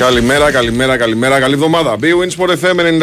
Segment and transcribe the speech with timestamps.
[0.00, 1.38] Καλημέρα, καλημέρα, καλημέρα.
[1.40, 1.96] Καλή εβδομάδα.
[2.00, 3.02] B-Wins for FM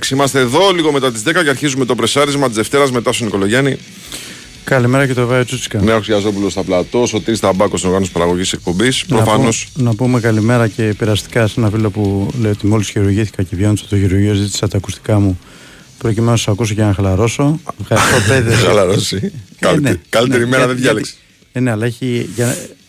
[0.00, 0.10] 94,6.
[0.10, 3.78] Είμαστε εδώ λίγο μετά τις 10 και αρχίζουμε το πρεσάρισμα της Δευτέρας μετά στον Νικολογιάννη.
[4.64, 5.82] Καλημέρα και το Βάιο Τσούτσικα.
[5.82, 9.04] Νέο Ξιαζόπουλο στα πλατό, ο Τί Ταμπάκος στην οργάνωση παραγωγής εκπομπής.
[9.04, 9.48] Προφανώ.
[9.74, 13.82] Να, πούμε καλημέρα και περαστικά σε ένα φίλο που λέει ότι μόλις χειρουργήθηκα και βγαίνοντα
[13.88, 15.38] το χειρουργείο ζήτησα τα ακουστικά μου
[15.98, 17.60] προκειμένου να σας ακούσω και να χαλαρώσω.
[17.80, 18.54] Ευχαριστώ, παιδε.
[18.54, 19.32] Χαλαρώσει.
[20.08, 21.14] Καλύτερη μέρα δεν διάλεξε.
[21.52, 22.28] Ε, ναι, αλλά έχει.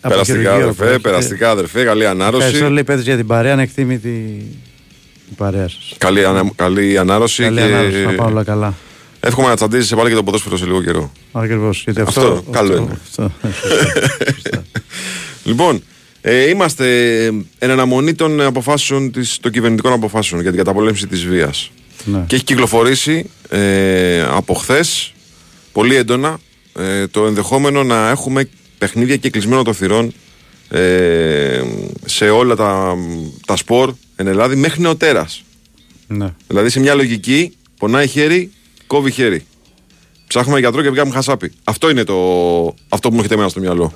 [0.02, 2.46] Για, περαστικά, αδερφέ, περαστικά, αδερφέ, καλή ανάρρωση.
[2.46, 4.10] Ευχαριστώ, λέει παιδε για την παρέα, ανεκτήμητη
[5.32, 5.94] η παρέα σας.
[5.98, 7.44] Καλή, ανα, καλή ανάρρωση.
[7.44, 7.64] Καλή και...
[7.64, 8.74] ανάρρωση, να πάνε όλα καλά.
[9.20, 11.12] Εύχομαι να τσαντίζει πάλι και το ποδόσφαιρο σε λίγο καιρό.
[11.32, 11.86] Ακριβώς.
[11.88, 13.00] Αυτό, αυτό, καλό είναι.
[13.04, 13.32] Αυτό,
[15.50, 15.84] λοιπόν,
[16.22, 17.26] ε, είμαστε
[17.60, 21.72] εν αναμονή των αποφάσεων της, των κυβερνητικών αποφάσεων για την καταπολέμηση της βίας.
[22.06, 22.24] Ναι.
[22.28, 25.14] Και έχει κυκλοφορήσει ε, από χθες
[25.72, 26.40] πολύ έντονα
[26.80, 28.50] ε, το ενδεχόμενο να έχουμε
[28.82, 30.14] παιχνίδια και κλεισμένο των θυρών
[30.70, 31.62] ε,
[32.06, 32.96] σε όλα τα,
[33.46, 35.44] τα σπορ εν Ελλάδα μέχρι νεοτέρας.
[36.08, 36.34] Ναι.
[36.48, 38.52] Δηλαδή σε μια λογική πονάει χέρι,
[38.88, 39.46] κόβει χέρι.
[40.28, 41.52] Ψάχνουμε γιατρό και βγάλουμε χασάπι.
[41.64, 42.16] Αυτό είναι το,
[42.90, 43.94] αυτό που μου έχετε εμένα στο μυαλό.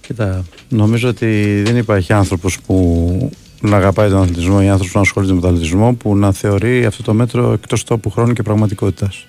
[0.00, 5.02] Κοίτα, νομίζω ότι δεν υπάρχει άνθρωπος που να αγαπάει τον αθλητισμό ή άνθρωπος που να
[5.04, 9.26] ασχολείται με τον αθλητισμό που να θεωρεί αυτό το μέτρο εκτός τόπου χρόνου και πραγματικότητας.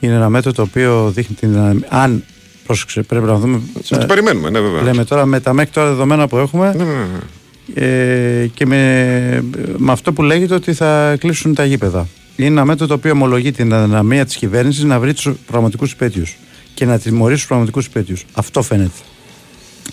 [0.00, 1.86] Είναι ένα μέτρο το οποίο δείχνει την δυναμική.
[1.88, 2.24] Αν
[2.70, 3.60] πρόσεξε, πρέπει να δούμε.
[3.88, 4.82] Να το περιμένουμε, ναι, βέβαια.
[4.82, 7.86] Λέμε τώρα με τα μέχρι τώρα δεδομένα που έχουμε Ναι, ναι, ναι.
[7.86, 9.44] ε, και με,
[9.76, 12.06] με αυτό που λέγεται ότι θα κλείσουν τα γήπεδα.
[12.36, 16.36] Είναι ένα μέτρο το οποίο ομολογεί την αδυναμία της κυβέρνησης να βρει τους πραγματικούς υπέτειους
[16.74, 18.24] και να τιμωρήσει τους πραγματικούς υπέτειους.
[18.32, 18.90] Αυτό φαίνεται.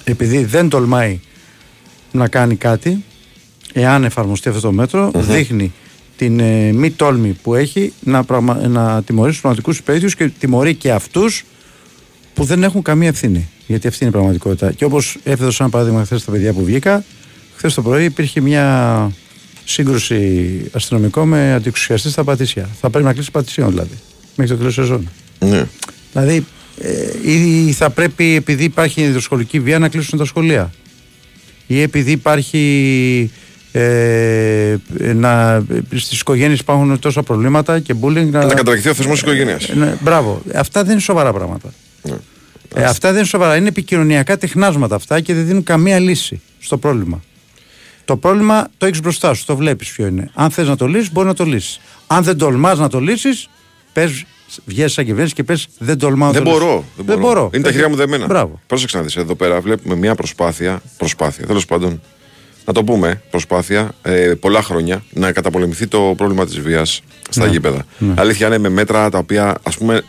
[0.03, 1.19] Επειδή δεν τολμάει
[2.11, 3.03] να κάνει κάτι,
[3.73, 5.73] εάν εφαρμοστεί αυτό το μετρο δείχνει
[6.17, 8.53] την ε, μη τόλμη που έχει να, πραγμα...
[8.67, 11.43] να τιμωρήσει τους πραγματικούς υπέτειους και τιμωρεί και αυτούς
[12.37, 13.49] που δεν έχουν καμία ευθύνη.
[13.67, 14.71] Γιατί αυτή είναι η πραγματικότητα.
[14.71, 17.03] Και όπως έφεδοσα ένα παράδειγμα χθες στα παιδιά που βγήκα,
[17.55, 19.11] χθες το πρωί υπήρχε μια
[19.65, 22.69] σύγκρουση αστυνομικών με αντιξουσιαστή στα Πατήσια.
[22.81, 23.97] Θα πρέπει να κλείσει Πατησίων δηλαδή.
[24.35, 25.09] Μέχρι το τέλος σεζόν.
[25.39, 25.67] ναι.
[26.13, 26.45] Δηλαδή,
[26.81, 30.71] ε, ή θα πρέπει επειδή υπάρχει ιδιοσχολική βία να κλείσουν τα σχολεία.
[31.67, 33.31] Ή επειδή υπάρχει.
[33.71, 34.75] Ε,
[35.13, 35.63] να,
[35.95, 39.63] στις οικογένειες υπάρχουν τόσα προβλήματα και bullying Να καταρριχθεί ο θεσμός της οικογένειας.
[39.69, 40.41] ε, ναι, μπράβο.
[40.55, 41.73] Αυτά δεν είναι σοβαρά πράγματα.
[42.09, 42.81] Ναι.
[42.81, 43.55] Ε, αυτά δεν είναι σοβαρά.
[43.55, 47.21] Είναι επικοινωνιακά τεχνάσματα αυτά και δεν δίνουν καμία λύση στο πρόβλημα.
[48.05, 50.29] Το πρόβλημα το έχεις μπροστά σου, το βλέπεις ποιο είναι.
[50.33, 51.79] Αν θες να το λύσεις, μπορεί να το λύσεις.
[52.07, 53.49] Αν δεν τολμάς να το λύσεις,
[53.93, 54.25] πες,
[54.65, 56.59] βγαίνει σαν κυβέρνηση και πες δεν τολμάω να Δεν το λύσω».
[56.65, 57.49] μπορώ, δεν, Δεν μπορώ.
[57.53, 58.25] Είναι τα χέρια μου δεμένα.
[58.25, 58.59] Μπράβο.
[58.67, 62.01] Πρόσεξε να δεις, εδώ πέρα βλέπουμε μια προσπάθεια, προσπάθεια, τέλος πάντων,
[62.65, 67.51] να το πούμε, προσπάθεια, ε, πολλά χρόνια, να καταπολεμηθεί το πρόβλημα της βίας στα Ναι.
[67.51, 67.85] γήπεδα.
[67.97, 68.13] Ναι.
[68.17, 70.01] Αλήθεια είναι με μέτρα τα οποία, ας πούμε, α,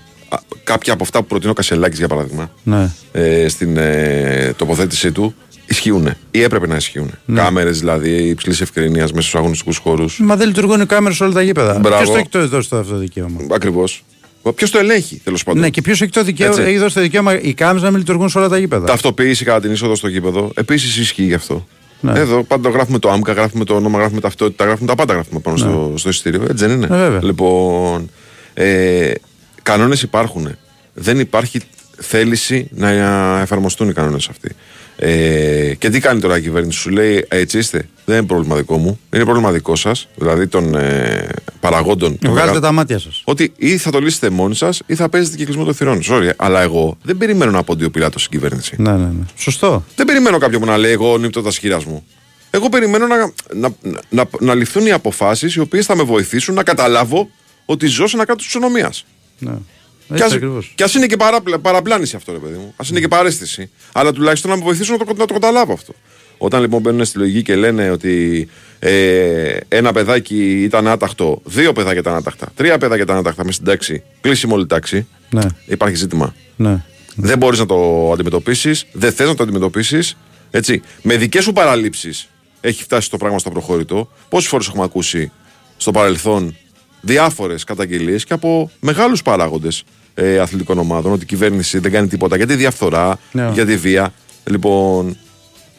[0.64, 2.90] κάποια από αυτά που προτείνει ο Κασελάκης για παράδειγμα, Ναι.
[3.12, 5.34] ε, στην ε, τοποθέτησή του,
[5.66, 7.10] ισχύουν ή έπρεπε να ισχύουν.
[7.24, 7.40] Ναι.
[7.40, 10.18] Κάμερες δηλαδή υψηλής ευκρινίας μέσα στους αγωνιστικούς χώρους.
[10.20, 11.78] Μα δεν λειτουργούν οι κάμερες σε όλα τα γήπεδα.
[11.78, 11.96] Μπράβο.
[11.96, 14.04] Ποιος το έχει το δώσει το αυτό το δικαίωμα; Ακριβώς.
[14.54, 15.60] Ποιος το ελέγχει, τέλος πάντων.
[15.60, 16.68] Ναι, και ποιος έχει το δικαίωμα, Έτσι.
[16.68, 19.60] έχει δώσει το δικαίωμα οι κάμερες να μην λειτουργούν σε όλα τα γήπεδα; Ταυτοποίηση κατά
[19.60, 20.50] την είσοδο στο γήπεδο.
[20.54, 21.66] Επίσης ισχύει γι' αυτό.
[22.00, 22.18] Ναι.
[22.18, 25.56] Εδώ πάντα γράφουμε το άμκα, γράφουμε το όνομα, γράφουμε ταυτότητα, γράφουμε τα πάντα γράφουμε πάνω
[25.56, 26.42] στο, στο εισιτήριο.
[26.50, 26.86] Έτσι δεν είναι.
[26.90, 27.24] Ναι, βέβαια.
[27.24, 28.10] Λοιπόν,
[28.54, 29.10] ε,
[29.70, 30.56] κανόνες υπάρχουν.
[30.94, 31.60] Δεν υπάρχει
[32.00, 32.88] θέληση να
[33.40, 34.50] εφαρμοστούν οι κανόνες αυτοί.
[35.00, 37.88] Ε, και τι κάνει τώρα η κυβέρνηση, σου λέει Έτσι είστε.
[38.04, 38.98] Δεν είναι πρόβλημα δικό μου.
[39.14, 41.26] Είναι πρόβλημα δικό σας, δηλαδή των ε,
[41.60, 42.18] παραγόντων.
[42.18, 43.22] των Βγάλετε μεγα- τα μάτια σας.
[43.24, 46.00] ότι ή θα το λύσετε μόνοι σας ή θα παίζετε και κλεισμό των θυρών.
[46.10, 48.74] Sorry, αλλά εγώ δεν περιμένω να αποντεί ο πιλάτος στην κυβέρνηση.
[48.78, 49.24] Ναι, ναι, ναι.
[49.36, 49.84] Σωστό.
[49.96, 52.04] Δεν περιμένω κάποιον που να λέει εγώ νύπτω τα σχήρα μου.
[52.50, 53.16] Εγώ περιμένω να,
[53.54, 53.68] να,
[54.08, 57.30] να, να ληφθούν οι αποφάσεις οι οποίες θα με βοηθήσουν να καταλάβω
[57.64, 58.92] ότι ζω σε ένα κράτος της ονομία.
[59.38, 59.50] Ναι.
[60.06, 60.72] Και Έτσι ας, ακριβώς.
[60.74, 62.74] και ας είναι και παραπλα, παραπλάνηση αυτό, ρε παιδί μου.
[62.76, 63.70] Α είναι και παρέστηση.
[63.92, 65.92] Αλλά τουλάχιστον να με βοηθήσουν να το, να το καταλάβω αυτό.
[66.38, 68.48] Όταν λοιπόν μπαίνουν στη λογική και λένε ότι
[68.78, 73.66] ε, ένα παιδάκι ήταν άταχτο, δύο παιδάκια ήταν άταχτα, τρία παιδάκια ήταν άταχτα μες στην
[73.66, 76.34] τάξη, κλείσιμο όλη τάξη, Ναι, υπάρχει ζήτημα.
[76.56, 76.82] ναι.
[77.20, 80.16] Δεν μπορείς να το αντιμετωπίσεις, δεν θες να το αντιμετωπίσεις.
[80.50, 80.82] Έτσι.
[81.02, 82.28] Με δικές σου παραλήψεις
[82.60, 84.10] έχει φτάσει το πράγμα στο προχώρητο.
[84.28, 85.32] Πόσες φορές έχουμε ακούσει
[85.76, 86.56] στο παρελθόν
[87.00, 89.82] διάφορες καταγγελίες και από μεγάλους παράγοντες
[90.14, 93.50] ε, αθλητικών ομάδων ότι η κυβέρνηση δεν κάνει τίποτα για τη διαφθορά, Ναι.
[93.52, 94.12] για τη βία.
[94.44, 95.16] Λοιπόν.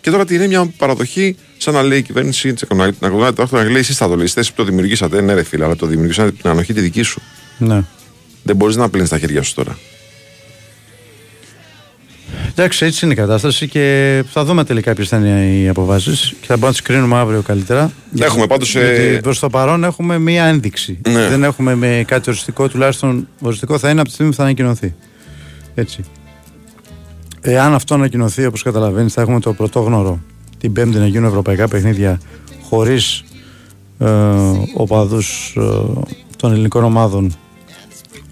[0.02, 3.42] Και τώρα τι είναι μια παραδοχή, σαν να λέει η κυβέρνηση, να να κουνάει το
[3.42, 5.22] άρθρο να λέει: Εσείς θα το λύσετε, εσείς που το δημιουργήσατε.
[5.22, 7.22] Ναι, ρε φίλε, αλλά το δημιουργήσατε την ανοχή τη δική σου.
[7.58, 7.84] ναι.
[8.44, 9.78] Δεν μπορείς να πλύνεις τα χέρια σου τώρα.
[12.50, 16.46] Εντάξει, έτσι είναι η κατάσταση και θα δούμε τελικά ποιες θα είναι οι αποφάσεις και
[16.48, 17.92] θα μπορούμε να τις κρίνουμε αύριο καλύτερα.
[18.20, 21.00] Έχουμε πάντως, ε, Γιατί προς το παρόν έχουμε μία ένδειξη.
[21.10, 21.28] Ναι.
[21.28, 24.94] Δεν έχουμε με κάτι οριστικό, τουλάχιστον οριστικό θα είναι από τη στιγμή που θα ανακοινωθεί.
[25.76, 26.04] Έτσι.
[27.42, 30.20] Εάν αυτό ανακοινωθεί, όπως καταλαβαίνεις, θα έχουμε το πρωτόγνωρο
[30.60, 32.20] την Πέμπτη να γίνουν ευρωπαϊκά παιχνίδια
[32.70, 33.24] χωρίς
[34.00, 34.08] ε,
[34.74, 35.62] οπαδούς ε,
[36.38, 37.36] των ελληνικών ομάδων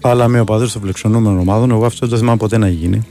[0.00, 3.06] αλλά με οπαδούς των φλεξονούμενων ομάδων εγώ αυτό δεν το θυμάμαι ποτέ να γίνει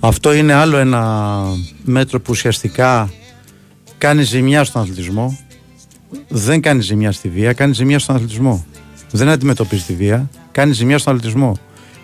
[0.00, 1.42] αυτό είναι άλλο ένα
[1.84, 3.10] μέτρο που ουσιαστικά
[3.98, 5.38] κάνει ζημιά στον αθλητισμό
[6.28, 8.64] δεν κάνει ζημιά στη βία, κάνει ζημιά στον αθλητισμό
[9.10, 11.58] δεν αντιμετωπίζει τη βία, κάνει ζημιά στον αθλητισμό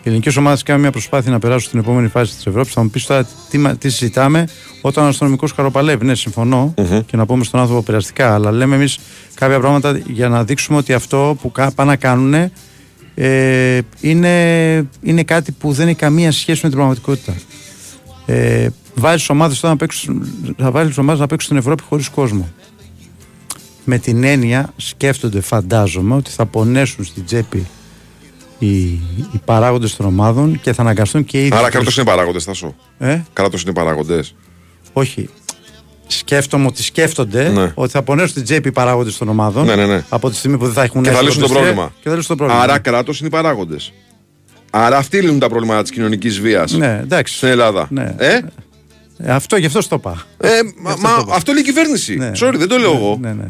[0.04, 2.72] οι ελληνικές ομάδες κάνουν μια προσπάθεια να περάσουν στην επόμενη φάση της Ευρώπης.
[2.72, 4.48] Θα μου πεις τώρα τι, τι συζητάμε
[4.80, 6.04] όταν ο αστυνομικός χαροπαλεύει.
[6.04, 6.74] Ναι, συμφωνώ
[7.06, 8.34] και να πούμε στον άνθρωπο περαστικά.
[8.34, 8.98] Αλλά λέμε εμείς
[9.34, 12.50] κάποια πράγματα για να δείξουμε ότι αυτό που πάνε να κάνουν
[13.14, 17.34] ε, είναι, είναι κάτι που δεν έχει καμία σχέση με την πραγματικότητα.
[18.26, 20.26] Ε, βάζεις ομάδες να παίξουν,
[20.58, 22.48] θα βάλεις ομάδες να παίξουν στην Ευρώπη χωρίς κόσμο.
[23.84, 27.66] Με την έννοια σκέφτονται, φαντάζομαι, ότι θα πονέσουν στην τσέπη
[28.58, 28.82] οι,
[29.32, 31.56] οι παράγοντες των ομάδων και θα αναγκαστούν και οι ίδιοι.
[31.56, 32.74] Άρα κράτος είναι παράγοντες, Τάσο.
[32.98, 34.34] Ε; Κράτος είναι παράγοντες.
[34.92, 35.28] Όχι.
[36.06, 37.72] Σκέφτομαι ότι σκέφτονται Ναι.
[37.74, 40.04] ότι θα πονέσουν την τσέπη οι παράγοντες των ομάδων Ναι, ναι, ναι.
[40.08, 41.92] από τη στιγμή που δεν θα έχουν Και θα εύκολη λύσουν το ιστορία πρόβλημα.
[42.02, 42.62] Και θα λύσουν το πρόβλημα.
[42.62, 43.92] Άρα κράτος είναι οι παράγοντες.
[44.76, 47.36] Άρα αυτοί λύνουν τα προβλήματα της κοινωνικής βίας Ναι, εντάξει.
[47.36, 47.86] στην Ελλάδα.
[47.90, 48.14] Ναι.
[48.18, 48.40] Ε;
[49.18, 50.22] Ε, αυτό, γι' αυτό στο είπα.
[50.38, 50.48] Ε,
[50.80, 52.16] μα, μα αυτό λέει η κυβέρνηση.
[52.16, 52.30] Ναι.
[52.40, 53.18] Sorry, δεν το λέω εγώ.
[53.20, 53.44] Ναι, ναι.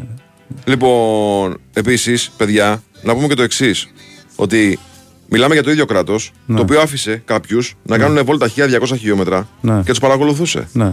[0.64, 3.88] Λοιπόν, επίσης, παιδιά, να πούμε και το εξής.
[4.36, 4.78] Ότι
[5.28, 6.56] μιλάμε για το ίδιο κράτος, Ναι.
[6.56, 9.76] το οποίο άφησε κάποιους να κάνουν βόλτα 1200 χιλιόμετρα Ναι.
[9.84, 10.68] και τους παρακολουθούσε.
[10.72, 10.84] ναι.
[10.86, 10.90] Και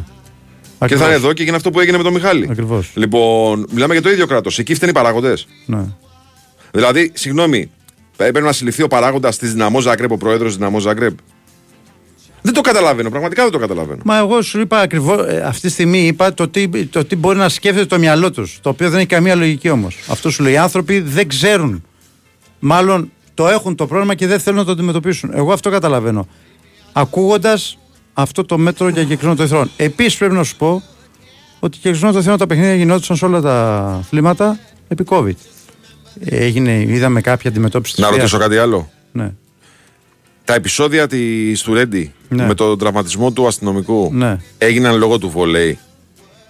[0.77, 1.05] θα Ακριβώς.
[1.07, 2.47] είναι εδώ και έγινε αυτό που έγινε με τον Μιχάλη.
[2.51, 2.91] Ακριβώς.
[2.93, 4.59] Λοιπόν, μιλάμε για το ίδιο κράτος.
[4.59, 5.47] Εκεί φταίνει οι παράγοντες.
[5.65, 5.81] Ναι.
[6.71, 7.71] Δηλαδή, συγγνώμη,
[8.17, 11.17] έπρεπε να συλληφθεί ο παράγοντας της Δυναμό Ζάγκρεπ, ο πρόεδρος της Δυναμό Ζάγκρεπ.
[12.41, 14.01] Δεν το καταλαβαίνω, πραγματικά δεν το καταλαβαίνω.
[14.05, 17.49] Μα εγώ σου είπα ακριβώς, αυτή τη στιγμή είπα το τι, το τι μπορεί να
[17.49, 18.59] σκέφτεται το μυαλό τους.
[18.61, 19.97] Το οποίο δεν έχει καμία λογική όμως.
[20.07, 20.53] Αυτό σου λέει.
[20.53, 21.83] Οι άνθρωποι δεν ξέρουν.
[22.59, 25.31] Μάλλον το έχουν το πρόβλημα και δεν θέλουν να το αντιμετωπίσουν.
[25.33, 26.27] Εγώ αυτό καταλαβαίνω.
[26.93, 27.77] Ακούγοντας
[28.13, 29.71] αυτό το μέτρο για κεκτημένο των εθνών.
[29.77, 30.83] Επίσης πρέπει να σου πω
[31.59, 35.35] ότι κεκτημένο των εθνών τα παιχνίδια γινόντουσαν σε όλα τα αθλήματα επί COVID.
[36.19, 38.19] Έγινε, είδαμε κάποια αντιμετώπιση της Να βίας.
[38.19, 38.89] ρωτήσω κάτι άλλο.
[39.11, 39.31] Ναι.
[40.45, 42.45] Τα επεισόδια τη του Ρέντι Ναι.
[42.45, 44.37] με τον τραυματισμό του αστυνομικού Ναι.
[44.57, 45.79] έγιναν λόγω του βολέι;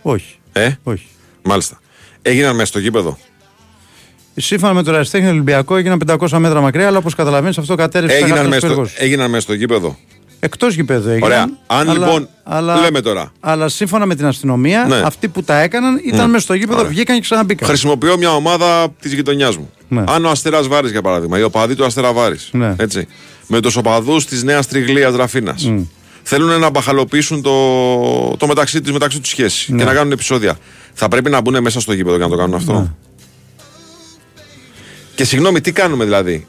[0.01, 0.35] Όχι.
[0.53, 1.05] Ε, Όχι.
[1.43, 1.79] μάλιστα.
[2.21, 3.17] Έγιναν μέσα στο γήπεδο;
[4.35, 8.47] Σύμφωνα με το Ραστέχνη Ολυμπιακό έγιναν 500 μέτρα μακριά, αλλά όπως καταλαβαίνεις αυτό κατέρευσε Έγιναν
[8.47, 9.97] μέσα, στο, έγιναν μέσα στο γήπεδο;
[10.43, 11.29] Εκτός γηπέδου έγιναν.
[11.31, 11.49] Ωραία.
[11.67, 12.27] Αν λοιπόν-
[12.81, 13.31] λέμε τώρα.
[13.39, 14.95] Αλλά σύμφωνα με την αστυνομία, Ναι.
[14.95, 16.89] αυτοί που τα έκαναν ήταν μέσα στο γήπεδο, Ωραία.
[16.91, 17.67] βγήκαν και ξαναμπήκαν.
[17.67, 19.69] Χρησιμοποιώ μια ομάδα της γειτονιάς μου.
[19.87, 20.03] Ναι.
[20.07, 22.49] Αν ο Αστέρας Βάρης, για παράδειγμα, οι οπαδοί του Αστέρα Βάρης.
[22.51, 22.75] Ναι.
[22.77, 23.07] Έτσι.
[23.47, 25.71] Με τους οπαδούς της Νέας Τριγλίας Ραφίνας.
[26.23, 29.77] Θέλουν να μπαχαλοποιήσουν το, το μεταξύ τη μεταξύ τους σχέση Ναι.
[29.77, 30.57] και να κάνουν επεισόδια.
[30.93, 32.73] Θα πρέπει να μπουν μέσα στο γήπεδο για να το κάνουν αυτό.
[32.73, 32.87] Ναι.
[35.15, 36.47] Και συγγνώμη, τι κάνουμε δηλαδή;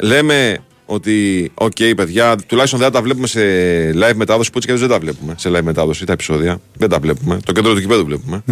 [0.00, 0.58] Λέμε
[0.92, 3.40] ότι, οκ, παιδιά, τουλάχιστον δεν θα τα βλέπουμε σε
[3.90, 6.60] live μετάδοση που έτσι και έτσι δεν τα βλέπουμε σε live μετάδοση τα επεισόδια.
[6.76, 7.38] Δεν τα βλέπουμε.
[7.44, 8.42] Το κέντρο του γηπέδου βλέπουμε.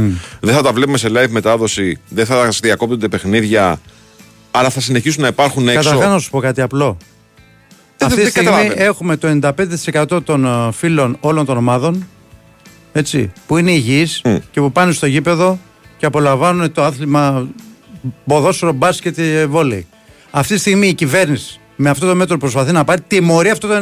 [0.41, 3.81] Δεν θα τα βλέπουμε σε live μετάδοση, δεν θα διακόπτονται παιχνίδια,
[4.51, 5.89] αλλά θα συνεχίσουν να υπάρχουν έξω.
[5.91, 6.97] Καταρχά να σου πω κάτι απλό.
[7.97, 8.83] Δεν- Αυτή δεν τη στιγμή καταλαβαίνω.
[8.85, 12.07] έχουμε το 95% των ε, φίλων όλων των ομάδων
[12.93, 14.37] έτσι, που είναι υγιείς Μμ.
[14.51, 15.59] και που πάνε στο γήπεδο
[15.99, 17.49] και απολαμβάνουν το άθλημα
[18.27, 19.87] ποδόσφαιρο, μπάσκετ και βόλεϊ.
[20.31, 23.75] Αυτή τη στιγμή η κυβέρνηση με αυτό το μέτρο προσπαθεί να πάρει τιμωρεί αυτό το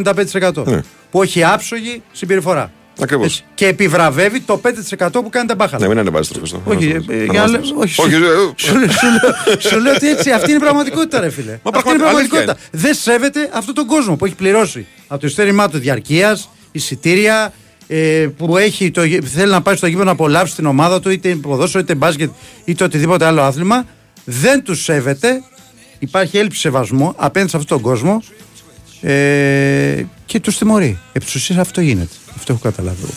[0.63, 0.81] 95% Ναι.
[1.11, 2.73] που έχει άψογη συμπεριφορά.
[3.01, 3.27] Ακριβώς.
[3.27, 3.45] Έτσι.
[3.55, 4.61] Και επιβραβεύει το
[4.99, 5.83] 5% που κάνει τα μπάχαλα.
[5.83, 6.63] Ναι, μην ανεβάζει το Χριστό.
[6.65, 9.81] Όχι, ε, ε, για να λέ- όχι, Όχι, σου- ε, σου, λέω- σου λέω- σου
[9.81, 11.53] λέω ότι έτσι, αυτή είναι η πραγματικότητα, ρε φίλε.
[11.53, 12.53] αυτή είναι η πραγματι- πραγματικότητα.
[12.53, 17.53] αλήθεια Δεν σέβεται αυτόν τον κόσμο που έχει πληρώσει από το ειστέρημά του διαρκείας, εισιτήρια,
[17.87, 21.11] ε, που έχει το, γη- θέλει να πάει στο γήπεδο να απολαύσει την ομάδα του,
[21.11, 22.31] είτε ποδόσφαιρο, είτε μπάσκετ,
[22.65, 23.85] είτε οτιδήποτε άλλο άθλημα.
[24.25, 25.43] Δεν τους σέβεται.
[25.99, 28.23] Υπάρχει έλλειψη σεβασμού απέναντι σε αυτόν τον κόσμο
[29.01, 30.99] ε, και τους τιμωρεί.
[31.13, 32.15] Επί της ουσίας αυτό γίνεται.
[32.37, 32.99] Αυτό έχω καταλάβει.
[33.03, 33.13] εγώ.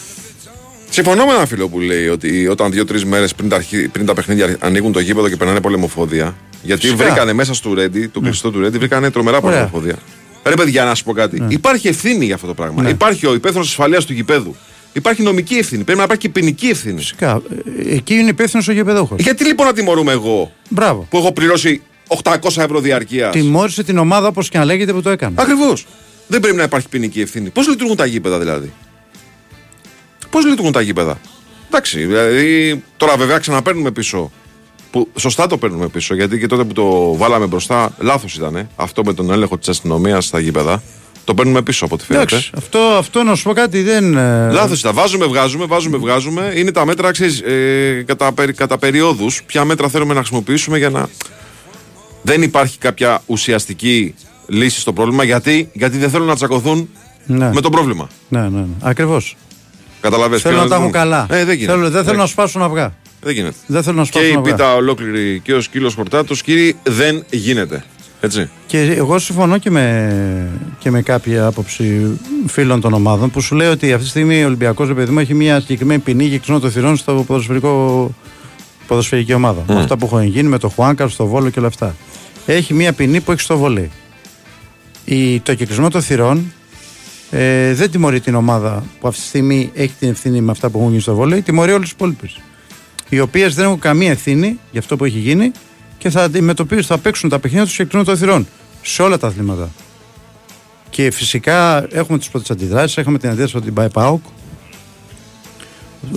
[0.89, 4.13] Συμφωνώ με έναν φίλο που λέει ότι όταν δύο-τρεις μέρες πριν, τα αρχι- πριν τα
[4.13, 6.35] παιχνίδια ανοίγουν το γήπεδο και περνάνε πολεμοφόδια.
[6.63, 7.03] Γιατί Φυσικά.
[7.05, 9.49] βρήκανε μέσα στο Ρέντι, το κλειστό του Ρέντι, βρήκανε τρομερά Ωραία.
[9.49, 9.95] πολεμοφόδια.
[10.43, 11.43] Ρε παιδιά, να σου πω κάτι.
[11.47, 12.89] Υπάρχει ευθύνη για αυτό το πράγμα.
[12.89, 14.55] Υπάρχει ο υπεύθυνος ασφαλείας του γηπέδου.
[14.93, 15.83] Υπάρχει νομική ευθύνη.
[15.83, 16.97] Πρέπει να υπάρχει και ποινική ευθύνη.
[16.99, 17.41] Φυσικά.
[17.89, 19.15] Ε, Εκεί είναι υπεύθυνος ο γηπεδόχο.
[19.19, 21.07] Γιατί λοιπόν να τιμωρούμε εγώ Μπράβο.
[21.09, 21.81] που έχω πληρώσει
[22.23, 23.31] 800 ευρώ διαρκείας.
[23.31, 25.35] Τιμώρησε την ομάδα όπως και να λέγεται που το έκανε.
[25.37, 25.85] Ακριβώς.
[26.27, 27.49] Δεν πρέπει να υπάρχει ποινική ευθύνη.
[27.49, 28.73] Πώς λειτουργούν τα γήπεδα δηλαδή;
[30.29, 31.19] Πώς λειτουργούν τα γήπεδα;
[31.67, 34.31] Εντάξει, δηλαδή τώρα βέβαια ξαναπαίρνουμε πίσω.
[34.91, 38.69] Που σωστά το παίρνουμε πίσω γιατί και τότε που το βάλαμε μπροστά, λάθος ήταν.
[38.75, 40.83] Αυτό με τον έλεγχο της αστυνομίας στα γήπεδα.
[41.23, 42.25] Το παίρνουμε πίσω από ό,τι φαίνεται.
[42.35, 44.17] Εντάξει, αυτό, αυτό να σου πω κάτι δεν.
[44.17, 44.93] ε, Λάθος ήταν.
[44.93, 46.53] Βάζουμε, βγάζουμε, βάζουμε, βγάζουμε.
[46.55, 49.43] Είναι τα μέτρα, ξέρεις, ε, κατά, περι- κατά περιόδους.
[49.45, 51.09] Ποια μέτρα θέλουμε να χρησιμοποιήσουμε για να.
[52.21, 54.13] Δεν υπάρχει κάποια ουσιαστική
[54.47, 55.23] λύση στο πρόβλημα.
[55.23, 56.89] Γιατί, γιατί δεν θέλουν να τσακωθούν
[57.25, 57.51] Ναι.
[57.53, 58.07] με το πρόβλημα.
[58.29, 58.65] Ναι, ναι, ναι.
[58.81, 59.35] Ακριβώς.
[60.01, 61.25] Καταλαβαίνεις Θέλω ποιο να τα είναι έχουν το- καλά.
[61.29, 61.71] Ε, δεν γίνεται.
[61.71, 62.31] Θέλω, δεν θέλω να Εντάξει.
[62.31, 62.93] σπάσουν αυγά.
[63.21, 63.55] Δεν γίνεται.
[63.67, 67.83] Δεν θέλω να σου Και η πίτα ολόκληρη και ο σκύλος χορτάτο, κύριοι, δεν γίνεται.
[68.23, 68.49] Έτσι.
[68.67, 70.47] Και εγώ συμφωνώ και με,
[70.79, 74.45] και με κάποια άποψη φίλων των ομάδων που σου λέει ότι αυτή τη στιγμή ο
[74.45, 78.11] Ολυμπιακός παιδί μου έχει μια συγκεκριμένη ποινή για ξενό των θυρών στο ποδοσφαιρικό,
[78.91, 79.65] ποδοσφαιρική ομάδα.
[79.67, 79.75] Mm.
[79.75, 81.95] αυτά που έχουν γίνει με το Χουάνκαρ, στο Βόλο και όλα αυτά.
[82.45, 83.87] Έχει μια ποινή που έχει στο βολέ.
[85.05, 86.53] Η, το κυκλισμό των θυρών
[87.31, 90.77] ε, δεν τιμωρεί την ομάδα που αυτή τη στιγμή έχει την ευθύνη με αυτά που
[90.77, 92.29] έχουν γίνει στο βόλεϊ, τιμωρεί όλε τι υπόλοιπε.
[93.09, 95.51] Οι οποίες δεν έχουν καμία ευθύνη για αυτό που έχει γίνει
[95.97, 98.47] και θα αντιμετωπίσουν, θα παίξουν τα παιχνίδια τους και των θυρών
[98.81, 99.69] σε όλα τα αθλήματα.
[100.89, 102.97] Και φυσικά έχουμε τις πρώτες αντιδράσεις.
[102.97, 104.21] Έχουμε την αντίδραση από την ΠΑΕΠΑΟΚ,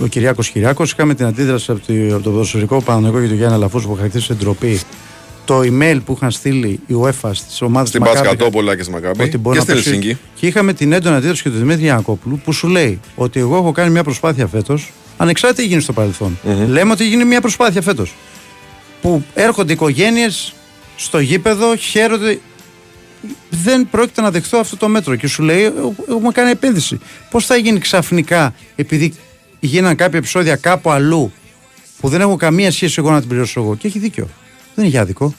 [0.01, 0.91] ο Κυριάκος Κυριάκος.
[0.91, 1.81] Είχαμε την αντίδραση από,
[2.23, 4.79] το ποδοσφαιρικό Παναγενικό και τον Γιάννη Αλαφού που χαρακτήρισε ντροπή
[5.45, 9.59] το email που είχαν στείλει η UEFA στις ομάδες Στην Πασκατόπολα και στη Μακάμπη και
[9.59, 10.17] στην Ελσίνκη.
[10.35, 13.71] Και είχαμε την έντονα αντίδραση και του Δημήτρη Γιανακόπουλου που σου λέει ότι εγώ έχω
[13.71, 16.67] κάνει μια προσπάθεια φέτος, ανεξάρτητα τι γίνει στο παρελθον mm-hmm.
[16.67, 18.13] Λέμε ότι γίνει μια προσπάθεια φέτος.
[19.01, 20.53] Που έρχονται οικογένειες
[20.95, 22.39] στο γήπεδο, χαίρονται.
[23.49, 25.15] Δεν πρόκειται να δεχθώ αυτό το μέτρο.
[25.15, 25.73] Και σου λέει,
[26.09, 26.99] έχουμε κάνει επένδυση.
[27.29, 29.13] Πώς θα γίνει ξαφνικά, επειδή
[29.65, 31.31] γίναν κάποια επεισόδια κάπου αλλού,
[31.99, 33.75] που δεν έχω καμία σχέση εγώ να την πληρώσω εγώ.
[33.75, 34.29] Και έχει δίκιο.
[34.75, 35.35] Δεν έχει άδικο.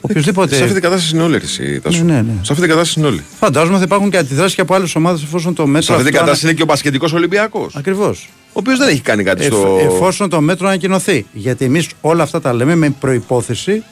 [0.00, 0.54] Οποιοδήποτε.
[0.54, 1.36] Σε αυτή την κατάσταση είναι όλοι.
[1.36, 2.32] Εσύ, ναι, ναι, ναι.
[2.32, 3.24] Σε αυτή την κατάσταση είναι όλοι.
[3.38, 5.82] Φαντάζομαι θα υπάρχουν και αντιδράσεις και από άλλες ομάδες εφόσον το μέτρο.
[5.82, 7.76] Σε αυτή την κατάσταση είναι και ο Πασχετικός Ολυμπιακός.
[7.76, 8.28] Ακριβώς.
[8.46, 9.78] Ο οποίος δεν έχει κάνει κάτι στο.
[9.80, 11.26] Εφόσον το μέτρο ανακοινωθεί.
[11.32, 13.82] Γιατί εμείς όλα αυτά τα λέμε με προπόθεση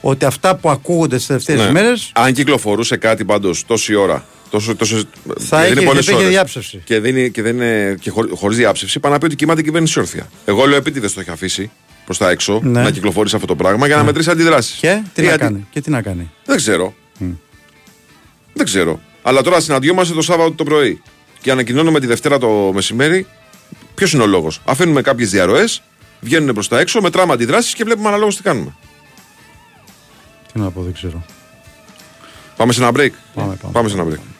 [0.00, 1.70] ότι αυτά που ακούγονται τις τελευταίες ναι.
[1.70, 1.92] μέρε.
[2.12, 5.02] Αν κυκλοφορούσε κάτι πάντως τόση ώρα Τόσο, τόσο,
[5.38, 6.82] θα έχει πολλές ώρες διάψευση.
[6.84, 9.98] Και, δεν και, δεν είναι, και χωρίς διάψευση, πάνω να πει ότι κοιμάται η κυβέρνηση
[9.98, 10.30] όρθια.
[10.44, 11.70] Εγώ λέω επίτηδες το έχει αφήσει
[12.04, 12.82] προς τα έξω ναι.
[12.82, 14.06] να κυκλοφορήσει αυτό το πράγμα για να ναι.
[14.06, 14.76] μετρήσει αντιδράσεις.
[14.76, 15.66] Και τι, να κάνει.
[15.70, 16.30] και τι να κάνει.
[16.44, 16.94] Δεν ξέρω.
[18.52, 19.00] Δεν ξέρω.
[19.22, 21.02] Αλλά τώρα συναντιόμαστε το Σάββατο το πρωί
[21.40, 23.26] και ανακοινώνουμε τη Δευτέρα το μεσημέρι.
[23.94, 25.82] Ποιος είναι ο λόγος; Αφήνουμε κάποιες διαρροές,
[26.20, 28.74] βγαίνουν προς τα έξω, μετράμε αντιδράσεις και βλέπουμε αναλόγως τι κάνουμε.
[30.52, 31.24] Τι να πω, δεν ξέρω.
[32.56, 33.72] Πάμε σε ένα break; Πάμε, πάμε.
[33.72, 34.31] πάμε σε ένα break.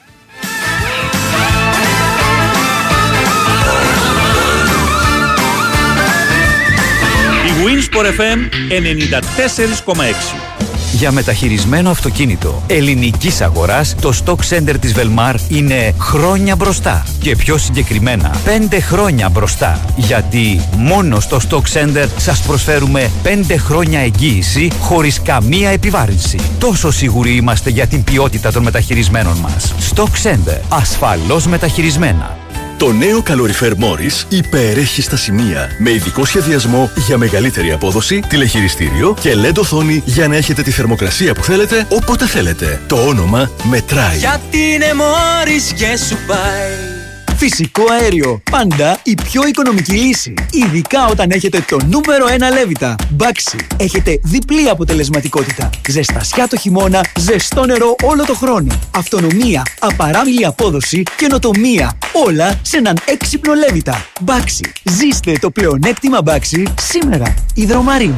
[7.65, 8.39] Winsport FM
[8.69, 10.53] 94,6
[10.93, 17.07] για μεταχειρισμένο αυτοκίνητο ελληνικής αγοράς, το Stock Center της Velmar είναι χρόνια μπροστά.
[17.21, 18.37] Και πιο συγκεκριμένα,
[18.71, 19.81] 5 χρόνια μπροστά.
[19.97, 26.39] Γιατί μόνο στο Stock Center σας προσφέρουμε 5 χρόνια εγγύηση χωρίς καμία επιβάρυνση.
[26.59, 29.75] Τόσο σίγουροι είμαστε για την ποιότητα των μεταχειρισμένων μας.
[29.95, 30.61] Stock Center.
[30.69, 32.42] Ασφαλώς μεταχειρισμένα.
[32.83, 39.35] Το νέο καλοριφέρ Morris υπερέχει στα σημεία με ειδικό σχεδιασμό για μεγαλύτερη απόδοση, τηλεχειριστήριο και
[39.35, 42.81] LED οθόνη για να έχετε τη θερμοκρασία που θέλετε όποτε θέλετε.
[42.87, 44.19] Το όνομα μετράει.
[44.19, 47.02] Γιατί είναι Morris και σου πάει.
[47.37, 48.43] Φυσικό αέριο.
[48.51, 50.35] Πάντα η πιο οικονομική λύση.
[50.51, 52.95] Ειδικά όταν έχετε το νούμερο 1 λέβητα.
[53.11, 53.57] Μπάξι.
[53.77, 55.71] Έχετε διπλή αποτελεσματικότητα.
[55.89, 58.79] Ζεστασιά το χειμώνα, ζεστό νερό όλο το χρόνο.
[58.97, 61.99] Αυτονομία, απαράμιλη απόδοση, καινοτομία.
[62.27, 64.07] Όλα σε έναν έξυπνο λέβητα.
[64.21, 64.73] Μπάξι.
[64.91, 67.35] Ζήστε το πλεονέκτημα Μπάξι σήμερα.
[67.55, 68.15] Ιδρομαρίν.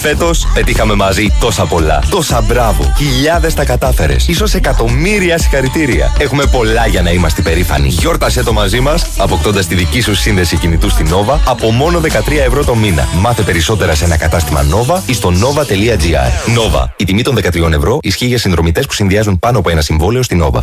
[0.00, 2.02] Φέτος πετύχαμε μαζί τόσα πολλά.
[2.10, 2.92] Τόσα μπράβο.
[2.96, 4.28] Χιλιάδες τα κατάφερες.
[4.36, 6.16] σω εκατομμύρια συγχαρητήρια.
[6.18, 7.88] Έχουμε πολλά για να είμαστε περήφανοι.
[7.88, 12.08] Γιόρτασε το μαζί μας, αποκτώντας τη δική σου σύνδεση κινητού στην Nova από μόνο 13
[12.46, 13.08] ευρώ το μήνα.
[13.20, 16.54] Μάθε περισσότερα σε ένα κατάστημα Nova ή στο nova.gr.
[16.56, 16.84] Nova.
[16.96, 20.44] Η τιμή των 13 ευρώ ισχύει για συνδρομητές που συνδυάζουν πάνω από ένα συμβόλαιο στην
[20.44, 20.60] Nova.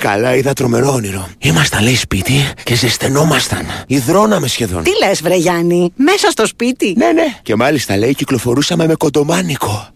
[0.00, 1.28] Καλά, είδα τρομερό όνειρο.
[1.38, 3.66] Ήμασταν, λέει, σπίτι και ζεσθενόμασταν.
[3.86, 4.82] Ιδρώναμε σχεδόν.
[4.82, 7.24] Τι λες, Βρε Γιάννη, μέσα στο σπίτι; Ναι, ναι.
[7.42, 9.88] Και μάλιστα, λέει, κυκλοφορούσαμε με κοντομάνικο.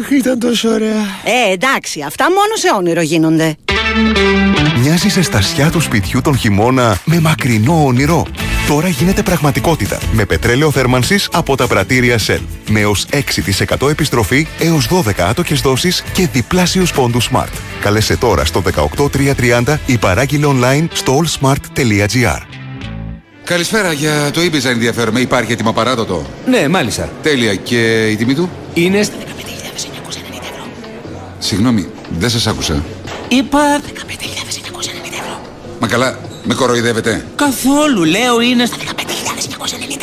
[0.00, 1.00] Αχ, ήταν τόσο ωραία.
[1.24, 3.56] Ε, εντάξει, αυτά μόνο σε όνειρο γίνονται.
[4.82, 8.26] Μοιάζεις σε στασιά του σπιτιού τον χειμώνα με μακρινό όνειρο.
[8.68, 12.40] Τώρα γίνεται πραγματικότητα με πετρέλαιο θέρμανσης από τα πρατήρια Shell.
[12.68, 13.06] Με ως
[13.78, 17.52] 6% επιστροφή έως 12 άτοκες δόσεις και διπλάσιους πόντους Smart.
[17.80, 18.62] Καλέσε τώρα στο
[19.64, 22.40] 18330 ή παράγγειλε online στο allsmart.gr.
[23.44, 25.20] Καλησπέρα, για το Ibiza ενδιαφέρομαι.
[25.20, 26.26] Υπάρχει έτοιμο παράδοτο.
[26.46, 27.08] Ναι, μάλιστα.
[27.22, 27.54] Τέλεια.
[27.54, 29.22] Και η τιμή του; Είναι στα 15.990
[30.32, 30.66] ευρώ.
[31.38, 31.86] Συγγνώμη,
[32.18, 32.84] δεν σας άκουσα.
[33.28, 33.90] Είπα 15.990
[35.12, 35.40] ευρώ.
[35.80, 37.26] Μα καλά, με κοροϊδεύετε.
[37.36, 38.82] Καθόλου, λέω είναι στα 15.990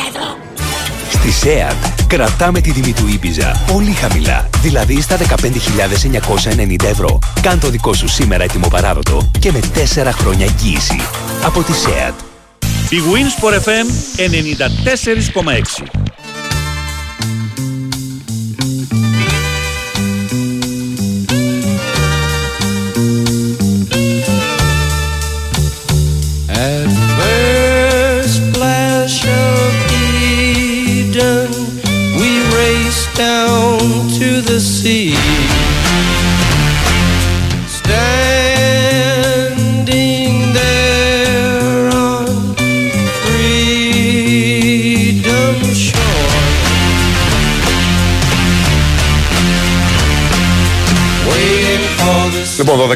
[0.08, 0.38] ευρώ.
[1.10, 7.18] Στη ΣΕΑΤ κρατάμε τη τιμή του Ήπιζα πολύ χαμηλά, δηλαδή στα 15.990 ευρώ.
[7.40, 9.60] Κάν το δικό σου σήμερα έτοιμο παράδοτο και με
[10.04, 11.00] 4 χρόνια εγγύηση.
[11.44, 12.14] Από τη ΣΕΑΤ.
[12.90, 13.86] Η Wins for FM
[15.82, 16.03] 94,6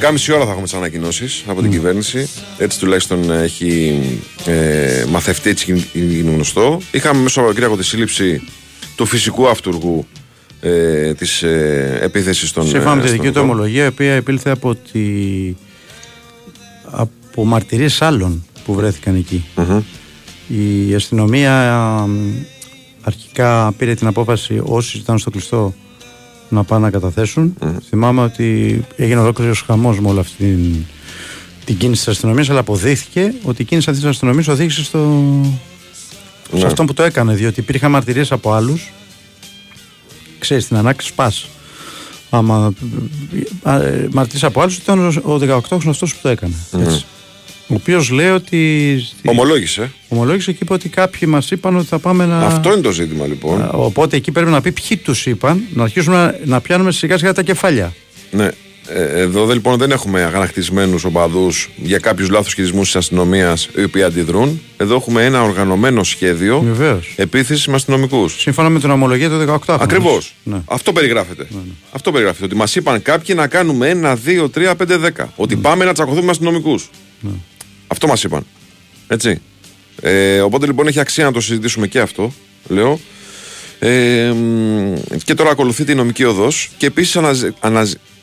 [0.00, 2.28] 12.30 ώρα θα έχουμε τις ανακοινώσεις από την κυβέρνηση.
[2.58, 4.00] Έτσι τουλάχιστον έχει
[4.46, 6.80] ε, μαθευτεί, έτσι είναι γνωστό.
[6.90, 8.42] Είχαμε μέσω Σαββατοκύριακο τη σύλληψη
[8.96, 10.06] του φυσικού αυτούργου
[10.60, 12.66] ε, της ε, επίθεσης των.
[12.66, 13.56] Σύμφωνα με τη δική του αστυνομικών.
[13.56, 15.00] ομολογία, η οποία επήλθε από, τη...
[16.84, 19.44] από μαρτυρίες άλλων που βρέθηκαν εκεί.
[19.54, 19.82] Μμμ.
[20.48, 22.06] Η αστυνομία α,
[23.02, 25.74] αρχικά πήρε την απόφαση όσοι ήταν στο κλειστό
[26.48, 27.54] να πάνε να καταθέσουν.
[27.88, 30.74] Θυμάμαι ότι έγινε ολόκληρος χαμός με όλη αυτή την,
[31.64, 34.98] την κίνηση της αστυνομίας, αλλά αποδείχθηκε ότι η κίνηση αυτής της αστυνομίας οδήγησε στο,
[36.52, 36.58] Ναι.
[36.58, 38.92] σε αυτό που το έκανε, διότι υπήρχαν μαρτυρίες από άλλους.
[40.38, 41.32] Ξέρεις, στην ανάκριση πα.
[42.30, 42.72] Άμα
[44.10, 46.54] μαρτυρίες από άλλους ήταν ο 18χρονο αυτός που το έκανε.
[46.78, 47.04] Έτσι.
[47.70, 48.96] Ο οποίος λέει ότι.
[49.24, 49.90] Ομολόγησε.
[50.08, 52.38] Ομολόγησε και είπε ότι κάποιοι μας είπαν ότι θα πάμε να.
[52.38, 53.62] Αυτό είναι το ζήτημα λοιπόν.
[53.62, 57.18] Α, Οπότε εκεί πρέπει να πει ποιοι τους είπαν, να αρχίσουμε να, να πιάνουμε σιγά
[57.18, 57.94] σιγά τα κεφάλια.
[58.30, 58.48] Ναι.
[58.90, 63.82] Ε, εδώ δε, λοιπόν δεν έχουμε αγανακτισμένους οπαδούς για κάποιους λάθος χειρισμούς της αστυνομίας οι
[63.82, 64.60] οποίοι αντιδρούν.
[64.76, 67.12] Εδώ έχουμε ένα οργανωμένο σχέδιο Βεβαίως.
[67.16, 68.40] επίθεσης με αστυνομικούς.
[68.40, 69.76] Σύμφωνα με την ομολογία του 18.
[69.80, 70.34] Ακριβώς.
[70.42, 70.56] Ναι.
[70.64, 71.46] Αυτό περιγράφεται.
[71.92, 72.44] Αυτό περιγράφεται.
[72.44, 75.32] Ότι μας είπαν κάποιοι να κάνουμε ένα, δύο, τρία, πέντε, δέκα.
[75.36, 76.90] Ότι πάμε να τσακωθούμε με αστυνομικούς.
[77.98, 78.46] Αυτό μας είπαν.
[79.06, 79.40] Έτσι.
[80.00, 82.32] Ε, οπότε λοιπόν έχει αξία να το συζητήσουμε και αυτό,
[82.68, 83.00] λέω.
[83.78, 86.70] Ε, μ, και τώρα ακολουθεί η νομική οδός.
[86.76, 87.20] Και επίσης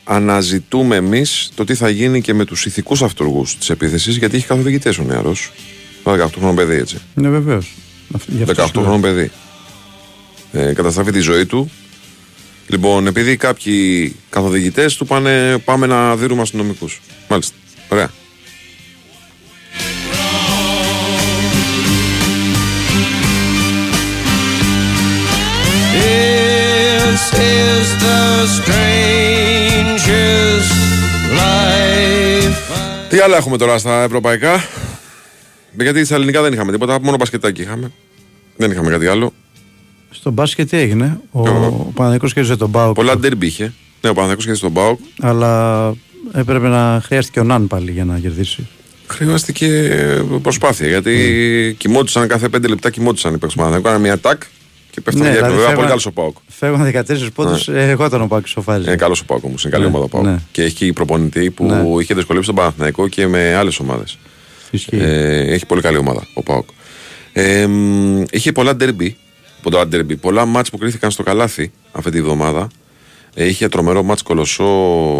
[0.05, 4.45] αναζητούμε εμείς το τι θα γίνει και με τους ηθικούς αυτούργους της επίθεσης, γιατί έχει
[4.45, 5.51] καθοδηγητές ο νεαρός.
[6.03, 6.97] 18χρονο παιδί, έτσι.
[7.13, 7.73] Ναι, βεβαίως.
[8.45, 9.31] 18χρονο παιδί.
[10.51, 11.71] Ε, καταστράφει τη ζωή του.
[12.67, 17.01] Λοιπόν, επειδή κάποιοι καθοδηγητές του πάνε πάμε να δίνουμε αστυνομικούς.
[17.29, 17.55] Μάλιστα.
[17.89, 18.11] Ωραία.
[33.09, 34.63] Τι άλλα έχουμε τώρα στα ευρωπαϊκά;
[35.79, 37.91] Γιατί στα ελληνικά δεν είχαμε τίποτα, μόνο μπασκετάκι είχαμε.
[38.57, 39.33] Δεν είχαμε κάτι άλλο.
[40.09, 42.95] Στο μπάσκετ τι έγινε; Ο, ο Παναγικός κέρδισε τον Μπάουκ.
[42.95, 43.63] Πολλά ντέρμπι είχε.
[44.01, 44.99] Ναι, ο Παναθηναϊκός κέρδισε τον Μπάουκ.
[45.21, 45.93] Αλλά
[46.33, 48.67] έπρεπε να χρειάστηκε ο Ναν πάλι για να κερδίσει.
[49.07, 49.89] Χρειάστηκε
[50.41, 53.87] προσπάθεια γιατί κοιμόντουσαν κάθε 5 λεπτά κοιμόντουσαν οι παίκτες του Παναθηναϊκού.
[53.87, 54.41] Έκαναν μια τάκ
[54.95, 55.75] και πέφτανε Ναι, για δηλαδή βέβαια.
[55.75, 56.35] Πολύ φεύγαν- καλός ο Πάουκ.
[56.47, 57.89] Φεύγαν 14 πόντους, Ναι.
[57.89, 58.87] εγώ ήταν ο Πάουκ σοφάριζε.
[58.89, 59.63] Είναι καλός ο Πάουκ όμως.
[59.63, 60.25] Είναι καλή Ναι, ομάδα ο Πάουκ.
[60.25, 60.35] ναι.
[60.51, 61.83] Και έχει και προπονητή που Ναι.
[62.01, 64.17] είχε δυσκολεύσει τον Παναθηναϊκό και με άλλες ομάδες.
[64.71, 64.97] Ισχύει.
[64.97, 66.67] Ε, έχει πολύ καλή ομάδα ο Πάουκ.
[67.33, 69.17] Ε, μ, είχε πολλά ντερμπι.
[69.61, 72.67] Πολλά, ντερμπι, πολλά μάτς που κρίθηκαν στο καλάθι αυτή τη βδομάδα.
[73.37, 74.63] Ε, είχε τρομερό μάτς κολοσσό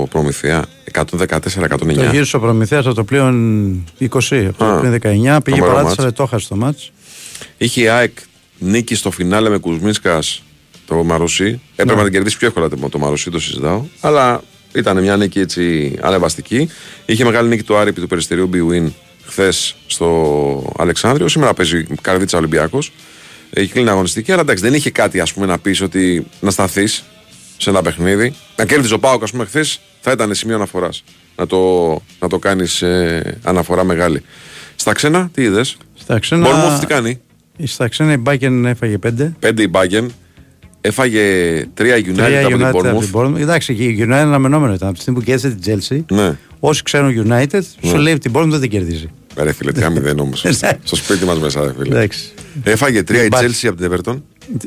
[0.09, 1.93] προμηθεία 114-109.
[1.95, 3.33] Το γύρισε ο Προμηθέας από το πλέον
[3.99, 5.41] 20, από το Α, πλέον 19.
[5.41, 5.99] Πήγε τρομερό παράτηση, μάτς.
[5.99, 6.91] αλλά το έχασε το μάτς.
[7.57, 8.17] Είχε η ΑΕΚ
[8.57, 10.19] νίκη στο φινάλε με Κουσμίσκα
[10.87, 11.61] το Μαρουσί.
[11.71, 11.97] Έπρεπε Ναι.
[11.97, 13.83] να την κερδίσει πιο εύκολα το Μαρουσί, το συζητάω.
[14.01, 16.69] Αλλά ήταν μια νίκη έτσι ανεβαστική.
[17.05, 18.91] Είχε μεγάλη νίκη του Άρη επί του περιστερίου Bwin
[19.25, 21.27] χθες στο Αλεξάνδριο.
[21.27, 22.91] Σήμερα παίζει καρδίτσα Ολυμπιακός.
[23.49, 27.03] Έχει κλείνει αγωνιστική, αλλά εντάξει, δεν είχε κάτι ας πούμε, να πεις ότι να σταθείς
[27.57, 28.33] σε ένα παιχνίδι.
[28.55, 31.03] Να κέρδιζε ο Πάοκ, ας πούμε, χθες θα ήταν σημείο αναφοράς.
[31.35, 32.83] Να το, να το κάνεις
[33.43, 34.21] αναφορά μεγάλη.
[34.75, 37.19] Στα ξένα, τι είδες; Στα ξένα, Bournemouth τι κάνει;
[37.63, 39.09] Στα ξένα η Μπάκεν έφαγε 5.
[39.39, 40.05] 5 η Bayern.
[40.81, 41.21] Έφαγε
[41.77, 43.15] 3 United Τρία από την United από την Bournemouth.
[43.21, 43.39] Bournemouth.
[43.39, 44.87] Εντάξει, και η United είναι αναμενόμενο ήταν.
[44.87, 46.37] Από τη στιγμή που κέρδισε την Chelsea, Ναι.
[46.59, 48.01] όσοι ξέρουν United, σου Ναι.
[48.01, 49.09] λέει ότι την Bournemouth δεν την κερδίζει.
[49.37, 50.45] Ρε φίλε, 3-0 όμως.
[50.45, 50.75] Εντάξει.
[50.83, 51.95] Στο σπίτι μας μέσα, ρε φίλε.
[51.95, 52.19] Εντάξει.
[52.63, 54.21] Έφαγε 3 η Μπα- Chelsea από την Everton.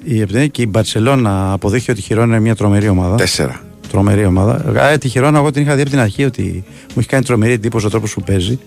[0.05, 3.14] Η Επτενή και η Μπαρσελόνα αποδείχθηκε ότι η Χιρόνα είναι μια τρομερή ομάδα.
[3.37, 3.61] 4.
[3.90, 4.83] Τρομερή ομάδα.
[4.83, 7.53] Α, τη Χιρόνα, εγώ την είχα δει από την αρχή ότι μου έχει κάνει τρομερή
[7.53, 8.59] εντύπωση ο τρόπος που παίζει.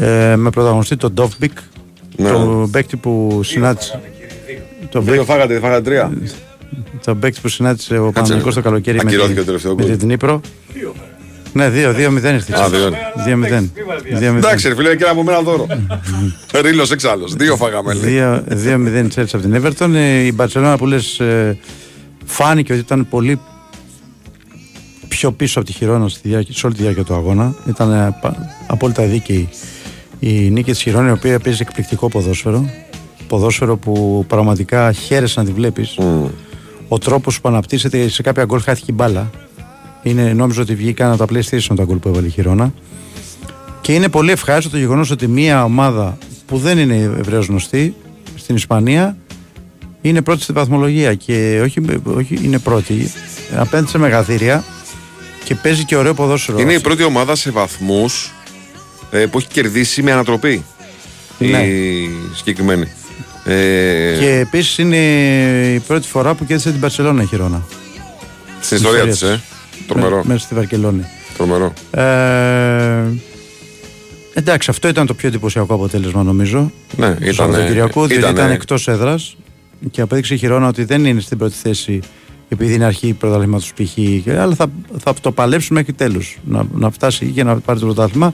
[0.00, 1.52] Ε, με πρωταγωνιστή τον Ντόβμπικ,
[2.16, 2.30] Ναι.
[2.30, 4.00] τον παίκτη που συνάντησε.
[4.90, 6.10] Τον Δύο φάγατε, φάγατε 3.
[7.04, 8.54] τον παίκτη που συνάντησε ο Παναθηναϊκός ναι.
[8.54, 9.96] το καλοκαίρι με, Ακυρώθηκε τη- το τελευταίο με γκολ.
[9.96, 10.40] την Ντνίπρο.
[11.52, 12.60] Ναι, 2-0 ήρθε.
[12.60, 12.90] Α, δύο.
[13.26, 13.70] 2-0.
[14.18, 14.36] 2-0.
[14.36, 15.66] Εντάξει, ρε φίλε, και από μένα δώρο.
[16.60, 17.28] Ρίλος εξάλλου.
[17.36, 17.94] Δύο φάγαμε.
[17.94, 18.20] λέει.
[18.48, 19.94] 2-0 Chelsea από την Everton.
[19.94, 21.20] Ε, Η Μπαρσελόνα που λες
[22.24, 23.40] φάνηκε ότι ήταν πολύ
[25.08, 27.54] πιο πίσω από τη Χιρόνας στη διάρκεια, σε όλη τη διάρκεια του αγώνα.
[27.68, 29.48] Ήταν ε, πα- απόλυτα δίκαιη
[30.24, 32.70] η νίκη της Χιρόνα, η οποία παίζει εκπληκτικό ποδόσφαιρο.
[33.28, 35.98] Ποδόσφαιρο που πραγματικά χαίρεσαι να τη βλέπεις.
[36.88, 39.30] Ο τρόπος που αναπτύσσεται σε κάποια γκολ χάθηκε η μπάλα.
[40.02, 42.72] Είναι, νόμιζα ότι βγήκαν από τα PlayStation τα γκολ που έβαλε η Χιρόνα.
[43.80, 47.94] Και είναι πολύ ευχάριστο το γεγονός ότι μια ομάδα που δεν είναι ευρέως γνωστή
[48.36, 49.16] στην Ισπανία
[50.00, 51.80] είναι πρώτη στη βαθμολογία και όχι,
[52.16, 53.12] όχι είναι πρώτη.
[53.56, 54.64] Απέναντι σε μεγαθύρια
[55.44, 56.60] και παίζει και ωραίο ποδόσφαιρο.
[56.60, 58.32] Είναι η πρώτη ομάδα σε βαθμούς
[59.14, 60.64] ε, που έχει κερδίσει με ανατροπή.
[61.38, 61.58] Ναι.
[61.58, 62.86] Η συγκεκριμένη.
[63.44, 64.96] Ε, Και επίσης είναι
[65.74, 67.62] η πρώτη φορά που κέρδισε την Παρσελόνα η Χιρόνα.
[68.60, 69.40] Στην ιστορία της, ε.
[69.88, 70.22] Τρομερό.
[70.24, 71.04] Μέσα στη Βαρκελόνη.
[71.36, 71.72] Τρομερό.
[71.90, 73.02] Ε,
[74.34, 76.72] εντάξει, αυτό ήταν το πιο εντυπωσιακό αποτέλεσμα νομίζω.
[76.96, 79.36] Ναι, του ήταν, Σαββατοκυριακού, διότι ήτανε- ήταν εκτός έδρας
[79.90, 82.00] και απέδειξε η Χιρόνα ότι δεν είναι στην πρώτη θέση
[82.48, 83.92] επειδή είναι αρχή πρωταθλήματος π.χ.
[84.24, 84.66] και- Αλλά θα,
[84.98, 86.38] θα το παλέψουν μέχρι τέλους.
[86.44, 88.32] Να, να φτάσει και να πάρει το πρωτάθλημα.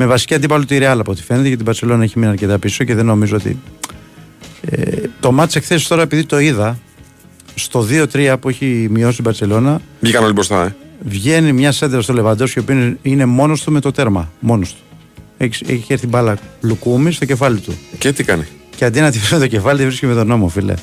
[0.00, 2.84] Με βασική αντίπαλο τη Ρεάλ από ό,τι φαίνεται, γιατί η Μπαρσελόνα έχει μείνει αρκετά πίσω
[2.84, 3.58] και δεν νομίζω ότι.
[4.60, 6.78] Ε, το μάτς εχθές τώρα επειδή το είδα
[7.54, 10.74] στο 2-3 που έχει μειώσει η Μπαρσελόνα Βγήκαν όλοι μπροστά, ε.
[11.00, 14.32] βγαίνει μια σέντρα στο Λεβαντόσκι ο οποίο είναι- είναι μόνος του με το τέρμα.
[14.40, 14.80] Μόνος του.
[15.38, 17.78] Έχεις, έχει έρθει μπάλα λουκούμι στο κεφάλι του.
[17.98, 18.44] Και τι κάνει;
[18.76, 20.74] Και αντί να τη βρει με το κεφάλι, τη βρίσκει με τον νόμο, φίλε.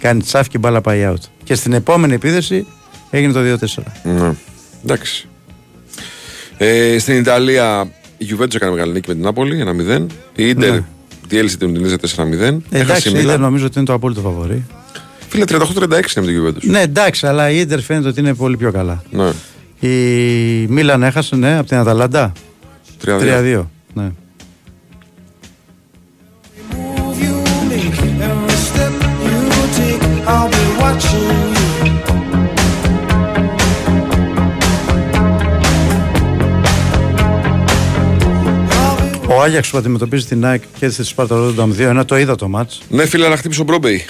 [0.00, 1.22] Κάνει τσάφ και η μπάλα πάει out.
[1.44, 2.66] Και στην επόμενη επίδεση
[3.10, 3.82] έγινε το 2-4.
[4.04, 4.32] Ναι.
[4.84, 5.28] Εντάξει.
[6.66, 9.64] Ε, στην Ιταλία η Juventus έκανε μεγάλη νίκη με την Νάπολη
[9.98, 10.06] 1-0.
[10.34, 10.84] Η Ιντερ Ναι.
[11.28, 12.62] διέλυσε την Ουδινίζε 4-0.
[12.70, 14.64] Ε, εντάξει, η Ιντερ νομίζω ότι είναι το απόλυτο φαβορή.
[15.28, 16.62] Φίλε 38-36 είναι με την Juventus.
[16.62, 19.02] Ναι, εντάξει, αλλά η Ιντερ φαίνεται ότι είναι πολύ πιο καλά.
[19.10, 19.30] Ναι.
[19.88, 22.32] Η Μίλαν έχασε, ναι, από την Αταλάντα.
[23.04, 23.18] 3-2.
[23.20, 23.62] 3-2.
[23.94, 24.10] Ναι.
[39.36, 42.48] Ο Άγιαξ που αντιμετωπίζει την ΑΕΚ και τη Σπάρτα Ρόνταμ 2, ένα το είδα το
[42.48, 42.80] μάτς.
[42.88, 44.04] Ναι, φίλε, αλλά χτύπησε ο Μπρόμπεϊ.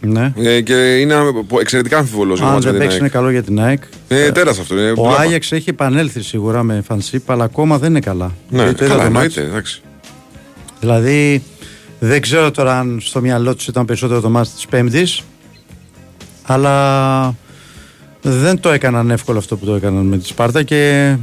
[0.00, 0.32] Ναι.
[0.36, 1.14] Ε, και είναι
[1.60, 3.12] εξαιρετικά αμφιβολός για το Αν μάτς με δεν την παίξει είναι ΑΕΚ.
[3.14, 3.82] καλό για την ΑΕΚ.
[4.08, 4.74] Ε, τέρας αυτό.
[4.78, 5.16] Είναι Ο μπλάμα.
[5.16, 8.32] Άγιαξ έχει επανέλθει σίγουρα με φανσίπ, αλλά ακόμα δεν είναι καλά.
[8.48, 9.36] Ναι, Γιατί το είδα καλά, το μάτς.
[9.36, 9.50] εννοείται.
[9.56, 9.80] Εντάξει.
[10.80, 11.42] Δηλαδή,
[11.98, 15.22] δεν ξέρω τώρα αν στο μυαλό τους ήταν περισσότερο το μάτς της Πέμπτης,
[16.42, 17.34] αλλά
[18.22, 21.14] δεν το έκαναν εύκολο αυτό που το έκαναν με τη Σπάρτα και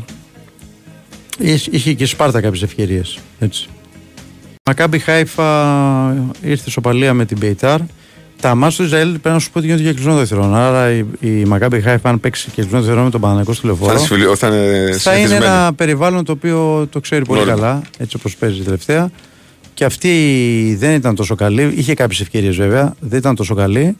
[1.37, 3.19] είχε είχε και η Σπάρτα κάποιες ευκαιρίες.
[3.39, 3.67] Έτσι.
[4.69, 5.51] Μακάμπι Χάιφα
[6.41, 7.79] ήρθε σοπαλία με την Μπεϊτάρ.
[8.41, 10.55] Τα μάτια του Ισραήλ πρέπει να σου πω ότι γίνονται και κλεισμένο δευτερόν.
[10.55, 13.67] Άρα η, η Μακάμπι Χάιφα, αν παίξει και κλεισμένο δευτερόν με τον Παναγικό στο Θα
[13.67, 15.45] λεωφόρο, είναι, συμφιλιο- θα είναι θα είναι συνηθισμένοι.
[15.45, 17.53] ένα περιβάλλον το οποίο το ξέρει πολύ Νόρμα.
[17.55, 19.09] καλά, έτσι όπως παίζει τελευταία.
[19.73, 21.73] Και αυτή δεν ήταν τόσο καλή.
[21.75, 23.97] Είχε κάποιες ευκαιρίες βέβαια, δεν ήταν τόσο καλή.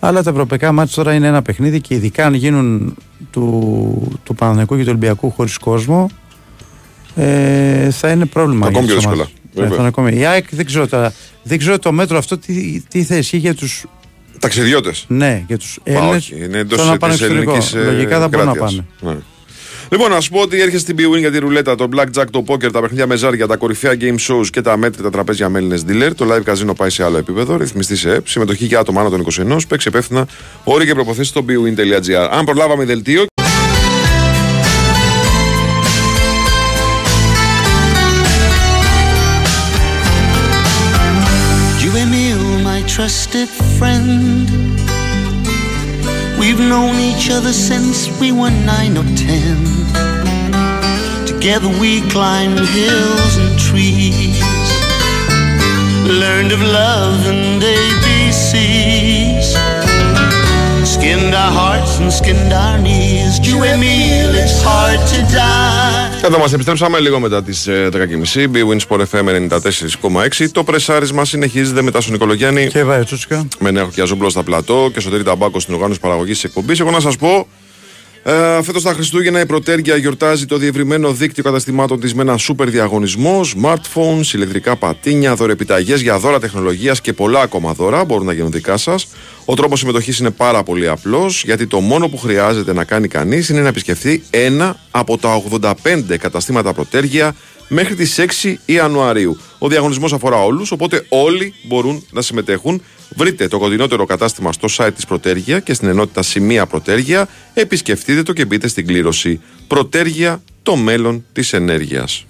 [0.00, 2.94] Αλλά τα ευρωπαϊκά μάτια τώρα είναι ένα παιχνίδι και ειδικά αν γίνουν
[3.30, 6.10] του, του Παναθηναϊκού και του Ολυμπιακού χωρίς κόσμο,
[7.16, 8.66] ε, θα είναι πρόβλημα.
[8.66, 9.12] Ακόμη για πιο τις δύσκολα.
[9.14, 9.32] ομάδες.
[9.54, 9.68] Ναι, Βέβαια.
[9.68, 10.16] θα είναι ακόμη.
[10.20, 13.54] Η ΑΕΚ δεν ξέρω, τώρα, δεν ξέρω το μέτρο αυτό τι, τι θα ισχύει για
[13.54, 13.66] του.
[14.38, 15.04] Ταξιδιώτες.
[15.08, 16.16] Ναι, για τους Μα Έλληνες.
[16.16, 17.52] όχι, είναι εντός να πάνε τη εξωτερικό.
[17.52, 17.76] ελληνική.
[17.94, 18.84] Λογικά θα μπορούν να πάνε.
[19.00, 19.16] Ναι.
[19.92, 22.70] Λοιπόν, να σου πω ότι έρχεσαι στην B-Win για τη ρουλέτα, το blackjack, το poker,
[22.72, 26.10] τα παιχνίδια με ζάρια, τα κορυφαία game shows και τα μέτρητα τραπέζια με Έλληνες dealer.
[26.16, 27.56] Το live casino πάει σε άλλο επίπεδο.
[27.56, 28.28] Ρυθμιστή σε ΕΠ.
[28.28, 29.56] Συμμετοχή για άτομα άνω των 21.
[29.68, 30.26] Παίξει υπεύθυνα.
[30.64, 32.28] Όροι και προποθέσεις στο bwin.gr.
[32.30, 33.24] Αν προλάβαμε δελτίο.
[46.80, 49.58] Known each other since we were nine or ten.
[51.26, 54.40] Together we climbed hills and trees,
[56.22, 59.19] learned of love and ABCs.
[61.02, 63.32] Skinned our hearts and skinned our knees.
[63.48, 66.24] You Emil, it's hard to die.
[66.24, 67.90] Εδώ μας επιστρέψαμε λίγο μετά τις 10.30.
[68.34, 69.48] B-Win Sport FM
[70.40, 70.48] 94,6.
[70.52, 72.66] Το πρεσάρισμα συνεχίζεται μετά στον Νικολογιάννη.
[72.66, 73.48] Και βάει Τσούτσικα.
[73.58, 76.80] Με νέο Κιαζόμπλο στα πλατό και σωτήρι ταμπάκο στην οργάνωση παραγωγής τη εκπομπής.
[76.80, 77.46] Εγώ να σας πω,
[78.22, 82.70] ε, φέτος τα Χριστούγεννα η Πρωτέργεια γιορτάζει το διευρυμένο δίκτυο καταστημάτων της με ένα σούπερ
[82.70, 88.50] διαγωνισμό, smartphones, ηλεκτρικά πατίνια, δωρεπιταγές για δώρα τεχνολογίας και πολλά ακόμα δώρα μπορούν να γίνουν
[88.50, 89.06] δικά σας.
[89.44, 93.48] Ο τρόπος συμμετοχής είναι πάρα πολύ απλός, γιατί το μόνο που χρειάζεται να κάνει κανείς
[93.48, 97.34] είναι να επισκεφθεί ένα από τα 85 καταστήματα Πρωτέργεια
[97.68, 99.38] μέχρι τις 6 Ιανουαρίου.
[99.58, 102.82] Ο διαγωνισμός αφορά όλους, οπότε όλοι μπορούν να συμμετέχουν.
[103.16, 107.28] Βρείτε το κοντινότερο κατάστημα στο site της Πρωτέργεια και στην ενότητα Σημεία Πρωτέργεια.
[107.54, 109.40] Επισκεφτείτε το και μπείτε στην κλήρωση.
[109.66, 112.24] Πρωτέργεια, το μέλλον της ενέργειας.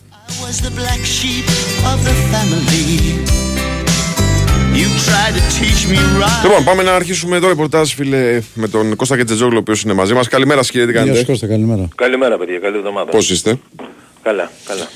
[0.45, 1.47] was the black sheep
[1.93, 2.89] of the family.
[4.81, 6.43] You tried to teach me right.
[6.45, 10.15] Λοιπόν, πάμε να αρχίσουμε το ρεπορτάζ, φίλε, με τον Κώστα Κετζετζόγλου, ο οποίος είναι μαζί
[10.15, 10.29] μας.
[10.29, 11.33] Καλημέρα, σας, κύριε, τι Γεια σου κάνετε.
[11.33, 11.89] Κώστα, καλημέρα.
[11.95, 13.11] Καλημέρα παιδιά, καλή εβδομάδα.
[13.11, 13.59] Πώς είστε;
[14.23, 14.89] Καλά, καλά.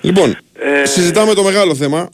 [0.00, 0.36] Λοιπόν,
[0.82, 2.08] Ε, συζητάμε το μεγάλο θέμα.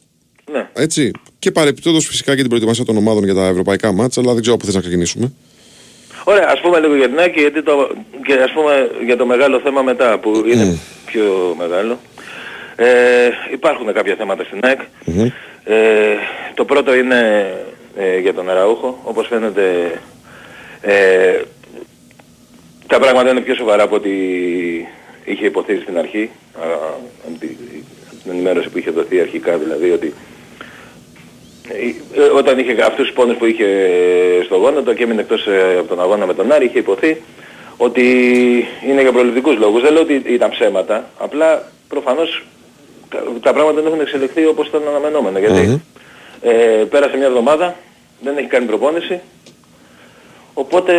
[0.52, 0.68] Ναι.
[0.72, 1.10] Έτσι.
[1.38, 4.54] Και παρεπιπτόντως φυσικά και την προετοιμασία των ομάδων για τα ευρωπαϊκά μάτσα, αλλά δεν ξέρω
[4.54, 5.32] από πού θες να ξεκινήσουμε.
[6.24, 7.90] Ωραία, ας πούμε λίγο για την ΑΕΚ γιατί το,
[8.26, 11.98] και ας πούμε για το μεγάλο θέμα μετά που είναι πιο μεγάλο.
[12.76, 12.86] Ε,
[13.52, 14.80] υπάρχουν κάποια θέματα στην ΑΕΚ.
[15.64, 16.14] Ε,
[16.54, 17.50] το πρώτο είναι
[17.96, 19.00] ε, για τον Αραούχο.
[19.04, 19.92] Όπως φαίνεται
[20.80, 21.40] ε,
[22.86, 24.10] τα πράγματα είναι πιο σοβαρά από ό,τι
[25.24, 26.66] είχε υποθεί στην αρχή, α,
[27.26, 27.46] από τη-
[28.22, 30.14] την ενημέρωση που είχε δοθεί αρχικά δηλαδή ότι ε, ε,
[32.36, 33.66] όταν είχε αυτούς τους πόνους που είχε
[34.44, 37.22] στο γόνατο και έμεινε εκτός ε, από τον αγώνα με τον Άρη είχε υποθεί
[37.76, 38.02] ότι
[38.88, 39.82] είναι για προληπτικούς λόγους.
[39.82, 42.42] Δεν λέω ότι ήταν ψέματα, απλά προφανώς
[43.10, 45.38] τα- τα πράγματα δεν έχουν εξελιχθεί όπως ήταν αναμενόμενο.
[45.38, 45.80] Γιατί
[46.42, 46.50] ε,
[46.90, 47.74] πέρασε μια εβδομάδα,
[48.20, 49.20] δεν έχει κάνει προπόνηση,
[50.54, 50.92] οπότε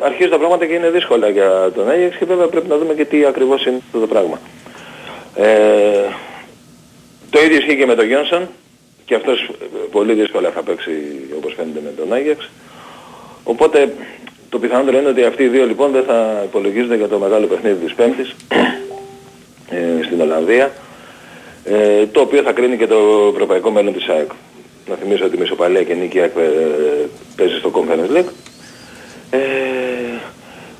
[0.00, 3.04] αρχίζουν τα πράγματα και είναι δύσκολα για τον Άγιαξ και βέβαια πρέπει να δούμε και
[3.04, 4.40] τι ακριβώς είναι αυτό το πράγμα.
[5.36, 6.04] Ε,
[7.30, 8.48] το ίδιο ισχύει και με τον Γιόνσον
[9.08, 10.90] και αυτός ε, πολύ δύσκολα θα παίξει
[11.36, 12.50] όπως φαίνεται με τον Άγιαξ.
[13.44, 13.94] Οπότε
[14.48, 17.84] το πιθανότερο είναι ότι αυτοί οι δύο λοιπόν δεν θα υπολογίζονται για το μεγάλο παιχνίδι
[17.84, 18.34] της Πέμπτης
[19.76, 20.72] ε, στην Ολλανδία
[21.64, 24.30] ε, το οποίο θα κρίνει και το ευρωπαϊκό μέλλον της ΑΕΚ.
[24.88, 28.30] Να θυμίσω ότι η Μισοπαλία και η Νίκη ΑΕΚ ε, παίζει στο Conference League.
[29.30, 29.38] Ε,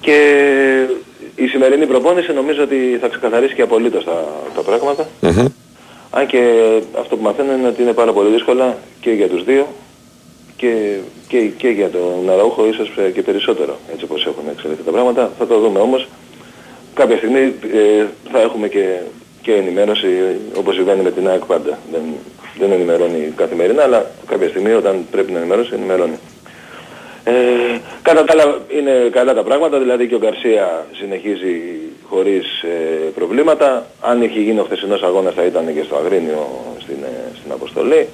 [0.01, 0.17] και
[1.35, 5.09] η σημερινή προπόνηση νομίζω ότι θα ξεκαθαρίσει και απολύτως τα, τα πράγματα.
[6.11, 6.40] Αν και
[6.99, 9.66] αυτό που μαθαίνω είναι ότι είναι πάρα πολύ δύσκολα και για τους δύο
[10.57, 10.97] και,
[11.29, 15.31] και, και για τον Αραούχο ίσως ε, και περισσότερο έτσι όπως έχουν εξελιχθεί τα πράγματα.
[15.38, 16.09] Θα το δούμε όμως.
[16.94, 18.99] Κάποια στιγμή ε, θα έχουμε και,
[19.42, 20.09] και ενημέρωση
[20.57, 21.79] όπως συμβαίνει με την ΑΕΚ πάντα.
[21.92, 22.03] Δεν,
[22.59, 26.18] δεν ενημερώνει καθημερινά αλλά κάποια στιγμή όταν πρέπει να ενημερώσει ενημερώνει.
[27.25, 27.33] Ε,
[28.03, 31.61] κατά τα άλλα είναι καλά τα πράγματα, δηλαδή και ο Γκαρσία συνεχίζει
[32.09, 33.87] χωρίς ε, προβλήματα.
[34.01, 36.47] Αν είχε γίνει ο χθεσινός αγώνας θα ήταν και στο Αγρίνιο
[36.81, 38.09] στην, ε, στην αποστολή.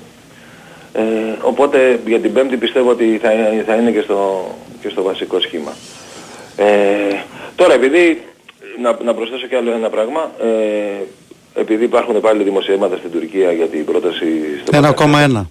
[0.92, 1.02] Ε,
[1.40, 3.30] οπότε για την Πέμπτη πιστεύω ότι θα,
[3.66, 4.48] θα είναι και στο,
[4.80, 5.72] και στο βασικό σχήμα.
[6.56, 6.64] Ε,
[7.56, 8.22] τώρα επειδή,
[8.80, 13.66] να, να προσθέσω και άλλο ένα πράγμα, ε, επειδή υπάρχουν πάλι δημοσιεύματα στην Τουρκία για
[13.66, 14.26] την πρόταση
[14.64, 15.46] στο 1,1.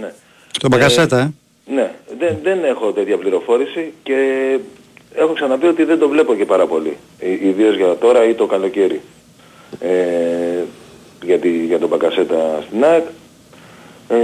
[0.00, 0.12] Ναι.
[0.50, 1.32] Στον Μπακασέτα, ε.
[1.74, 4.14] Ναι, δεν, δεν έχω τέτοια πληροφόρηση και
[5.16, 6.96] έχω ξαναπεί ότι δεν το βλέπω και πάρα πολύ.
[7.18, 9.00] Ε, ιδίως για τώρα ή το καλοκαίρι.
[9.80, 10.62] Ε,
[11.22, 13.04] για, τη- για τον Μπακασέτα στην ΑΕΚ.
[14.08, 14.16] Ε,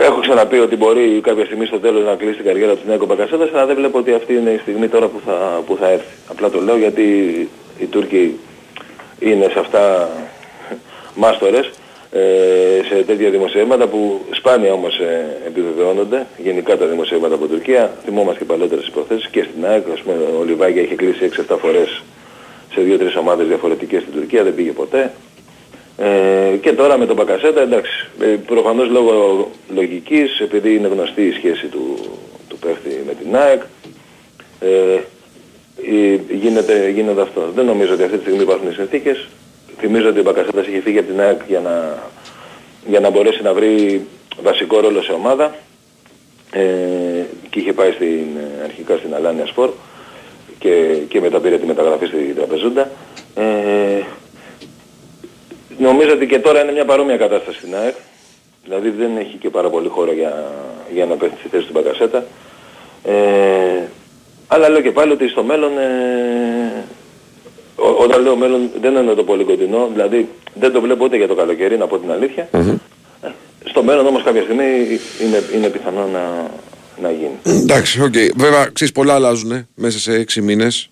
[0.00, 3.02] έχω ξαναπεί ότι μπορεί κάποια στιγμή στο τέλος να κλείσει την καριέρα του στην ΑΕΚ
[3.02, 5.88] ο Μπακασέτας, αλλά δεν βλέπω ότι αυτή είναι η στιγμή τώρα που θα, που θα
[5.90, 6.14] έρθει.
[6.30, 7.02] Απλά το λέω γιατί
[7.78, 8.38] οι Τούρκοι
[9.18, 10.08] είναι σε αυτά
[11.14, 11.70] μάστορες ε,
[12.88, 18.44] σε τέτοια δημοσιεύματα που σπάνια όμως ε, επιβεβαιώνονται γενικά τα δημοσιεύματα από Τουρκία θυμόμαστε και
[18.44, 22.02] παλαιότερες υποθέσεις και στην ΑΕΚ ας πούμε, ο Λιβάγια είχε κλείσει 6-7 φορές
[22.72, 25.12] σε 2-3 ομάδες διαφορετικές στην Τουρκία δεν πήγε ποτέ
[25.96, 31.32] ε, και τώρα με τον Μπακασέτα εντάξει ε, προφανώς λόγω λογικής επειδή είναι γνωστή η
[31.32, 31.96] σχέση του,
[32.48, 33.62] του παίχτη με την ΑΕΚ
[34.60, 35.00] ε,
[35.82, 37.50] ε, γίνεται, γίνεται αυτό.
[37.54, 39.26] Δεν νομίζω ότι αυτή τη στιγμή υπάρχουν οι συνθήκες.
[39.78, 41.98] Θυμίζω ότι ο Μπακασέτας είχε φύγει από την ΑΕΚ για να,
[42.86, 44.06] για να μπορέσει να βρει
[44.42, 45.54] βασικό ρόλο σε ομάδα
[46.50, 46.60] ε,
[47.50, 49.70] και είχε πάει στην, ε, αρχικά στην Αλάνια Σπορ
[50.58, 52.90] και, και μετά πήρε τη μεταγραφή στη Τραπεζούντα.
[53.34, 54.02] Ε,
[55.78, 57.94] νομίζω ότι και τώρα είναι μια παρόμοια κατάσταση στην ΑΕΚ.
[58.64, 60.52] Δηλαδή δεν έχει και πάρα πολύ χώρο για,
[60.92, 62.24] για να πέφτει στη θέση του Μπακασέτα.
[63.04, 63.88] Ε,
[64.48, 66.84] αλλά λέω και πάλι ότι στο μέλλον, ε,
[67.76, 71.26] ό- όταν λέω μέλλον δεν εννοώ το πολύ κοντινό, δηλαδή δεν το βλέπω ούτε για
[71.28, 72.48] το καλοκαίρι, να πω την αλήθεια.
[72.52, 72.58] Ε,
[73.64, 74.64] στο μέλλον όμως κάποια στιγμή
[75.24, 76.50] είναι, είναι πιθανό να,
[77.02, 77.60] να γίνει.
[77.62, 78.14] Εντάξει, οκ.
[78.36, 80.90] Βέβαια, ξέρεις, πολλά αλλάζουν ε, μέσα σε έξι μήνες.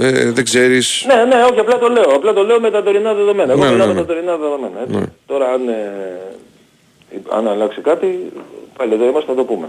[0.00, 1.04] Ε, δεν ξέρεις...
[1.06, 2.10] Ναι, ναι, όχι, απλά το λέω.
[2.14, 3.52] Απλά το λέω με τα τωρινά δεδομένα.
[3.52, 4.06] Εγώ Ναι, μιλάω ναι, με ναι.
[4.06, 4.80] τα τωρινά δεδομένα.
[4.82, 4.96] Έτσι.
[4.96, 5.04] Ναι.
[5.26, 8.32] Τώρα αν, ε, αν αλλάξει κάτι,
[8.76, 9.66] πάλι εδώ είμαστε να το πούμε.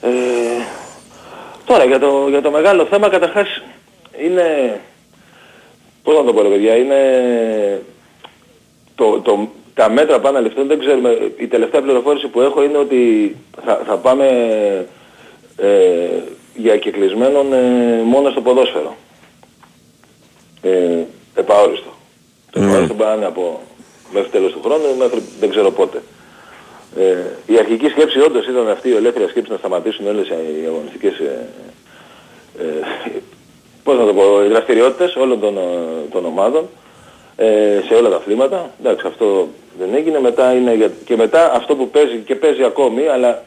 [0.00, 0.08] Ε,
[1.64, 3.62] τώρα για το, για το μεγάλο θέμα καταρχάς
[4.26, 4.80] είναι,
[6.06, 7.00] πώς να το πω ρε παιδιά, είναι
[8.94, 12.78] το, το, τα μέτρα πάνε να ληφθούν, δεν ξέρουμε, η τελευταία πληροφόρηση που έχω είναι
[12.78, 14.26] ότι θα, θα πάμε
[15.56, 15.68] ε,
[16.54, 18.96] για κεκλεισμένον ε, μόνο στο ποδόσφαιρο.
[20.62, 21.02] Ε,
[21.34, 21.90] επαόριστο.
[22.50, 23.60] Το επαόριστο μπορεί να είναι από
[24.12, 26.02] μέχρι τέλος του χρόνου μέχρι δεν ξέρω πότε.
[26.96, 27.16] Ε,
[27.46, 31.48] η αρχική σκέψη όντως ήταν αυτή η ελεύθερη σκέψη να σταματήσουν όλες οι αγωνιστικές ε,
[32.58, 32.64] ε,
[33.86, 35.60] πώς να το πω, οι δραστηριότητες όλων των, ε,
[36.10, 36.68] των ομάδων
[37.36, 38.70] ε, σε όλα τα αθλήματα.
[38.80, 40.20] Εντάξει, αυτό δεν έγινε.
[40.20, 40.90] Μετά είναι για...
[41.04, 43.42] Και μετά αυτό που παίζει και παίζει ακόμη, αλλά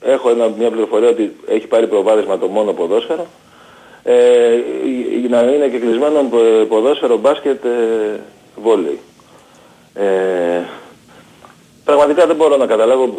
[0.00, 3.26] έχω ένα, μια πληροφορία ότι έχει πάρει προβάδισμα το μόνο ποδόσφαιρο,
[4.02, 8.20] ε, ε, να είναι και κλεισμένο πο- ποδόσφαιρο, μπάσκετ, ε,
[8.62, 8.98] βόλεϊ.
[9.94, 10.60] Ε,
[11.84, 13.16] πραγματικά δεν μπορώ να καταλάβω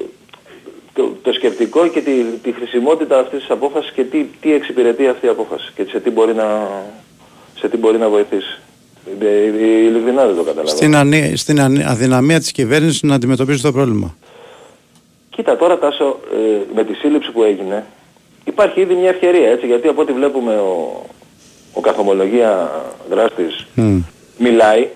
[0.94, 2.12] το, το σκεπτικό και τη,
[2.44, 6.10] τη χρησιμότητα αυτής της απόφασης και τι, τι εξυπηρετεί αυτή η απόφαση και σε τι
[6.10, 6.68] μπορεί να,
[7.60, 8.60] σε τι μπορεί να βοηθήσει.
[9.22, 10.68] Ε, ε, Ειλικρινά δεν το καταλαβαίνω.
[10.68, 14.16] Στην, ανή- στην ανή- αδυναμία της κυβέρνησης να αντιμετωπίσει το πρόβλημα.
[15.30, 17.86] Κοίτα τώρα Τάσο, ε, με τη σύλληψη που έγινε,
[18.46, 21.04] υπάρχει ήδη μια ευκαιρία έτσι, γιατί από ό,τι βλέπουμε ο,
[21.74, 22.72] ο καθομολογία
[23.10, 24.00] δράστης Μμ.
[24.38, 24.88] μιλάει,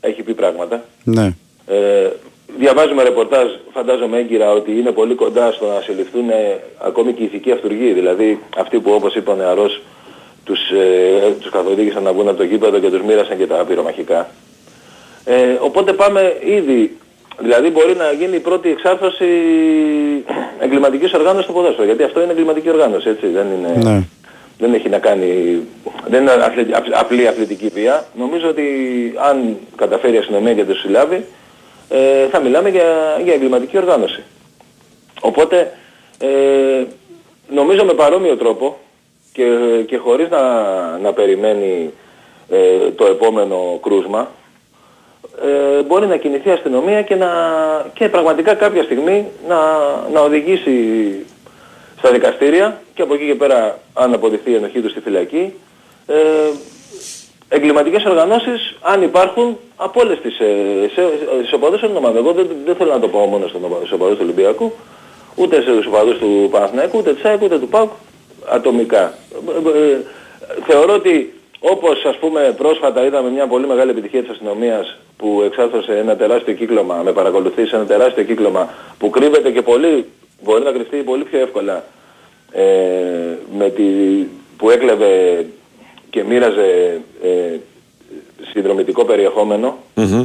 [0.00, 0.84] έχει πει πράγματα.
[1.04, 1.32] Ναι.
[1.66, 2.08] Ε,
[2.56, 7.24] διαβάζουμε ρεπορτάζ, φαντάζομαι έγκυρα, ότι είναι πολύ κοντά στο να συλληφθούν ε, ακόμη και οι
[7.24, 9.82] ηθικοί αυτούργοι, δηλαδή αυτοί που όπως είπε ο νεαρός
[10.44, 14.30] τους, ε, τους καθοδήγησαν να βγουν από το γήπεδο και τους μοίρασαν και τα πυρομαχικά.
[15.24, 16.96] Ε, οπότε πάμε ήδη,
[17.38, 19.26] δηλαδή μπορεί να γίνει η πρώτη εξάρθρωση
[20.60, 23.90] εγκληματικής οργάνωσης στο ποδόσφαιρο, γιατί αυτό είναι εγκληματική οργάνωση, έτσι, δεν είναι...
[23.90, 24.02] Ναι.
[24.60, 25.60] Δεν έχει να κάνει,
[26.06, 28.04] δεν είναι αθλη- απ- απλή αθλητική βία.
[28.18, 28.64] Νομίζω ότι
[29.30, 31.24] αν καταφέρει η αστυνομία και το συλλάβει,
[31.88, 34.22] ε, θα μιλάμε για, για εγκληματική οργάνωση.
[35.20, 35.72] Οπότε,
[36.18, 36.84] ε,
[37.48, 38.78] νομίζω με παρόμοιο τρόπο
[39.32, 39.44] και,
[39.86, 40.42] και χωρίς να,
[40.98, 41.92] να περιμένει
[42.48, 44.30] ε, το επόμενο κρούσμα,
[45.44, 47.30] ε, μπορεί να κινηθεί η αστυνομία και, να,
[47.94, 49.56] και πραγματικά κάποια στιγμή να,
[50.12, 50.72] να οδηγήσει
[51.98, 55.52] στα δικαστήρια και από εκεί και πέρα αν αποδειχθεί η ενοχή του στη φυλακή
[56.06, 56.14] ε,
[57.48, 62.16] εγκληματικές οργανώσεις αν υπάρχουν από όλες τις ε, σε, σε, σε οπαδούς των ομάδων.
[62.16, 64.72] Εγώ δεν, δεν θέλω να το πω μόνο στον οπα- στους οπαδούς του Ολυμπιακού
[65.34, 67.90] ούτε στους οπαδούς του Παναθηναϊκού ούτε της ΑΕΚ ούτε του ΠΑΟΚ
[68.48, 69.14] ατομικά.
[69.64, 70.00] Ε, ε,
[70.66, 75.98] θεωρώ ότι όπως ας πούμε πρόσφατα είδαμε μια πολύ μεγάλη επιτυχία της αστυνομίας που εξάρθρωσε
[75.98, 80.04] ένα τεράστιο κύκλωμα, με παρακολουθείς σε ένα τεράστιο κύκλωμα που κρύβεται και πολύ,
[80.42, 81.84] μπορεί να κρυφτεί πολύ πιο εύκολα
[82.52, 82.64] ε,
[83.58, 83.82] με τη,
[84.56, 85.44] που έκλεβε
[86.10, 87.56] και μοίραζε ε,
[88.52, 89.78] συνδρομητικό περιεχόμενο.
[89.94, 90.22] Μμμ.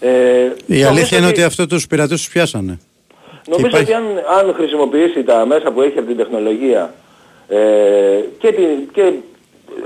[0.00, 2.78] Ε, Η νομίζω αλήθεια είναι ότι αυτό τους πειρατούς τους πιάσανε.
[3.48, 4.04] Νομίζω υπάρχει- ότι αν,
[4.48, 6.94] αν χρησιμοποιήσει τα μέσα που έχει από την τεχνολογία
[7.48, 7.56] ε,
[8.38, 9.00] και, την, και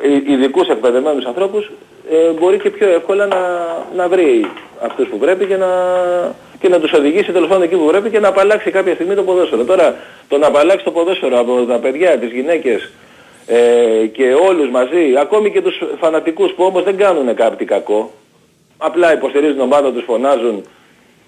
[0.02, 1.70] ε, ειδικούς εκπαιδευμένους ανθρώπους
[2.10, 3.38] ε, μπορεί και πιο εύκολα να,
[3.96, 4.46] να βρει
[4.82, 5.66] αυτούς που πρέπει και να,
[6.60, 9.22] και να τους οδηγήσει τέλος πάντων εκεί που πρέπει και να απαλλάξει κάποια στιγμή το
[9.22, 9.64] ποδόσφαιρο.
[9.64, 9.96] Τώρα
[10.28, 12.90] το να απαλλάξει το ποδόσφαιρο από τα παιδιά, τις γυναίκες
[13.50, 18.12] ε, και όλους μαζί, ακόμη και τους φανατικούς που όμως δεν κάνουν κάτι κακό,
[18.76, 20.62] απλά υποστηρίζουν την ομάδα τους, φωνάζουν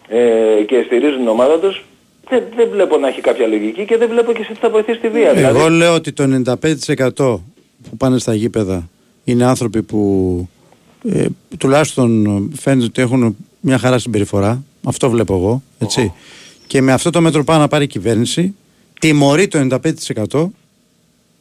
[0.08, 1.84] ε, και στηρίζουν την ομάδα τους,
[2.28, 4.98] δεν, δεν βλέπω να έχει κάποια λογική και δεν βλέπω και σε τι θα βοηθήσει
[4.98, 5.32] τη βία.
[5.32, 8.88] Δηλαδή, Εγώ λέω ότι το 95% που πάνε στα γήπεδα
[9.24, 10.00] είναι άνθρωποι που
[11.12, 11.26] ε,
[11.58, 12.24] τουλάχιστον
[12.60, 14.62] φαίνεται ότι έχουν μια χαρά συμπεριφορά.
[14.84, 15.62] Αυτό βλέπω εγώ.
[15.78, 16.12] Έτσι.
[16.66, 18.54] Και με αυτό το μέτρο πάει να πάρει η κυβέρνηση,
[19.00, 19.78] τιμωρεί το
[20.30, 20.48] 95%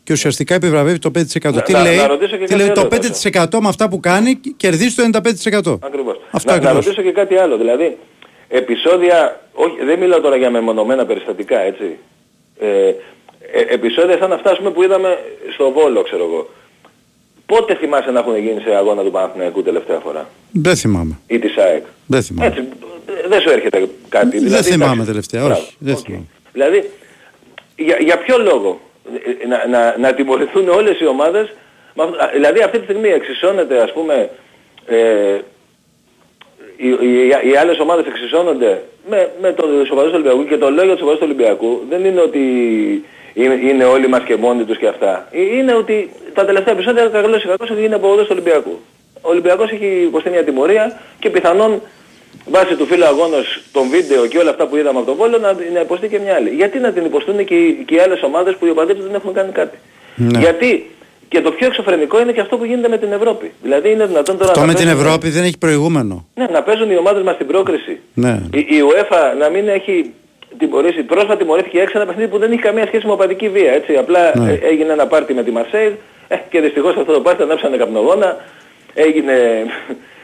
[0.09, 1.55] και ουσιαστικά επιβραβεύει το 5%.
[1.55, 3.89] Να- τι να- λέει, να ρωτήσω και τι κάτι λέει το άλλο, 5% με αυτά
[3.89, 5.79] που κάνει κερδίζει το 95%.
[5.81, 6.19] Ακριβώς.
[6.31, 6.85] Αυτό να, να ακριβώς.
[6.85, 7.57] ρωτήσω και κάτι άλλο.
[7.57, 7.97] Δηλαδή,
[8.47, 11.97] επεισόδια, όχι, δεν μιλάω τώρα για μεμονωμένα περιστατικά, έτσι.
[12.59, 12.93] Ε, ε,
[13.69, 15.17] επεισόδια σαν αυτά ας πούμε, που είδαμε
[15.53, 16.49] στο Βόλο, ξέρω εγώ.
[17.45, 21.19] Πότε θυμάσαι να έχουν γίνει σε αγώνα του Παναθηναϊκού τελευταία φορά; Δεν θυμάμαι.
[21.27, 22.47] ή της ΑΕΚ; Δεν θυμάμαι.
[22.47, 22.63] Έτσι,
[23.23, 24.29] ε, δεν σου έρχεται κάτι.
[24.37, 25.11] δεν δηλαδή, θυμάμαι εντάξει.
[25.11, 25.41] τελευταία.
[25.45, 25.59] Μπράβο.
[25.61, 25.75] Όχι.
[25.79, 26.25] Δεν θυμάμαι.
[26.53, 26.89] Δηλαδή,
[27.75, 28.88] για, για ποιο λόγο; ε,
[29.47, 31.53] να, να, να τιμωρηθούν όλες οι ομάδες,
[31.93, 34.29] με αυτό- α, δηλαδή αυτή τη στιγμή εξισώνεται ας πούμε,
[34.85, 35.37] ε,
[36.77, 40.83] οι, οι, οι άλλες ομάδες εξισώνονται με, με το σοβαρούς του Ολυμπιακούς και το λέω
[40.83, 42.39] για τους σοβαρούς του Ολυμπιακού δεν είναι ότι
[43.33, 45.27] είναι, είναι όλοι μας και μόνοι τους και αυτά.
[45.31, 48.79] Ε, Είναι ότι τα τελευταία επεισόδια καλώς ή κακώς ότι είναι από του Ολυμπιακού.
[49.21, 51.81] Ο Ολυμπιακός έχει υποστεί μια τιμωρία και πιθανόν
[52.51, 55.53] βάσει του φίλου αγώνος, των βίντεο και όλα αυτά που είδαμε από τον Βόλο να,
[55.73, 56.49] να υποστεί και μια άλλη.
[56.49, 59.15] Γιατί να την υποστούν και, οι- και οι άλλες ομάδες που οι οπαδοί τους δεν
[59.15, 59.77] έχουν κάνει κάτι;
[60.15, 60.39] Ναι.
[60.39, 60.89] Γιατί
[61.27, 63.51] και το πιο εξωφρενικό είναι και αυτό που γίνεται με την Ευρώπη.
[63.61, 66.25] Δηλαδή είναι δυνατόν τώρα Αυτό να με την παίζουν- Ευρώπη δεν έχει προηγούμενο.
[66.35, 67.99] Ναι, να παίζουν οι ομάδες μας στην πρόκριση.
[68.13, 68.39] Ναι.
[68.53, 70.13] Η, η UEFA να μην έχει
[70.57, 71.03] τιμωρήσει.
[71.03, 73.71] Πρόσφατα τιμωρήθηκε έξω ένα παιχνίδι που δεν είχε καμία σχέση με οπαδική βία.
[73.71, 73.95] Έτσι.
[73.95, 74.51] Απλά Ναι.
[74.51, 78.37] ε, έγινε ένα πάρτι με τη Μαρσέη ε, και δυστυχώς αυτό το πάρτι ανάψανε καπνογόνα.
[78.93, 79.65] Έγινε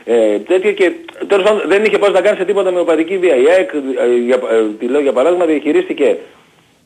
[0.05, 0.91] ε, τέτοιο και
[1.27, 3.35] τέλος πάντων δεν είχε πώς να κάνει σε τίποτα με οπαδική βία.
[3.35, 6.17] Η ΑΕΚ, ε, για, ε, τη λέω για παράδειγμα, διαχειρίστηκε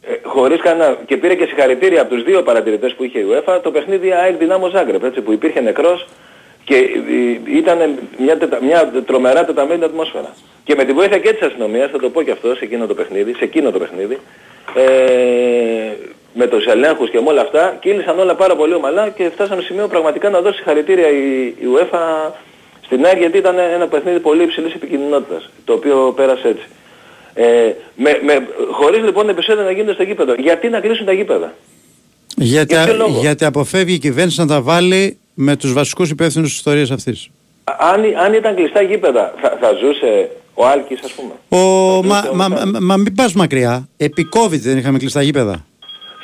[0.02, 3.60] ε, χωρίς κανένα και πήρε και συγχαρητήρια από τους δύο παρατηρητές που είχε η UEFA
[3.64, 6.08] το παιχνίδι ΑΕΚ Δυνάμο Ζάγκρεπ, έτσι, που υπήρχε νεκρός
[6.64, 7.78] και ε, ήταν
[8.18, 10.34] μια, τετα, μια τρομερά τεταμένη ατμόσφαιρα.
[10.64, 12.94] Και με τη βοήθεια και της αστυνομίας, θα το πω και αυτό σε εκείνο το
[12.94, 14.18] παιχνίδι, σε εκείνο το παιχνίδι,
[14.76, 14.84] ε,
[16.34, 19.88] με τους ελέγχους και με όλα αυτά, κύλησαν όλα πάρα πολύ ομαλά και φτάσαμε σημείο
[19.88, 22.32] πραγματικά να δώσει συγχαρητήρια η, η UEFA
[22.90, 26.68] στην ΑΕΚ γιατί ήταν ένα παιχνίδι πολύ υψηλής επικινδυνότητας, το οποίο πέρασε έτσι.
[27.34, 27.44] Ε,
[27.96, 30.34] με, με, χωρίς λοιπόν επεισόδια να γίνονται στο γήπεδο.
[30.34, 31.54] Γιατί να κλείσουν τα γήπεδα;
[32.36, 36.48] Γιατί, Για ποιο λόγο; γιατί αποφεύγει η κυβέρνηση να τα βάλει με τους βασικούς υπεύθυνους
[36.48, 37.30] της ιστορίας αυτής.
[37.64, 41.32] Α- Αν, αν ήταν κλειστά γήπεδα θα, θα ζούσε ο Άλκης ας πούμε.
[41.50, 43.88] Ο, μα, μα, μα, μα μην πας μακριά.
[43.98, 45.66] Επί COVID δεν είχαμε κλειστά γήπεδα.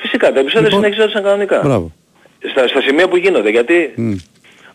[0.01, 1.61] Φυσικά τα επεισόδια Λοιπόν, συνεχίζονταν κανονικά.
[1.63, 1.91] Μπράβο.
[2.51, 3.49] Στα, στα σημεία που γίνονται.
[3.49, 4.13] Γιατί Μμ.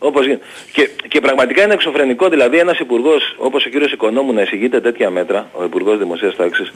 [0.03, 0.45] Όπως γίνεται.
[0.71, 5.09] Και, και πραγματικά είναι εξωφρενικό δηλαδή ένας υπουργός όπως ο κύριος Οικονόμου να εισηγείται τέτοια
[5.09, 6.71] μέτρα, ο υπουργός Δημοσίας Τάξης,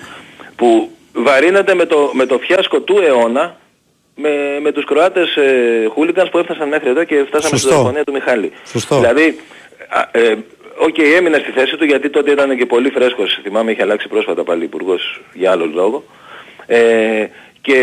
[0.56, 3.58] που βαρύνεται με το, με το φιάσκο του αιώνα
[4.16, 7.58] με, με τους Κροάτες ε, χούλιγκανς που έφτασαν μέχρι εδώ και φτάσαμε Σωστό.
[7.58, 8.52] στη δολοφονία του Μιχάλη.
[8.66, 8.96] Σωστό.
[8.96, 9.40] Δηλαδή,
[9.90, 10.36] α, ε,
[10.78, 13.40] οκ, έμεινε στη θέση του γιατί τότε ήταν και πολύ φρέσκος.
[13.44, 16.04] Θυμάμαι είχε αλλάξει πρόσφατα πάλι υπουργός για άλλο λόγο.
[16.66, 17.28] Ε,
[17.62, 17.78] και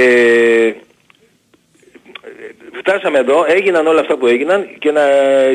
[2.72, 5.02] φτάσαμε εδώ, έγιναν όλα αυτά που έγιναν και, να,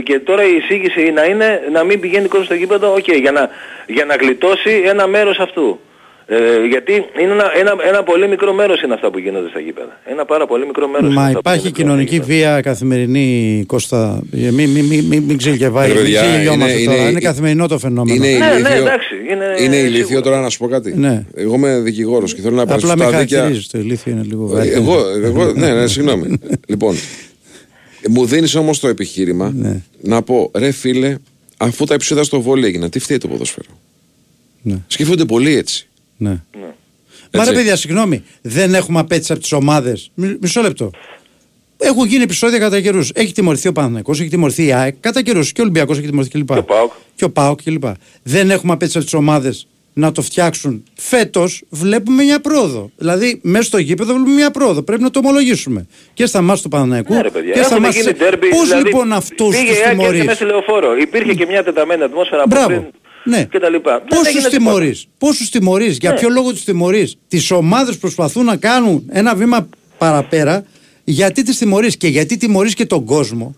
[0.03, 3.49] και τώρα η εισήγηση να είναι να μην πηγαίνει κόσμο στο γήπεδο, οκ, για, να,
[3.87, 5.79] για να γλιτώσει ένα μέρος αυτού.
[6.29, 6.35] Ε,
[6.69, 9.99] γιατί είναι ένα, ένα, ένα πολύ μικρό μέρος είναι αυτά που γίνονται στα γήπεδα.
[10.05, 11.05] Ένα πάρα πολύ μικρό μέρος.
[11.05, 14.21] είναι Μα αυτά που υπάρχει γίνονται κοινωνική βία καθημερινή, Κώστα.
[14.33, 16.97] Ε, Μην μη, μη, μη, μην ξεγελιαβάει, Ρε μην παιδιά, ξεγελιόμαστε είναι- τώρα.
[17.01, 18.25] είναι- Είναι καθημερινό το φαινόμενο.
[18.25, 20.21] Είναι Ναι, ναι, ηλίθιο, εντάξει, είναι είναι ηλίθιο σίγουρα.
[20.21, 20.93] τώρα να σου πω κάτι.
[20.97, 21.25] Ναι.
[21.35, 23.37] Εγώ είμαι δικηγόρος και θέλω να Απλά υπερασπιστώ με τα δίκαια.
[23.37, 24.69] χαρακτηρίζεις το ηλίθιο είναι λίγο Ε, βαρύ.
[24.69, 26.37] Εγώ, εγώ, ναι, ναι, συγγνώμη.
[26.71, 26.95] λοιπόν,
[28.09, 29.81] μου δίνεις όμως το επιχείρημα Ναι.
[30.01, 31.15] να πω, ρε φίλε,
[31.57, 33.67] αφού τα επεισόδια στο βόλιο έγιναν, τι φταίει το ποδόσφαιρο.
[34.61, 34.75] Ναι.
[34.87, 35.86] Σκέφτονται πολύ έτσι.
[36.17, 36.29] Ναι.
[36.29, 36.39] Ναι.
[37.33, 37.53] Μα ρε Έτσι.
[37.53, 40.11] παιδιά, συγγνώμη, δεν έχουμε απέτηση από τις ομάδες.
[40.39, 40.91] Μισό λεπτό.
[41.77, 43.11] Έχουν γίνει επεισόδια κατά καιρούς.
[43.13, 46.31] Έχει τιμωρηθεί ο Παναθηναϊκός, έχει τιμωρηθεί η ΑΕΚ, κατά καιρούς και ο Ολυμπιακός έχει τιμωρηθεί
[46.31, 46.47] κλπ.
[46.53, 46.91] Και ο ΠΑΟΚ.
[47.15, 47.83] Και ο ΠΑΟΚ κλπ.
[48.23, 50.83] Δεν έχουμε απέτηση από τις ομάδες να το φτιάξουν.
[50.95, 52.89] Φέτος βλέπουμε μια πρόοδο.
[52.97, 54.81] Δηλαδή, μέσα στο γήπεδο βλέπουμε μια πρόοδο.
[54.81, 55.85] Πρέπει να το ομολογήσουμε.
[56.13, 58.01] Και στα μάτια του Παναναϊκού Ναι, ρε παιδιά, και στα έχουν μάτια.
[58.01, 60.45] γίνει derby, Πώς δηλαδή, λοιπόν αυτού πήγε τους η ΑΕΚ και τιμωρείς; ήρθε μέσα στη
[60.45, 60.97] λεωφόρο.
[60.97, 62.67] Υπήρχε και μια τεταμένη ατμόσφαιρα από Μπράβο.
[62.67, 62.83] πριν
[63.23, 63.43] Ναι.
[63.51, 63.97] και τα λοιπά.
[63.97, 64.57] Δεν Πόσους έγινε τίποτα.
[64.71, 66.17] τιμωρείς, πόσους τιμωρείς, για Ναι.
[66.19, 70.65] ποιο λόγο τους τιμωρείς; Τις ομάδες προσπαθούν να κάνουν ένα βήμα παραπέρα,
[71.03, 73.55] γιατί τις τιμωρείς; Και γιατί τιμωρείς και τον κόσμο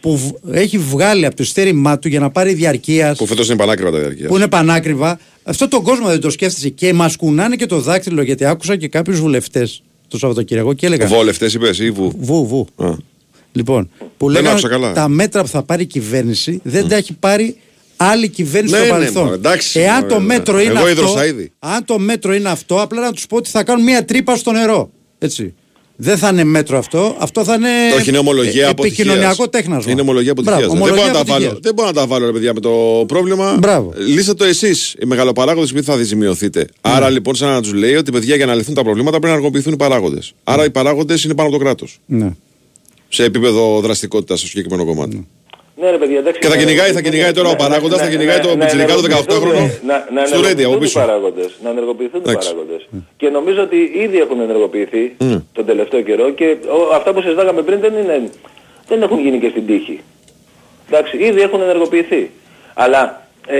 [0.00, 3.56] που β- έχει βγάλει από το στέρημά του για να πάρει διαρκείας Που φέτος είναι
[3.56, 4.28] πανάκριβα τα διαρκεία.
[4.28, 5.18] που είναι πανάκριβα.
[5.42, 8.88] Αυτό τον κόσμο δεν το σκέφτεσαι και μας κουνάνε και το δάκτυλο γιατί άκουσα και
[8.88, 11.08] κάποιους βουλευτές το Σαββατοκύριακο και έλεγαν.
[11.08, 12.66] Βόλευτες είπες ή βου; Βου, βου.
[12.86, 12.94] Α.
[13.52, 14.92] Λοιπόν, που Δεν λέγανε άκουσα καλά.
[14.92, 17.56] τα μέτρα που θα πάρει η κυβέρνηση δεν τα έχει πάρει
[18.02, 19.22] άλλη κυβέρνηση Ναι, στο ναι, παρελθόν.
[19.24, 20.26] μωρέ, εντάξει, Εάν μωρέ, το ναι.
[20.26, 21.52] μέτρο είναι Εγώ αυτό, ίδρωσα ήδη.
[21.58, 24.52] αν το μέτρο είναι αυτό, απλά να τους πω ότι θα κάνουν μία τρύπα στο
[24.52, 24.90] νερό.
[25.18, 25.54] Έτσι.
[26.02, 28.98] Δεν θα είναι μέτρο αυτό, αυτό θα είναι Όχι, είναι ομολογία ε, αποτυχίας.
[29.06, 29.92] επικοινωνιακό τέχνασμα.
[29.92, 30.58] Είναι ομολογία αποτυχίας.
[30.66, 31.58] Μπράβο, δεν, μπορώ ομολογία να τα βάλω, αποτυχίας.
[31.62, 33.56] δεν μπορώ να τα βάλω, ρε παιδιά, με το πρόβλημα.
[33.58, 33.92] Μπράβο.
[33.96, 36.66] Λύστε το εσείς, οι μεγαλοπαράγοντες, επειδή θα δυζημιωθείτε.
[36.80, 39.38] Άρα λοιπόν, σαν να τους λέει ότι παιδιά για να λυθούν τα προβλήματα πρέπει να
[39.38, 40.32] αργοποιηθούν οι παράγοντες.
[40.44, 41.98] Άρα οι παράγοντες είναι πάνω από το κράτος.
[42.06, 42.30] Ναι.
[43.08, 45.26] Σε επίπεδο δραστικότητας στο συγκεκριμένο κομμάτι.
[45.80, 46.40] Ναι, ρε παιδιά, εντάξει.
[46.40, 48.14] Και θα ναι, κυνηγάει- ναι, θα ναι, κυνηγάει τώρα ο ναι, παράγοντας, ναι, θα ναι,
[48.16, 50.98] κυνηγάει ναι, το ναι, πιτσιρικά του ενεργοποιηθούν, 18χρονο να- να στο Ρέντι, από ενεργοποιηθούν πίσω.
[51.00, 52.48] οι παράγοντες, Να ενεργοποιηθούν οι Εντάξει.
[52.48, 52.82] παράγοντες.
[53.20, 55.42] Και νομίζω ότι ήδη έχουν ενεργοποιηθεί Mm.
[55.52, 56.46] τον τελευταίο καιρό και
[56.78, 58.16] ο- αυτά που συζητάγαμε πριν δεν, είναι,
[58.88, 59.96] δεν έχουν γίνει και στην τύχη.
[60.88, 62.30] Εντάξει, ήδη έχουν ενεργοποιηθεί.
[62.74, 63.02] Αλλά
[63.46, 63.58] ε,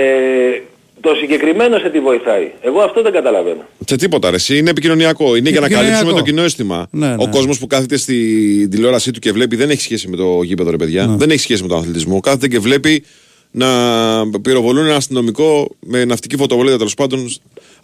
[1.01, 2.51] το συγκεκριμένο σε τι βοηθάει.
[2.61, 3.61] Εγώ αυτό δεν καταλαβαίνω.
[3.85, 4.35] Σε τίποτα, ρε.
[4.35, 5.35] εσύ, Είναι επικοινωνιακό.
[5.35, 5.97] Είναι για να Επικοινωνιακό.
[5.97, 6.87] καλύψουμε το κοινό αίσθημα.
[6.91, 7.15] Ναι, ναι.
[7.23, 10.69] Ο κόσμος που κάθεται στην τηλεόρασή του και βλέπει δεν έχει σχέση με το γήπεδο,
[10.71, 11.05] ρε παιδιά.
[11.05, 11.15] Ναι.
[11.15, 12.19] Δεν έχει σχέση με τον αθλητισμό.
[12.19, 13.03] Κάθεται και βλέπει
[13.51, 13.67] να
[14.41, 17.25] πυροβολούν ένα αστυνομικό με ναυτική φωτοβολίδα τέλος πάντων.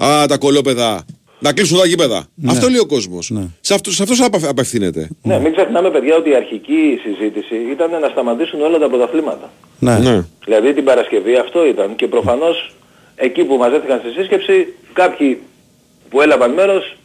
[0.03, 1.05] Α, τα κολόπεδα.
[1.39, 2.26] Να κλείσουν τα γήπεδα.
[2.36, 2.51] Ναι.
[2.51, 3.32] Αυτό λέει ο κόσμος.
[3.61, 5.07] Σε αυτό σε αυτός απα- απευθύνεται.
[5.24, 9.51] Ναι, μην ξεχνάμε παιδιά ότι η αρχική συζήτηση ήταν να σταματήσουν όλα τα πρωταθλήματα.
[9.80, 9.97] Ναι.
[9.99, 10.26] Ναι.
[10.45, 12.72] Δηλαδή την Παρασκευή αυτό ήταν και προφανώς
[13.18, 15.41] εκεί που μαζεύτηκαν στη σύσκεψη κάποιοι
[16.09, 16.95] που έλαβαν μέρος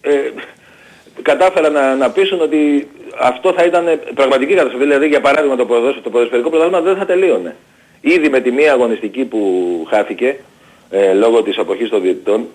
[0.00, 0.30] ε,
[1.22, 2.88] κατάφεραν να, να πείσουν ότι
[3.20, 4.84] αυτό θα ήταν πραγματική καταστροφή.
[4.84, 7.56] Δηλαδή για παράδειγμα το, ποδόσφαιρο, το ποδοσφαιρικό πρωτάθλημα δεν θα τελείωνε.
[8.00, 9.40] Ήδη με τη μία αγωνιστική που
[9.90, 10.36] χάθηκε
[10.90, 12.46] ε, λόγω της αποχής των διαιτητών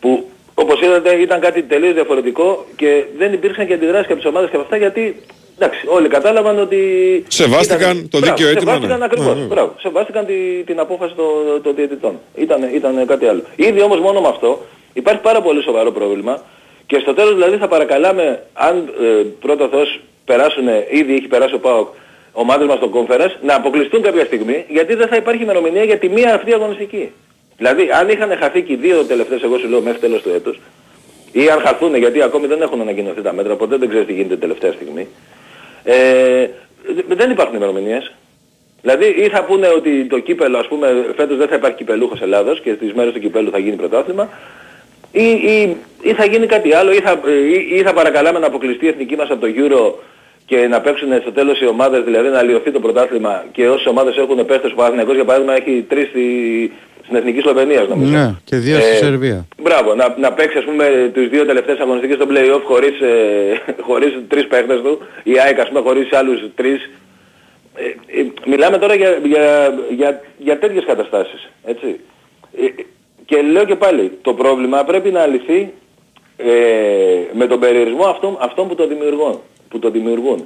[0.00, 4.30] που όπως είδατε ήταν κάτι τελείως διαφορετικό και δεν υπήρξαν και αντιδράσεις και από τις
[4.30, 5.16] ομάδες και από αυτά γιατί
[5.58, 6.78] εντάξει όλοι κατάλαβαν ότι
[7.28, 9.04] Σεβάστηκαν το δίκαιο αίτημα, Σεβάστηκαν ναι.
[9.04, 9.46] ακριβώς, Ναι, ναι.
[9.46, 9.74] μπράβο.
[9.78, 10.34] Σεβάστηκαν τη,
[10.66, 12.18] την απόφαση των, των διαιτητών.
[12.34, 13.42] Ήταν, ήταν κάτι άλλο.
[13.56, 16.42] Ήδη όμως μόνο με αυτό υπάρχει πάρα πολύ σοβαρό πρόβλημα
[16.86, 21.58] και στο τέλος δηλαδή θα παρακαλάμε αν ε, πρώτα Θεός περάσουν, ήδη έχει περάσει ο
[21.58, 21.88] ΠΑΟΚ
[22.32, 26.08] ομάδες μας στο conference να αποκλειστούν κάποια στιγμή γιατί δεν θα υπάρχει ημερομηνία για τη
[26.08, 27.12] μία αυτή αγωνιστική.
[27.56, 30.60] Δηλαδή αν είχαν χαθεί και οι δύο τελευταίες εγώ σου λέω μέχρι τέλος του έτους
[31.32, 34.36] ή αν χαθούν γιατί ακόμη δεν έχουν ανακοινωθεί τα μέτρα ποτέ δεν ξέρεις τι γίνεται
[34.36, 35.08] τελευταία στιγμή
[35.84, 36.46] ε,
[37.06, 38.12] δε- δεν υπάρχουν ημερομηνίες.
[38.82, 42.60] Δηλαδή ή θα πούνε ότι το κύπελο ας πούμε φέτος δεν θα υπάρχει κυπελούχος Ελλάδος
[42.60, 44.28] και στις μέρες του κυπέλου θα γίνει πρωτάθλημα
[45.12, 47.20] ή, ή, ή θα γίνει κάτι άλλο ή θα,
[47.70, 49.92] ή, ή θα παρακαλάμε να αποκλειστεί η εθνική μας από το Euro
[50.46, 54.16] και να παίξουν στο τέλος οι ομάδες, δηλαδή να λιωθεί το πρωτάθλημα και όσες ομάδες
[54.16, 56.26] έχουν παίχτες, ο Παναθηναϊκός για παράδειγμα έχει τρεις στη,
[57.04, 58.12] στην Εθνική Σλοβενίας νομίζω.
[58.12, 59.46] Ναι, και δύο στη Ε, Σερβία.
[59.62, 64.18] Μπράβο, να, να παίξει ας πούμε τους δύο τελευταίες αγωνιστικές στο play-off χωρίς, ε, χωρίς
[64.28, 66.90] τρεις παίχτες του, η ΑΕΚ ας πούμε χωρίς άλλους τρεις.
[67.74, 67.84] Ε,
[68.20, 72.00] ε, μιλάμε τώρα για, για, για, για τέτοιες καταστάσεις, έτσι.
[72.60, 72.84] Ε, ε,
[73.24, 75.72] και λέω και πάλι, το πρόβλημα πρέπει να λυθεί
[76.36, 76.50] ε,
[77.32, 80.44] με τον περιορισμό αυτών, αυτών που, το δημιουργούν, που το δημιουργούν.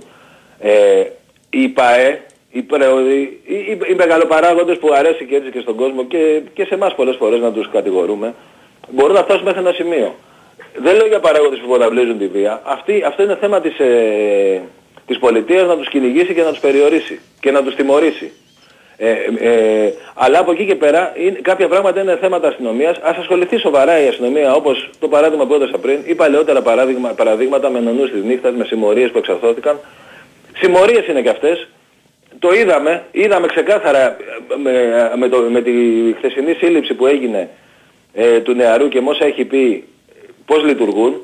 [0.61, 1.03] Ε,
[1.51, 2.21] η ΠΑΕ,
[2.57, 6.65] οι, πρεοδοι- οι, οι, οι μεγαλοπαράγοντες που αρέσει και έτσι και στον κόσμο και, και
[6.65, 8.35] σε εμάς πολλές φορές να τους κατηγορούμε,
[8.89, 10.15] μπορούν να φτάσουν μέχρι ένα σημείο.
[10.77, 12.63] δεν λέω για παράγοντες που υποταβλίζουν τη βία.
[12.65, 14.63] Αυτή, αυτό είναι θέμα της, ε,
[15.07, 18.33] της πολιτείας να τους κυνηγήσει και να τους περιορίσει και να τους τιμωρήσει.
[18.99, 22.99] Ε, ε, αλλά από εκεί και πέρα είναι, κάποια πράγματα είναι θέματα αστυνομίας.
[23.03, 27.71] Ας ασχοληθεί σοβαρά η αστυνομία όπως το παράδειγμα που έδωσα πριν ή παλαιότερα παράδειγμα, παραδείγματα
[27.71, 29.81] με νονούς της νύχτας, με συμμορίες που εξαρθώθηκαν.
[30.57, 31.69] Συμμορίες είναι και αυτές.
[32.39, 34.17] Το είδαμε, είδαμε ξεκάθαρα ε,
[34.63, 34.73] με,
[35.19, 35.73] με, το, με τη
[36.17, 37.49] χθεσινή σύλληψη που έγινε
[38.13, 39.85] ε, του νεαρού και με όσα έχει πει
[40.47, 41.15] πώς λειτουργούν.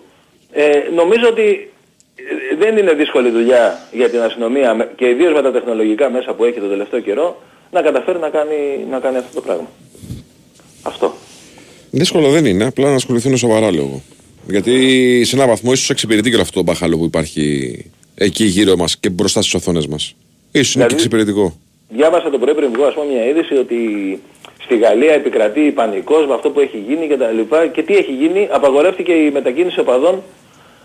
[0.52, 1.70] Ε, νομίζω ότι
[2.16, 6.34] ε, δεν είναι δύσκολη δουλειά για την αστυνομία με- και ιδίως με τα τεχνολογικά μέσα
[6.34, 9.70] που έχει το τελευταίο καιρό να καταφέρει να κάνει, να κάνει αυτό το πράγμα.
[10.82, 11.14] Αυτό.
[11.90, 14.02] Δύσκολο δεν είναι, απλά να ασχοληθούν σοβαρά λέω εγώ.
[14.48, 17.76] Γιατί σε έναν βαθμό ίσως εξυπηρετεί και όλο αυτό το μπαχάλο που υπάρχει
[18.14, 20.14] εκεί γύρω μας και μπροστά στις οθόνες μας.
[20.53, 21.57] Σω είναι και Δηλαδή- εξυπηρετικό.
[21.88, 23.78] Διάβασα το πρωί πριν βγω ας πούμε μια είδηση ότι
[24.64, 28.12] στη Γαλλία επικρατεί πανικός με αυτό που έχει γίνει και τα λοιπά και τι έχει
[28.12, 30.22] γίνει, απαγορεύτηκε η μετακίνηση οπαδών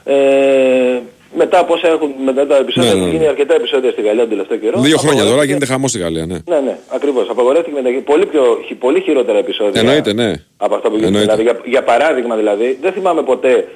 [0.03, 0.99] ε,
[1.37, 3.17] μετά από όσα έχουν, μετά τα επεισόδια Ναι, ναι, έχουν ναι.
[3.17, 4.79] γίνει αρκετά επεισόδια στη Γαλλία τον τελευταίο καιρό.
[4.79, 6.37] Δύο χρόνια τώρα Απαγορεύτηκε- γίνεται χαμός στη Γαλλία, ναι.
[6.49, 7.29] Ναι, ναι, ακριβώς.
[7.29, 8.05] Απαγορεύτηκε η μετακίνηση.
[8.05, 10.33] Πολύ, πιο, χι- πολύ χειρότερα επεισόδια Εννοείται, ναι.
[10.57, 11.17] από αυτό που γίνεται.
[11.19, 11.35] Εννοείται.
[11.35, 13.67] Δηλαδή, για, για παράδειγμα δηλαδή, δεν θυμάμαι ποτέ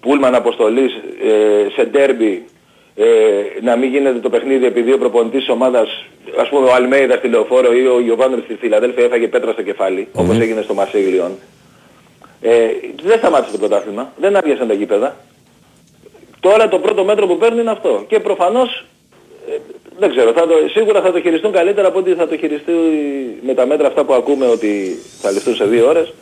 [0.00, 0.92] πούλμαν αποστολής
[1.24, 2.44] ε, σε ντέρμπι
[2.94, 3.04] ε,
[3.62, 6.04] να μην γίνεται το παιχνίδι επειδή ο προπονητής της ομάδας,
[6.40, 10.08] ας πούμε ο Αλμέιδας στη Λεωφόρο ή ο Γιωβάνοβιτς στη Φιλαδέλφια έφαγε πέτρα στο κεφάλι,
[10.12, 11.32] όπως έγινε στο Μασίγλιον.
[12.40, 12.66] Ε,
[13.02, 15.16] δεν σταμάτησε το πρωτάθλημα, δεν άδειασαν τα γήπεδα.
[16.40, 18.04] Τώρα το πρώτο μέτρο που παίρνει είναι αυτό.
[18.08, 18.84] Και προφανώς
[19.48, 19.56] ε,
[19.98, 22.72] δεν ξέρω, θα το, σίγουρα θα το χειριστούν καλύτερα από ό,τι θα το χειριστεί
[23.42, 26.12] με τα μέτρα αυτά που ακούμε ότι θα ληφθούν σε δύο ώρες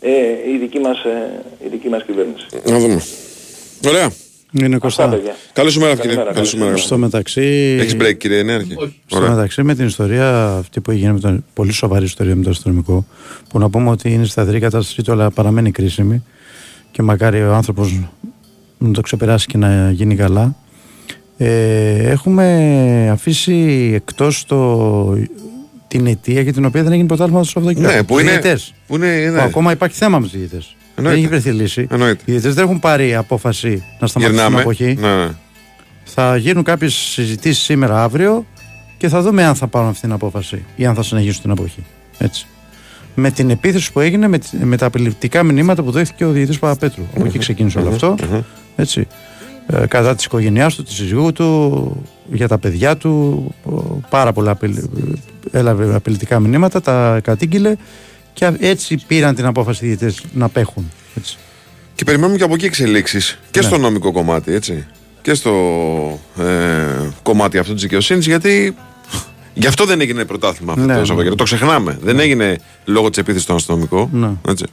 [0.00, 0.10] ε,
[0.52, 2.46] η, δική μας, ε, η δική μας κυβέρνηση.
[2.64, 3.02] Να δούμε.
[3.88, 4.12] Ωραία.
[4.52, 5.08] Είναι Κωστά.
[5.08, 5.36] παιδιά.
[5.52, 6.06] Καλή σου μέρα, κύριε.
[6.10, 6.76] Καλημέρα, Καλή σου μέρα.
[6.76, 8.76] Στο μεταξύ, Έχεις break, κύριε Νέαρχη.
[9.06, 12.50] στο μεταξύ με την ιστορία αυτή που έγινε με τον, πολύ σοβαρή ιστορία με το
[12.50, 13.06] αστυνομικό
[13.48, 16.22] που να πούμε ότι είναι σταθερή κατάστασή του αλλά παραμένει κρίσιμη
[16.90, 18.00] και μακάρι ο άνθρωπος
[18.78, 20.54] να το ξεπεράσει και να γίνει καλά
[21.36, 25.16] ε, έχουμε αφήσει εκτός το,
[25.88, 27.94] την αιτία για την οποία δεν έγινε πρωτάθλημα στο Σαββατοκύριακο.
[27.96, 28.74] Ναι, που Τους είναι- διαιτητές.
[28.86, 29.38] που είναι- ναι.
[29.38, 30.76] Που ακόμα υπάρχει θέμα με τους διαιτητές.
[31.02, 31.34] Δεν Εννοείται.
[31.36, 31.86] έχει βρεθεί λύση.
[31.90, 32.22] Εννοείται.
[32.24, 34.60] Οι διαιτητές δεν έχουν πάρει απόφαση να σταματήσουν την Γυρνάμε.
[34.60, 34.96] αποχή.
[35.00, 35.28] Ναι, ναι.
[36.04, 38.46] Θα γίνουν κάποιες συζητήσεις σήμερα αύριο
[38.96, 41.84] και θα δούμε αν θα πάρουν αυτή την απόφαση ή αν θα συνεχίσουν την αποχή.
[42.18, 42.46] Έτσι.
[43.14, 46.58] Με την επίθεση που έγινε, με, τη- με τα απειλητικά μηνύματα που δέχτηκε ο διαιτητής
[46.58, 47.02] Παπαπέτρου.
[47.16, 48.14] Από εκεί ξεκίνησε όλο αυτό.
[48.76, 49.06] Έτσι.
[49.66, 53.44] Ε, κατά της οικογένειάς του, της συζυγού του, για τα παιδιά του.
[53.64, 53.70] ο,
[54.10, 54.90] Πάρα πολλά απειλη-
[55.50, 57.74] έλαβε απειλητικά μηνύματα, τα κατήγγειλε
[58.32, 60.90] και α- έτσι πήραν την απόφαση οι διαιτητές να πέχουν.
[61.16, 61.36] Έτσι.
[61.94, 63.38] Και περιμένουμε και από εκεί εξελίξεις.
[63.50, 63.66] Και Ναι.
[63.66, 64.86] στο νομικό κομμάτι, έτσι.
[65.22, 65.50] Και στο
[66.38, 66.44] ε,
[67.22, 68.76] κομμάτι αυτό της δικαιοσύνης, γιατί
[69.54, 71.06] γι' αυτό δεν έγινε πρωτάθλημα αυτό Ναι, το ναι.
[71.06, 71.36] Σαββατοκύριακο.
[71.36, 71.98] Το ξεχνάμε.
[72.02, 74.08] Δεν έγινε λόγω της επίθεσης στον αστυνομικό.
[74.12, 74.30] Ναι.
[74.48, 74.64] Έτσι.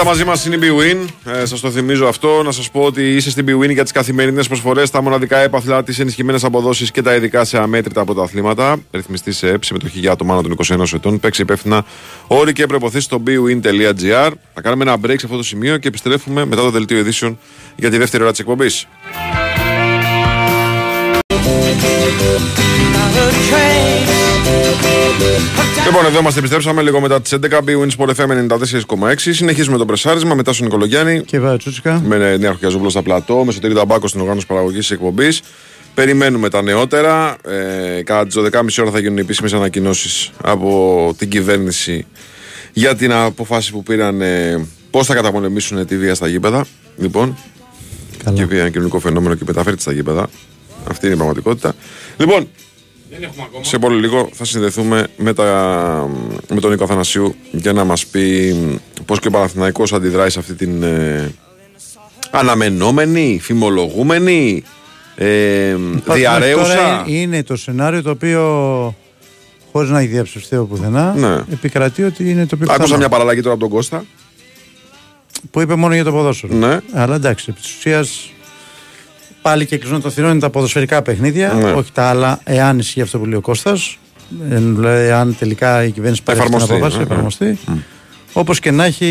[0.00, 1.06] Πάντα μαζί μας είναι η BWIN.
[1.32, 2.42] Ε, σας το θυμίζω αυτό.
[2.42, 5.98] Να σας πω ότι είσαι στην BWIN για τις καθημερινές προσφορές, τα μοναδικά έπαθλα, τις
[5.98, 8.76] ενισχυμένες αποδόσεις και τα ειδικά σε αμέτρητα πρωταθλήματα.
[8.90, 11.20] Ρυθμιστή σε ΕΠ, συμμετοχή για άτομα άνω των 21 ετών.
[11.20, 11.84] Παίξει υπεύθυνα
[12.26, 14.30] όροι και προποθέσει στο bwin.gr.
[14.54, 17.38] Θα κάνουμε ένα break σε αυτό το σημείο και επιστρέφουμε μετά το δελτίο ειδήσεων
[17.76, 18.86] για τη δεύτερη ώρα της εκπομπής.
[25.86, 27.58] Λοιπόν, εδώ είμαστε, επιστρέψαμε λίγο μετά τις 11.
[27.58, 29.14] BWIN Sport FM 94,6.
[29.16, 31.20] Συνεχίζουμε το πρεσάρισμα μετά στον Νικολογιάννη.
[31.20, 32.02] Και Βατσούτσικα.
[32.06, 35.40] Με Νέα Χιαζόπουλο στα πλατό, με Σωτήρη Ταμπάκο στην οργάνωση παραγωγής της εκπομπής.
[35.94, 37.36] Περιμένουμε τα νεότερα.
[37.98, 42.06] Ε, κατά τις 12.30 ώρα θα γίνουν οι επίσημες ανακοινώσεις από την κυβέρνηση
[42.72, 46.66] για την αποφάση που πήραν ε, πώς θα καταπολεμήσουν τη βία στα γήπεδα.
[46.96, 47.36] Λοιπόν,
[48.24, 48.36] Καλά.
[48.36, 50.28] και η βία είναι ένα κοινωνικό φαινόμενο και μεταφέρεται στα γήπεδα.
[50.90, 51.72] Αυτή είναι η πραγματικότητα.
[52.16, 52.48] Λοιπόν,
[53.60, 55.44] σε πολύ λίγο θα συνδεθούμε με, τα,
[56.48, 58.54] με τον Νίκο Αθανασίου για να μας πει
[59.04, 61.32] πώς και ο Παναθηναϊκός αντιδράει σε αυτή την ε,
[62.30, 64.62] αναμενόμενη, φημολογούμενη
[65.16, 66.74] Ε, Υπάρχουν μέχρι διαρρέουσα.
[66.74, 68.94] τώρα είναι το σενάριο το οποίο
[69.72, 71.34] χωρίς να έχει διαψευστεί από πουθενά Ναι.
[71.52, 72.98] επικρατεί ότι είναι το πιο Άκουσα πιθανό.
[72.98, 74.04] μια παραλλαγή τώρα από τον Κώστα.
[75.50, 76.54] Που είπε μόνο για το ποδόσφαιρο.
[76.54, 76.78] Ναι.
[76.92, 78.30] Αλλά εντάξει, επί της ουσίας
[79.42, 81.70] πάλι και κλεισμένο το θηρόν είναι τα ποδοσφαιρικά παιχνίδια, Ναι.
[81.72, 83.98] όχι τα άλλα, εάν ισχύει αυτό που λέει ο Κώστας,
[84.50, 87.12] ε, δηλαδή εάν τελικά η κυβέρνηση πάρει αυτή την Εφαρμοστεί, απόφαση, ναι, ναι.
[87.12, 87.58] εφαρμοστεί.
[88.32, 89.06] Όπως και να έχει,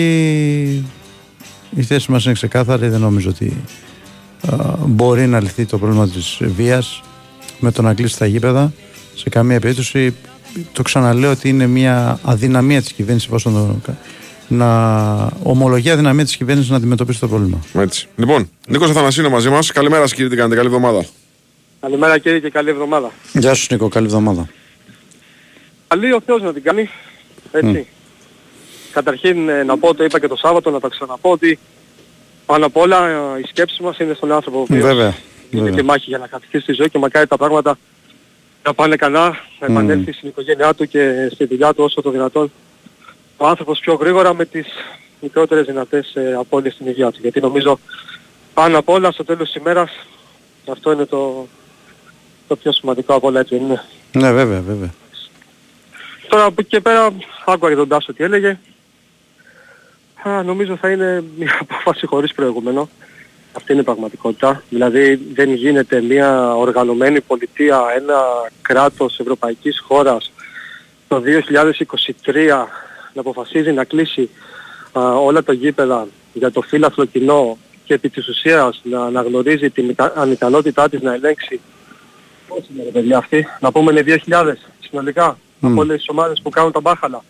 [1.76, 3.58] η θέση μας είναι ξεκάθαρη, δεν νομίζω ότι
[4.52, 4.56] α,
[4.86, 7.02] μπορεί να λυθεί το πρόβλημα της βίας
[7.60, 8.72] με το να κλείσει τα γήπεδα.
[9.16, 10.14] Σε καμία περίπτωση,
[10.72, 13.54] το ξαναλέω ότι είναι μια αδυναμία της κυβέρνησης εφόσον
[13.86, 13.92] το-
[14.50, 17.60] να ομολογεί αδυναμία της κυβέρνησης να αντιμετωπίσει το πρόβλημα.
[17.74, 18.08] Έτσι.
[18.16, 19.72] Λοιπόν, Νίκος Αθανασίου είναι μαζί μας.
[19.72, 21.06] Καλημέρα, σας, κύριε, τι κάνετε, καλή εβδομάδα.
[21.82, 23.12] Καλημέρα κύριε και καλή εβδομάδα.
[23.34, 24.50] Γεια σου Νίκο, καλή εβδομάδα.
[25.88, 26.90] Καλή ο Θεός να την κάνει.
[27.52, 27.88] Έτσι.
[28.94, 31.60] Καταρχήν ε, να πω, το είπα και το Σάββατο, να τα ξαναπώ ότι
[32.46, 35.14] πάνω απ' όλα ε, η σκέψη μας είναι στον άνθρωπο ο οποίος Βέβαια.
[35.50, 35.76] είναι βέβαια.
[35.76, 37.78] και μάχη για να κατηχήσει τη ζωή και μακάρι τα πράγματα
[38.64, 39.26] να πάνε καλά,
[39.60, 39.78] να Μμμ.
[39.78, 42.52] επανέλθει στην οικογένειά του και στη δουλειά του όσο το δυνατόν
[43.42, 44.68] ο άνθρωπος πιο γρήγορα με τις
[45.22, 47.20] μικρότερες δυνατές ε, απώλειες στην υγεία του.
[47.22, 47.80] Γιατί νομίζω
[48.54, 49.92] πάνω απ' όλα στο τέλος της ημέρας
[50.72, 51.48] αυτό είναι το,
[52.48, 54.94] το πιο σημαντικό από όλα έτσι δεν είναι; Ναι, βέβαια, βέβαια.
[56.28, 57.14] Τώρα από εκεί και πέρα
[57.46, 58.60] άκουγα και τον Τάσο τι έλεγε.
[60.24, 62.90] Α, νομίζω θα είναι μια απόφαση χωρίς προηγούμενο.
[63.54, 64.64] Αυτή είναι η πραγματικότητα.
[64.70, 68.22] Δηλαδή δεν γίνεται μια οργανωμένη πολιτεία, ένα
[68.62, 70.32] κράτος ευρωπαϊκής χώρας
[71.08, 71.24] το
[72.26, 72.66] 2023
[73.14, 74.30] να αποφασίζει να κλείσει
[74.92, 79.90] α, όλα τα γήπεδα για το φύλαθλο κοινό και επί της ουσίας να αναγνωρίζει την
[79.90, 81.60] ικα- ανικανότητά της να ελέγξει
[82.48, 84.54] πόσοι είναι ρε παιδιά αυτοί, να πούμε είναι 2.000
[84.90, 85.72] συνολικά Μμ.
[85.72, 87.24] από όλες τις ομάδες που κάνουν τα μπάχαλα.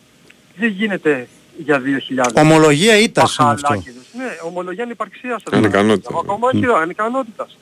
[0.55, 1.27] Δεν γίνεται
[1.57, 2.31] για 2.000.
[2.35, 3.61] Ομολογία ήττας είναι αυτό.
[3.67, 4.03] Μπαχαλάκιδες.
[4.17, 5.41] Ναι, ομολογία ανυπαρξίας.
[5.41, 6.09] σας Ανικανότητα.
[6.11, 6.19] λέω.
[6.19, 7.57] Ακόμα και ανικανότητας.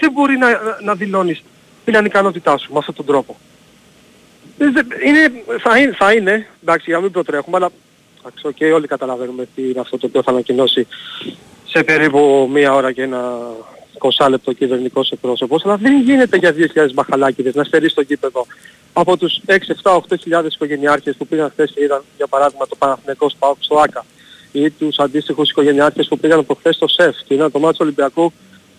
[0.00, 0.48] Δεν μπορεί να,
[0.84, 1.42] να δηλώνεις
[1.84, 3.36] την ανικανότητά σου με αυτόν τον τρόπο.
[4.58, 7.70] Δεν- δεν- Είναι, θα, είναι, θα είναι, εντάξει για να μην προτρέχουμε, αλλά
[8.20, 10.86] εντάξει, οκ, όλοι καταλαβαίνουμε τι είναι αυτό το οποίο θα ανακοινώσει
[11.68, 13.38] σε περίπου μία ώρα και ένα
[13.98, 18.46] 20 λεπτό ο κυβερνητικός εκπρόσωπος, αλλά δεν γίνεται για 2.000 μπαχαλάκιδες να στερείς το γήπεδο.
[18.92, 22.76] Από τους 6, 7, 8 χιλιάδες οικογενειάρχες που πήγαν χθες και είδαν για παράδειγμα το
[22.76, 24.04] Παναθηναϊκός ΠΑΟΚ στο ΟΑΚΑ
[24.52, 27.84] ή τους αντίστοιχους οικογενειάρχες που πήγαν από χθες στο ΣΕΦ και είδαν το ματς του
[27.84, 28.32] Ολυμπιακού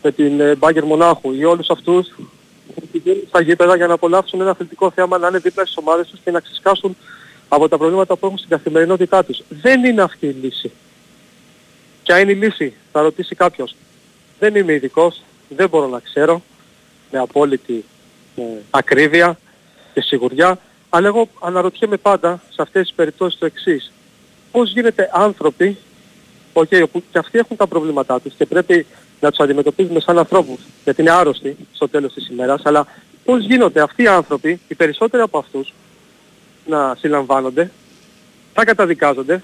[0.04, 2.39] με την ε, Μπάγκερ Μονάχου ή όλους αυτούς που πηγαίνουν
[3.28, 6.32] στα γήπεδα για να απολαύσουν ένα αθλητικό θέαμα να είναι δίπλα στις ομάδες τους και
[6.32, 6.96] να ξεσκάσουν
[7.48, 9.42] από τα προβλήματα που έχουν στην καθημερινότητά τους.
[9.50, 10.72] Δεν είναι αυτή η λύση.
[12.04, 13.76] Ποια είναι η λύση, θα ρωτήσει κάποιος.
[14.40, 16.42] Δεν είμαι ειδικός, δεν μπορώ να ξέρω
[17.12, 17.86] με απόλυτη
[18.36, 19.40] ε, ακρίβεια
[19.94, 20.60] και σιγουριά,
[20.90, 23.92] αλλά εγώ αναρωτιέμαι πάντα σε αυτές τις περιπτώσεις το εξής.
[24.52, 25.78] Πώς γίνεται άνθρωποι,
[26.54, 28.86] okay, όπου και αυτοί έχουν τα προβλήματά τους και πρέπει
[29.20, 32.88] να τους αντιμετωπίζουμε σαν ανθρώπους, γιατί είναι άρρωστοι στο τέλος της ημέρας, αλλά
[33.26, 35.74] πώς γίνονται αυτοί οι άνθρωποι, οι περισσότεροι από αυτούς,
[36.66, 37.72] να συλλαμβάνονται,
[38.54, 39.44] θα καταδικάζονται,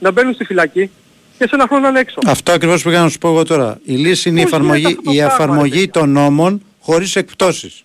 [0.00, 0.90] να μπαίνουν στη φυλακή
[1.38, 2.18] και σε ένα χρόνο να είναι έξω.
[2.26, 3.78] Αυτό ακριβώς που πήγα να σου πω εγώ τώρα.
[3.84, 7.16] Η λύση είναι η Πώς εφαρμογή, γίνεται αυτό το η πράγμα, εφαρμογή των νόμων χωρίς
[7.16, 7.84] εκπτώσεις.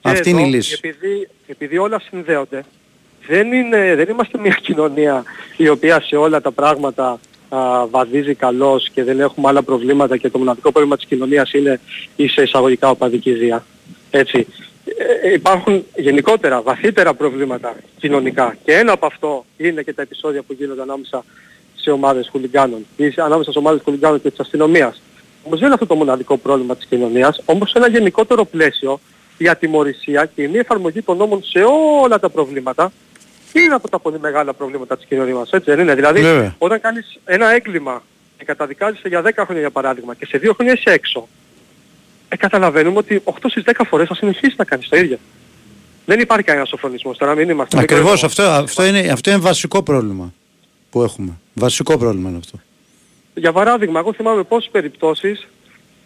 [0.00, 0.80] Και Αυτή είναι η εδώ, λύση.
[0.82, 2.64] Επειδή, επειδή όλα συνδέονται,
[3.26, 5.24] δεν, είναι, δεν είμαστε μια κοινωνία
[5.56, 7.18] η οποία σε όλα τα πράγματα
[7.48, 11.80] α, βαδίζει καλώς και δεν έχουμε άλλα προβλήματα και το μοναδικό πρόβλημα της κοινωνίας είναι
[12.16, 13.64] η σε εισαγωγικά οπαδική βία.
[14.10, 14.46] Έτσι.
[15.22, 20.52] Ε, υπάρχουν γενικότερα βαθύτερα προβλήματα κοινωνικά και ένα από αυτό είναι και τα επεισόδια που
[20.52, 21.24] γίνονται ανάμεσα
[21.74, 25.02] σε ομάδες χουλιγκάνων ή σε- ανάμεσα σε ομάδες χουλιγκάνων και της αστυνομίας.
[25.42, 29.00] Όμως δεν είναι αυτό το μοναδικό πρόβλημα της κοινωνίας, όμως σε ένα γενικότερο πλαίσιο
[29.38, 31.58] η ατιμορρησία και η μη εφαρμογή των νόμων σε
[32.02, 32.92] όλα τα προβλήματα
[33.52, 36.54] είναι από τα πολύ μεγάλα προβλήματα της κοινωνίας μας, έτσι δεν είναι; Δηλαδή, Βέβαια.
[36.58, 38.02] όταν κάνεις ένα έγκλημα
[38.38, 41.28] και καταδικάζεσαι για 10 χρόνια για παράδειγμα και σε 2 χρόνια είσαι έξω,
[42.28, 45.18] ε, καταλαβαίνουμε ότι 8 στις 10 φορές θα συνεχίσει να κάνεις το ίδιο.
[46.06, 47.78] Δεν υπάρχει κανένας σοφρονισμός, τώρα μην είμαστε.
[47.78, 50.32] Ακριβώς αυτό, αυτό, είναι, αυτό είναι βασικό πρόβλημα
[50.90, 51.38] που έχουμε.
[51.54, 52.58] Βασικό πρόβλημα είναι αυτό.
[53.34, 55.48] Για παράδειγμα, εγώ θυμάμαι πόσες περιπτώσεις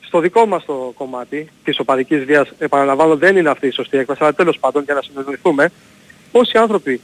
[0.01, 4.23] στο δικό μας το κομμάτι της οπαδικής βίας, επαναλαμβάνω δεν είναι αυτή η σωστή έκφραση,
[4.23, 5.71] αλλά τέλος πάντων για να συνεννοηθούμε,
[6.33, 7.01] πόσοι άνθρωποι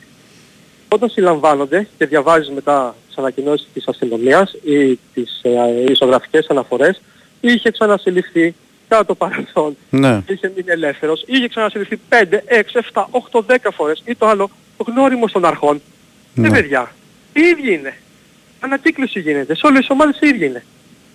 [0.88, 7.00] όταν συλλαμβάνονται και διαβάζεις μετά τις ανακοινώσεις της αστυνομίας ή τις ε, ισογραφικές αναφορές,
[7.40, 8.54] είχε ξανασυλληφθεί
[8.88, 10.22] κατά το παρελθόν, Ναι.
[10.28, 14.50] είχε μείνει ελεύθερος, είχε ξανασυλληφθεί 5, 6, 7, 8, 10 φορές ή το άλλο
[14.86, 15.80] γνώριμος των αρχών.
[16.34, 16.46] Ναι.
[16.46, 16.92] Ε, παιδιά,
[17.32, 17.94] οι ίδιοι είναι.
[18.60, 19.54] Ανακύκλωση γίνεται.
[19.54, 20.64] Σε όλες τις ομάδες οι ίδιοι είναι.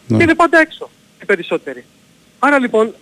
[0.07, 0.17] Ναι.
[0.17, 0.89] Και είναι πάντα έξω
[1.21, 1.83] οι περισσότεροι.
[2.39, 2.93] Άρα λοιπόν,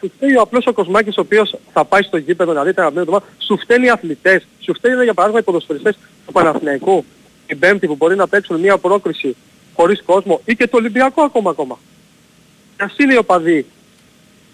[0.00, 2.80] σου φταίει ο απλός ο Κοσμάκης ο οποίος θα πάει στο γήπεδο να δει τα
[2.80, 7.04] αγαπημένα του μάτια, σου φταίνει οι αθλητές, σου φταίνει για παράδειγμα οι ποδοσφαιριστές του Παναθηναϊκού
[7.46, 9.36] την Πέμπτη που μπορεί να παίξουν μια πρόκριση
[9.74, 11.78] χωρίς κόσμο ή και το Ολυμπιακό ακόμα ακόμα.
[12.76, 13.66] Και ας είναι οι οπαδοί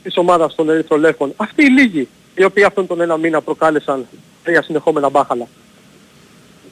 [0.02, 4.06] της ομάδας των Ερυθρολεύκων, αυτοί οι λίγοι, οι οποίοι αυτόν τον ένα μήνα προκάλεσαν
[4.44, 5.48] τρία συνεχόμενα μπάχαλα.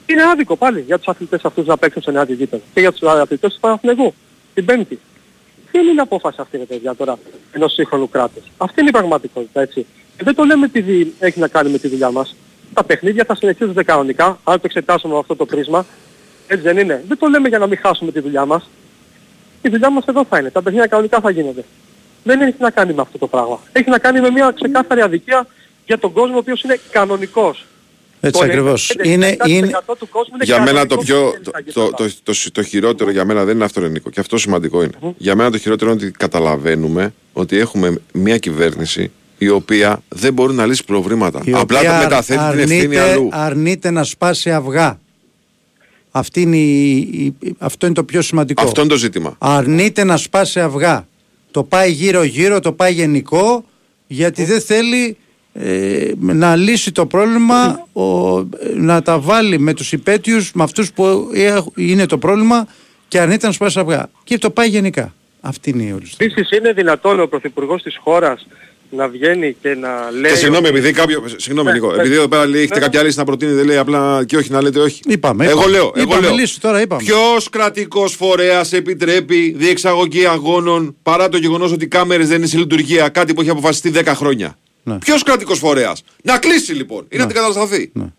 [0.07, 2.62] Είναι άδικο πάλι για τους αθλητές αυτούς να παίξουν σε ένα άδειο γήπεδο.
[2.75, 4.14] Και για τους αθλητές του Παναθηναϊκού,
[4.55, 4.99] την Πέμπτη.
[5.73, 7.18] Δεν είναι απόφαση αυτή ρε παιδιά τώρα
[7.53, 8.45] ενός σύγχρονου κράτους.
[8.57, 9.87] Αυτή είναι η πραγματικότητα έτσι.
[10.16, 12.37] Και δεν το λέμε επειδή έχει να κάνει με τη δουλειά μας.
[12.75, 15.87] Τα παιχνίδια θα συνεχίζονται κανονικά, αν το εξετάσουμε με αυτό το πρίσμα.
[16.47, 17.05] Έτσι δεν είναι.
[17.09, 18.68] Δεν το λέμε για να μην χάσουμε τη δουλειά μας.
[19.62, 20.51] Η δουλειά μας εδώ θα είναι.
[20.51, 21.64] Τα παιχνίδια κανονικά θα γίνονται.
[22.25, 23.61] Δεν έχει να κάνει με αυτό το πράγμα.
[23.73, 25.47] Έχει να κάνει με μια ξεκάθαρη αδικία
[25.87, 27.66] για τον κόσμο ο οποίος είναι κανονικός.
[28.25, 28.93] Έτσι Το ακριβώς.
[28.99, 29.66] 90% Είναι, είναι,
[29.99, 31.20] του κόσμου είναι Για μένα το κανονικός πιο.
[31.43, 34.11] που είναι Το, το, το, το, το χειρότερο για μένα δεν είναι αυτό, Νίκο.
[34.11, 34.93] Και αυτό σημαντικό είναι.
[35.16, 40.55] Για μένα το χειρότερο είναι ότι καταλαβαίνουμε ότι έχουμε μια κυβέρνηση η οποία δεν μπορεί
[40.55, 41.41] να λύσει προβλήματα.
[41.45, 43.29] η Απλά οποία το μεταθέτει την ευθύνη αρνείται, αλλού.
[43.33, 44.99] αρνείται να σπάσει αυγά.
[46.11, 48.62] Αυτή είναι η, η- αυτό είναι το πιο σημαντικό.
[48.62, 49.35] Αυτό είναι το ζήτημα.
[49.39, 51.07] Αρνείται να σπάσει αυγά.
[51.51, 53.64] Το πάει γύρω-γύρω, το πάει γενικό,
[54.07, 55.16] γιατί δεν θέλει
[55.53, 58.44] ε, να λύσει το πρόβλημα, ο, ε,
[58.74, 62.66] να τα βάλει με τους υπέτειους, με αυτούς που ε, είναι το πρόβλημα
[63.09, 64.11] και αρνείται να σπάσει αυγά.
[64.24, 65.14] Και το πάει γενικά.
[65.40, 66.32] Αυτή είναι η όλη ιστορία.
[66.34, 68.46] Επίσης είναι δυνατόν ο Πρωθυπουργός της χώρας
[68.96, 69.88] να βγαίνει και να
[70.20, 70.30] λέει...
[70.32, 71.24] Και συγγνώμη, ότι- επειδή κάποιο.
[71.36, 71.92] Συγγνώμη, Ναι, Νίκο.
[71.92, 72.00] ναι.
[72.00, 74.62] Επειδή εδώ πέρα λέει, έχετε Ναι, κάποια λύση να προτείνετε, λέει απλά και όχι να
[74.62, 75.00] λέτε όχι.
[75.07, 75.70] Είπαμε, Εγώ είπαμε.
[75.70, 75.92] λέω.
[75.94, 76.34] Εγώ Είπαμε λέω.
[76.34, 77.03] λύση, τώρα είπαμε.
[77.03, 82.59] Ποιος κρατικός φορέας επιτρέπει διεξαγωγή αγώνων παρά το γεγονός ότι οι κάμερες δεν είναι σε
[82.59, 84.99] λειτουργία, κάτι που έχει αποφασιστεί 10 χρόνια; Ναι.
[84.99, 87.91] Ποιος κρατικό φορέας; Να κλείσει λοιπόν ή να την κατασταθεί.
[87.95, 88.12] Ναι.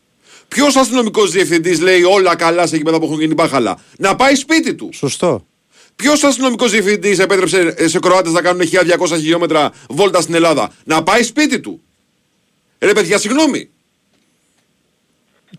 [0.48, 3.80] Ποιος αστυνομικός διευθυντής λέει όλα καλά σε γήπεδα που έχουν γίνει μπάχαλα.
[3.98, 4.98] Να πάει σπίτι τους.
[4.98, 5.46] Σωστό.
[5.96, 11.04] Ποιος αστυνομικός διευθυντής επέτρεψε ε, σε Κροάτες να κάνουν 1200 χιλιόμετρα βόλτα στην Ελλάδα; Να
[11.04, 11.82] πάει σπίτι του.
[12.80, 13.70] Ρε παιδιά, συγγνώμη.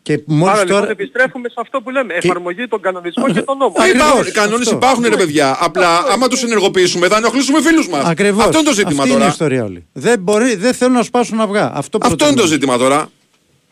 [0.03, 0.90] Και μόλις Άρα λοιπόν τώρα...
[0.90, 2.14] επιστρέφουμε σε αυτό που λέμε.
[2.14, 3.74] Εφαρμογή των κανονισμών και των νόμων.
[3.78, 4.74] Ε, Ακριβώς, υπάρχουν, οι κανόνε αυτό.
[4.76, 5.57] υπάρχουν, ρε παιδιά.
[5.61, 8.05] Απλά άμα τους ενεργοποιήσουμε θα ενοχλήσουμε φίλους μας.
[8.05, 8.45] Ακριβώς.
[8.45, 9.30] Αυτό είναι το ζήτημα Αυτή είναι η τώρα.
[9.30, 9.86] ιστορία όλη.
[9.92, 11.64] Δεν, μπορεί, δεν θέλουν να σπάσουν αυγά.
[11.74, 12.40] Αυτό, Αυτό είναι προτείνω.
[12.40, 13.09] το ζήτημα τώρα.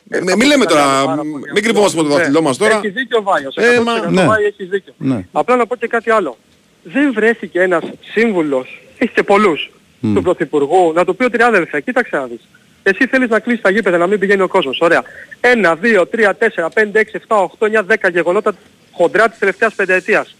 [0.09, 1.14] Ε, με- μην λέμε τώρα,
[1.55, 2.77] μην κρυβόμαστε με το δάχτυλό μας τώρα.
[2.77, 3.57] Έχεις δίκιο ο Βάιος.
[3.57, 4.25] Ε, 100% μα- ναι.
[4.27, 4.93] Βάιο έχεις δίκιο.
[4.97, 5.27] Ναι.
[5.33, 6.37] Απλά να πω και κάτι άλλο.
[6.83, 9.70] Δεν βρέθηκε ένας σύμβουλος, έχεις και πολλούς,
[10.14, 12.41] του Πρωθυπουργού, να του πει ότι ρε αδελφέ, κοίταξε να δεις.
[12.83, 14.78] Εσύ θέλεις να κλείσεις τα γήπεδα, να μην πηγαίνει ο κόσμος.
[14.80, 15.03] Ωραία.
[15.41, 18.55] Ένα, δύο, τρία, τέσσερα, πέντε, έξι, εφτά, οχτώ, εννιά, δέκα γεγονότα
[18.93, 20.37] χοντρά της τελευταίας πενταετίας.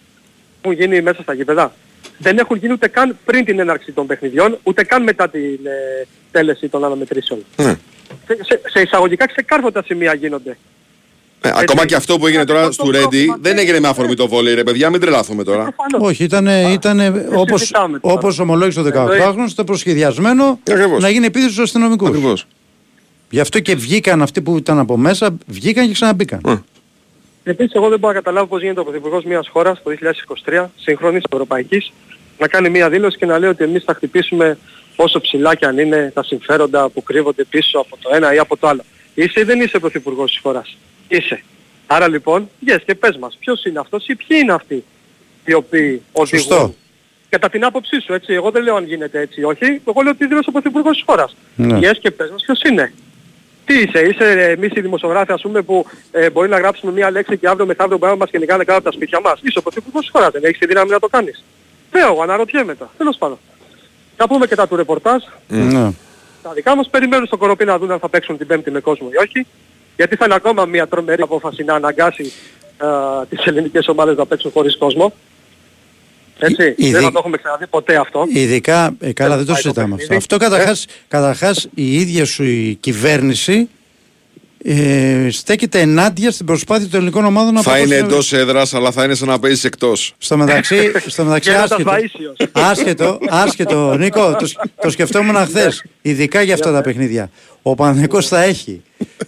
[0.63, 1.73] Έχουν γίνει μέσα στα γήπεδα.
[2.19, 6.07] Δεν έχουν γίνει ούτε καν πριν την έναρξη των παιχνιδιών, ούτε καν μετά την ε,
[6.31, 7.45] τέλεση των αναμετρήσεων.
[7.57, 7.77] Ναι.
[8.27, 10.57] Σε, σε, σε εισαγωγικά ξεκάρφωτα σημεία γίνονται.
[11.45, 14.55] Ε, ακόμα και αυτό που έγινε τώρα στο Ρέντι δεν έγινε με αφορμή το βόλεϊ,
[14.55, 15.75] ρε παιδιά, μην τρελαθούμε τώρα.
[15.99, 18.15] Όχι, ήταν, ήτανε, όπως, συζητάμε τώρα.
[18.15, 19.19] όπως ομολόγησε το Εννοεί.
[19.21, 21.03] 18χρονο, ήταν προσχεδιασμένο Ακριβώς.
[21.03, 22.09] να γίνει επίθεση στους αστυνομικούς.
[22.09, 22.47] Ακριβώς.
[23.31, 26.65] Γι' αυτό και βγήκαν αυτοί που ήταν από μέσα, βγήκαν και ξαναμπήκαν.
[27.45, 31.23] Επίσης εγώ δεν μπορώ να καταλάβω πώς γίνεται ο Πρωθυπουργός μιας χώρας το 2023, σύγχρονης
[31.33, 31.93] ευρωπαϊκής,
[32.39, 34.59] να κάνει μια δήλωση και να λέει ότι εμείς θα χτυπήσουμε
[34.97, 38.57] όσο ψηλά και αν είναι τα συμφέροντα που κρύβονται πίσω από το ένα ή από
[38.57, 38.83] το άλλο.
[39.15, 40.77] Είσαι ή δεν είσαι Πρωθυπουργός της χώρας.
[41.17, 41.43] Είσαι.
[41.87, 44.85] Άρα λοιπόν, yes, και πες μας, ποιος είναι αυτός ή ποιοι είναι αυτοί
[45.45, 46.75] οι οποίοι οδηγούν; Σωστό.
[47.29, 48.33] Κατά την άποψή σου, έτσι.
[48.33, 49.81] Εγώ δεν λέω αν γίνεται έτσι ή όχι.
[49.89, 51.37] Εγώ λέω ότι δήλωσε ο Πρωθυπουργός της χώρας.
[51.57, 51.79] Ναι.
[51.79, 52.93] Yes, και πες μας ποιος είναι;
[53.65, 57.11] Τι είσαι, είσαι ε, εμείς οι δημοσιογράφοι ας πούμε που ε, μπορεί να γράψουμε μία
[57.11, 59.63] λέξη και αύριο μεθαύριο μπορεί να μας κυνηγάνε κάτω από τα σπίτια μας; Είσαι ο
[59.63, 61.45] Πρωθυπουργός της χώρας, δεν έχεις τη δύναμη να το κάνεις.
[61.93, 62.91] Λέω, εγώ αναρωτιέμαι τα.
[62.97, 63.39] Τέλος πάντων.
[64.17, 65.23] Να πούμε και τα του ρεπορτάζ.
[65.49, 65.91] Ναι.
[66.43, 69.09] Τα δικά μας περιμένουν στο κοροπή να δουν αν θα παίξουν την Πέμπτη με κόσμο
[69.13, 69.47] ή όχι.
[69.97, 72.33] Γιατί θα είναι ακόμα μια τρομερή απόφαση να αναγκάσει
[72.79, 72.87] α,
[73.29, 75.13] τις ελληνικές ομάδες να παίξουν χωρίς κόσμο.
[76.39, 76.75] Έτσι.
[76.77, 78.27] Ιδι- Δεν θα το έχουμε ξαναδεί ποτέ αυτό.
[78.33, 79.97] Ειδικά, ε, καλά δεν το πάει το συζητάμε αυτό.
[79.97, 80.17] παιχνίδι.
[80.17, 83.69] Αυτό καταρχάς, καταρχάς η ίδια σου η κυβέρνηση
[84.65, 88.91] ε, στέκεται ενάντια στην προσπάθεια των ελληνικών ομάδων να Θα είναι προχωρήσουν- εντός έδρας, αλλά
[88.91, 90.15] θα είναι σαν να παίζεις εκτός.
[90.19, 92.47] Στο μεταξύ, στο μεταξύ Γέροντας άσχετο, Βαΐσιος.
[92.53, 97.31] άσχετο, άσχετο, Νίκο, το, σκ- το σκεφτόμουν χθες, ειδικά για αυτά τα παιχνίδια.
[97.63, 98.83] Ο Παναθηναϊκός θα έχει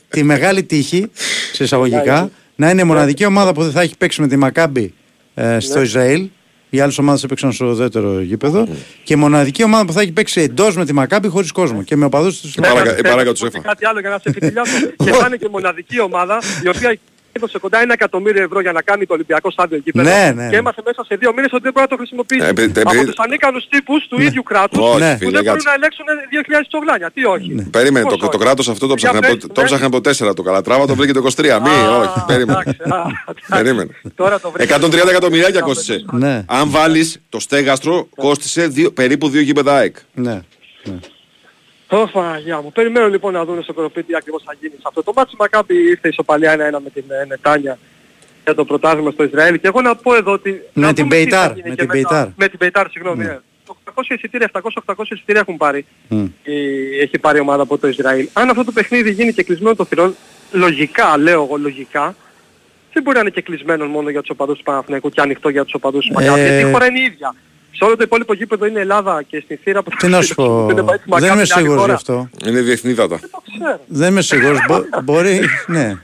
[0.09, 1.11] τη μεγάλη τύχη,
[1.53, 4.95] σε εισαγωγικά, να είναι η μοναδική ομάδα που δεν θα έχει παίξει με τη Μακάμπη
[5.35, 6.26] ε, στο Ισραήλ.
[6.75, 8.68] Οι άλλε ομάδε έπαιξαν στο ουδέτερο γήπεδο.
[9.03, 11.97] Και η μοναδική ομάδα που θα έχει παίξει εντός με τη Μακάμπη χωρίς κόσμο και
[11.97, 12.55] με οπαδούς τους.
[12.55, 13.68] Παρακα- Θέλω- παράκα θέλω τους να πω και έφα.
[13.68, 14.72] Κάτι άλλο για να σε φιτιλιάσω.
[15.05, 16.99] και θα είναι και μοναδική ομάδα η οποία
[17.37, 20.51] έδωσε κοντά ένα εκατομμύριο ευρώ για να κάνει το Ολυμπιακό Στάδιο γήπεδο Ναι, ναι, και
[20.51, 20.57] ναι.
[20.57, 22.45] έμαθε μέσα σε δύο μήνες ότι δεν μπορεί να το χρησιμοποιήσει.
[22.47, 25.12] Ε, επει- επει- Από τους ανίκανους τύπους του ίδιου κράτους Όχι, Ναι.
[25.12, 25.68] που φίλε, δεν μπορούν κάτσε.
[25.68, 27.11] να ελέγξουν 2.000 τσογλάνια.
[27.14, 27.51] Τι όχι.
[27.70, 28.45] Περίμενε, Πώς το, το όχι.
[28.45, 29.66] κράτος αυτό το Για ψάχνε, πες, από, το ναι.
[29.66, 31.61] ψάχνε από 4 το Καλατράβα, το βρήκε το 23.
[31.61, 32.59] Μη, Α, όχι, περίμενε.
[32.61, 33.45] εντάξει, α, εντάξει.
[33.49, 33.91] Περίμενε.
[34.14, 34.76] Τώρα το βρήκα.
[34.76, 36.05] 130 εκατομμυριάκια κόστησε.
[36.12, 36.43] Ναι.
[36.47, 39.97] Αν βάλεις το στέγαστρο, κόστησε δύο, περίπου 2 γήπεδα ΑΕΚ.
[40.14, 40.41] Ναι.
[41.99, 42.73] Ω Παναγιά μου.
[42.73, 45.35] Περιμένω λοιπόν να δουν στο Κορωπί τι ακριβώς θα γίνει σε αυτό το ματς.
[45.39, 47.79] Η Μακάμπι ήρθε ισοπαλία 1-1 με την ε, Νετάνια
[48.45, 49.61] για το πρωτάθλημα στο Ισραήλ.
[49.61, 50.51] Και εγώ να πω εδώ ότι...
[50.73, 52.29] Με να την δούμε τι θα Μπεϊτάρ, γίνει με και την μετά- Μπεϊτάρ.
[52.37, 53.25] Με την Μπεϊτάρ, συγγνώμη.
[53.25, 53.39] ναι.
[53.67, 55.87] Το έχω εισιτήρια, 700-800 εισιτήρια έχουν πάρει.
[56.43, 58.29] η- έχει πάρει η ομάδα από το Ισραήλ.
[58.33, 60.15] Αν αυτό το παιχνίδι γίνει και κεκλεισμένων των θυρών,
[60.53, 62.15] λογικά, λέω εγώ λογικά,
[62.93, 65.65] δεν μπορεί να είναι και κλεισμένο μόνο για τους οπαδούς του Παναθηναϊκού και ανοιχτό για
[65.65, 66.41] τους οπαδούς του Μακάμπι.
[66.41, 67.35] Ε, Γιατί η χώρα είναι η ίδια.
[67.77, 70.66] Σε όλο το υπόλοιπο γήπεδο είναι Ελλάδα και στην θύρα που Τι να σου πω,
[70.75, 71.87] δεν πάει στη δεν Μακάμπι, είμαι είναι άλλη σίγουρος χώρα.
[71.87, 72.29] γι' αυτό.
[72.47, 73.20] Είναι διεθνίδατα.
[73.87, 74.59] Δεν είμαι σίγουρος.
[74.68, 75.95] Μπο- Μπορεί, ναι.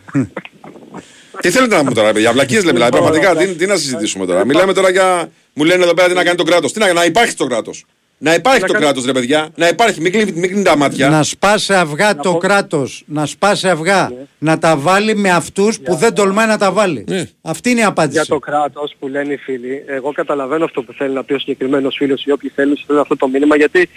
[1.40, 2.72] Τι θέλετε να πούμε τώρα, παιδιά, βλακίες λέμε.
[2.72, 4.44] Δηλαδή, πραγματικά, τι, τι να συζητήσουμε τώρα.
[4.46, 5.28] Μιλάμε τώρα για.
[5.52, 6.72] Μου λένε εδώ πέρα τι να κάνει το κράτος.
[6.72, 7.84] Τι να, να υπάρχει το κράτος.
[8.22, 9.48] Να υπάρχει το κράτος, ρε παιδιά.
[9.54, 10.00] Να υπάρχει.
[10.00, 11.08] Μην κλείνει, μην κλείνει τα μάτια.
[11.08, 16.14] Να σπάσει αυγά το κράτος, να σπάσει αυγά, να τα βάλει με αυτούς που δεν
[16.14, 17.04] τολμάει να τα βάλει.
[17.42, 18.28] Αυτή είναι η Για απάντηση.
[18.28, 21.96] το κράτος που λένε οι φίλοι, εγώ καταλαβαίνω αυτό που θέλει να πει ο συγκεκριμένος
[21.98, 23.88] φίλος ή όποιοι θέλουν στέλνουν αυτό το μήνυμα γιατί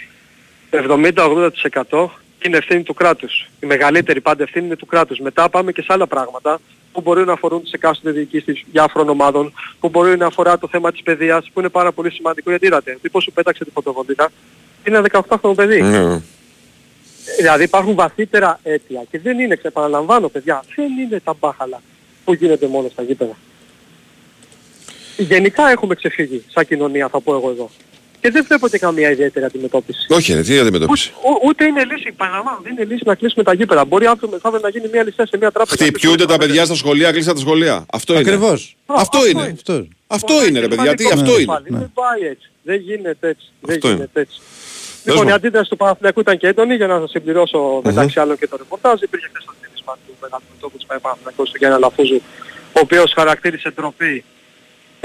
[0.70, 2.08] 70-80%
[2.44, 3.48] είναι ευθύνη του κράτους.
[3.60, 5.18] Η μεγαλύτερη πάντα ευθύνη είναι του κράτους.
[5.18, 6.60] Μετά πάμε και σε άλλα πράγματα
[6.92, 10.92] που μπορεί να αφορούν τις εκάστοτε διοικήσεις διάφορων ομάδων, που μπορεί να αφορά το θέμα
[10.92, 14.30] της παιδείας, που είναι πάρα πολύ σημαντικό γιατί είδατε, ο τύπος σου πέταξε τη φωτοβολίδα,
[14.84, 15.82] είναι ένα 18χρονο παιδί.
[15.82, 16.22] Ναι.
[17.36, 21.82] Δηλαδή υπάρχουν βαθύτερα αίτια και δεν είναι, επαναλαμβάνω παιδιά, δεν είναι τα μπάχαλα
[22.24, 23.36] που γίνεται μόνο στα γήπεδα.
[25.16, 27.70] Γενικά έχουμε ξεφύγει σαν κοινωνία θα πω εγώ εδώ.
[28.24, 30.06] Και δεν βλέπω και καμία ιδιαίτερη αντιμετώπιση.
[30.08, 33.54] Όχι, ρε, τι αντιμετώπιση; Ού- ούτε είναι λύση, παραλαμβάνω, δεν είναι λύση να κλείσουμε τα
[33.54, 33.84] γήπεδα.
[33.84, 35.76] Μπορεί αύριο μεθαύριο να γίνει μια λυσία σε μια τράπεζα.
[35.84, 37.86] Χτυπιούνται τα παιδιά στα σχολεία, κλείσαν τα σχολεία.
[37.92, 38.20] Αυτό είναι.
[38.22, 38.76] Ακριβώς.
[38.86, 39.42] Αυτό είναι.
[39.52, 39.86] Αυτό.
[40.06, 40.94] Αυτό είναι, ρε παιδιά.
[40.94, 41.44] Τι, Πάλι, αυτό είναι.
[41.44, 41.66] πάλι.
[41.70, 42.50] Δεν πάει έτσι.
[42.62, 43.46] Δεν γίνεται έτσι.
[43.60, 43.96] Δεν Αυτό είναι.
[43.96, 44.38] γίνεται έτσι.
[44.40, 45.28] Δες Λοιπόν, μου.
[45.28, 48.56] η αντίδραση του Παναθηναϊκού ήταν και έντονη για να σας συμπληρώσω μεταξύ άλλων και το
[48.56, 49.00] ρεπορτάζ.
[49.00, 52.20] Υπήρχε χθες το δίλησμα του μεγάλου μετώπου του Παναθηναϊκού του Γιάννη Λαφούζου,
[52.76, 54.24] ο οποίος χαρακτήρισε ντροπή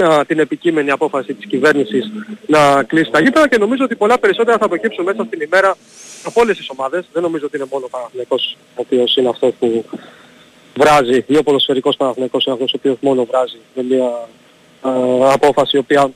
[0.02, 2.12] α, την επικείμενη απόφαση της κυβέρνησης
[2.46, 5.76] να κλείσει τα γήπεδα και νομίζω ότι πολλά περισσότερα θα προκύψουν μέσα στην ημέρα
[6.24, 7.04] από όλες τις ομάδες.
[7.12, 9.84] Δεν νομίζω ότι είναι μόνο ο Παναθηναϊκός ο οποίος είναι αυτός που
[10.76, 14.28] βράζει ή ο ποδοσφαιρικός Παναθηναϊκός είναι αυτός ο οποίος μόνο βράζει με μια
[14.80, 16.10] α, απόφαση η οποία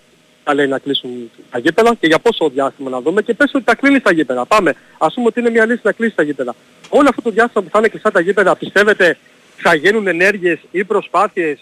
[0.44, 3.64] θα λέει να κλείσουν τα γήπεδα και για πόσο διάστημα να δούμε και πες ότι
[3.64, 4.44] τα κλείνει τα γήπεδα.
[4.46, 4.74] Πάμε.
[4.98, 6.54] Ας πούμε ότι είναι μια λύση να κλείσει τα γήπεδα.
[6.88, 9.18] Όλο αυτό το διάστημα που θα είναι κλειστά τα γήπεδα πιστεύετε
[9.56, 11.58] θα γίνουν ενέργειες ή προσπάθειες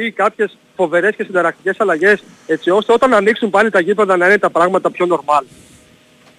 [0.00, 4.38] ή κάποιες φοβερές και συνταρακτικές αλλαγές έτσι ώστε όταν ανοίξουν πάλι τα γήπεδα να είναι
[4.38, 5.44] τα πράγματα πιο normal.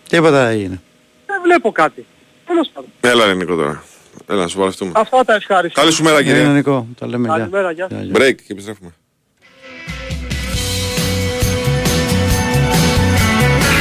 [0.10, 0.82] Τίποτα έγινε.
[1.26, 2.06] Δεν βλέπω κάτι.
[2.47, 2.89] Τέλος πάντων.
[3.01, 3.84] Έλα, ρε Νίκο τώρα.
[4.30, 4.91] Έλα, να σου παρευτούμε.
[4.95, 5.80] Αυτά τα ευχαριστώ.
[5.82, 6.43] Καλή σου μέρα, Ε, κύριε.
[6.47, 7.28] Νικό, τα λέμε.
[7.28, 7.38] γεια.
[7.38, 7.88] Καλημέρα, γεια.
[8.14, 8.93] Break και επιστρέφουμε.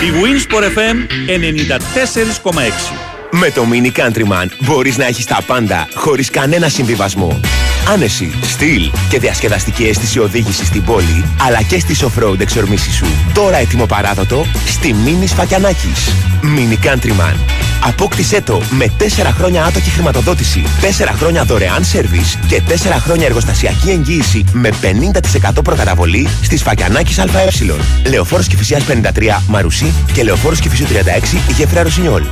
[0.05, 0.97] Η Winsport FM
[1.29, 2.93] 94,6.
[3.31, 7.41] Με το Mini Countryman μπορείς να έχεις τα πάντα χωρίς κανένα συμβιβασμό.
[7.89, 13.07] Άνεση, στυλ και διασκεδαστική αίσθηση οδήγησης στην πόλη, αλλά και στις off-road εξορμήσεις σου.
[13.35, 16.11] Τώρα έτοιμο παράδοτο στη Mini Σφακιανάκης.
[16.43, 17.37] Mini Countryman.
[17.87, 23.91] Απόκτησέ το με 4 χρόνια άτοκη χρηματοδότηση, 4 χρόνια δωρεάν σερβις και 4 χρόνια εργοστασιακή
[23.91, 27.49] εγγύηση με 50% προκαταβολή στη Σφακιανάκης ΑΕ.
[28.09, 32.22] Λεωφόρος Κηφισιάς 53 Μαρουσί και Λεωφόρος Κηφισιού 36 Γέφυρα Ρωσινιόλ.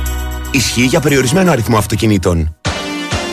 [0.51, 2.55] Ισχύει για περιορισμένο αριθμό αυτοκινήτων.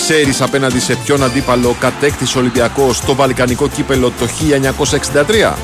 [0.02, 4.28] Ξέρεις απέναντι σε ποιον αντίπαλο κατέκτησε ο Ολυμπιακός στο Βαλκανικό κύπελο το
[5.52, 5.54] 1963.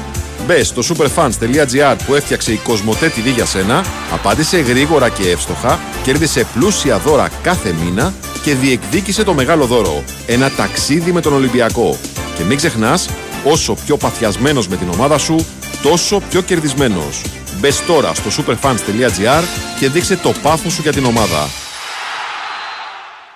[0.47, 6.47] Μπε στο superfans.gr που έφτιαξε η Κοσμοτέ TV για σένα, απάντησε γρήγορα και εύστοχα, κέρδισε
[6.55, 10.05] πλούσια δώρα κάθε μήνα και διεκδίκησε το μεγάλο δώρο.
[10.27, 11.97] Ένα ταξίδι με τον Ολυμπιακό.
[12.37, 13.09] Και μην ξεχνάς,
[13.45, 15.47] όσο πιο παθιασμένος με την ομάδα σου,
[15.83, 17.23] τόσο πιο κερδισμένος.
[17.61, 19.43] Μπες τώρα στο superfans.gr
[19.79, 21.66] και δείξε το πάθος σου για την ομάδα.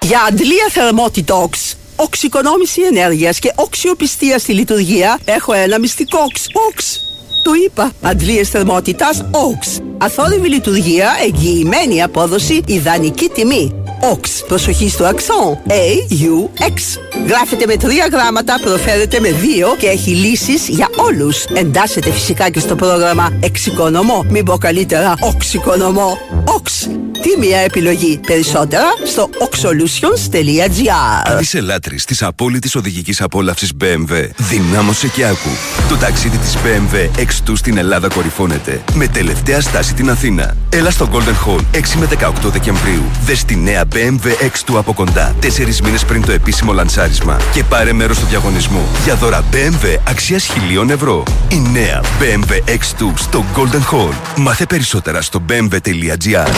[0.07, 6.47] Για αντλία θερμότητοξ, οξυκονόμηση ενέργειας και οξιοπιστία στη λειτουργία έχω ένα μυστικό οξ.
[6.69, 7.01] Οξ.
[7.43, 7.93] Το είπα.
[8.03, 9.81] Αντλίες θερμότητας οξ.
[9.99, 13.75] Αθόρυβη λειτουργία, εγγυημένη απόδοση, ιδανική τιμή.
[14.01, 14.45] Οξ.
[14.49, 15.59] Προσοχή στο αξόν.
[15.67, 16.99] A-U-X.
[17.27, 21.45] Γράφεται με τρία γράμματα, προφέρεται με δύο και έχει λύσεις για όλους.
[21.45, 24.25] Εντάσσεται φυσικά και στο πρόγραμμα Εξοικονομώ.
[24.29, 26.19] Μην πω καλύτερα Οξοικονομώ.
[26.45, 26.89] Οξ.
[27.23, 28.21] Τι μια επιλογή.
[28.27, 35.49] Περισσότερα στο oxolutions.gr Αν είσαι λάτρης της απόλυτης οδηγικής απόλαυσης BMW, δυνάμωσε και άκου.
[35.89, 38.83] Το ταξίδι της BMW X2 στην Ελλάδα κορυφώνεται.
[38.95, 40.57] Με τελευταία στάση την Αθήνα.
[40.71, 43.03] Έλα στο Golden Hall 6 με 18 Δεκεμβρίου.
[43.25, 45.35] Δες τη νέα BMW X2 από κοντά.
[45.41, 47.37] Τέσσερις μήνες πριν το επίσημο λανσάρισμα.
[47.53, 48.89] Και πάρε μέρος στο διαγωνισμό.
[49.05, 51.23] Για δώρα BMW αξίας χιλίων ευρώ.
[51.49, 54.15] Η νέα BMW X2 στο Golden Hall.
[54.37, 56.51] Μάθε περισσότερα στο bmw.gr.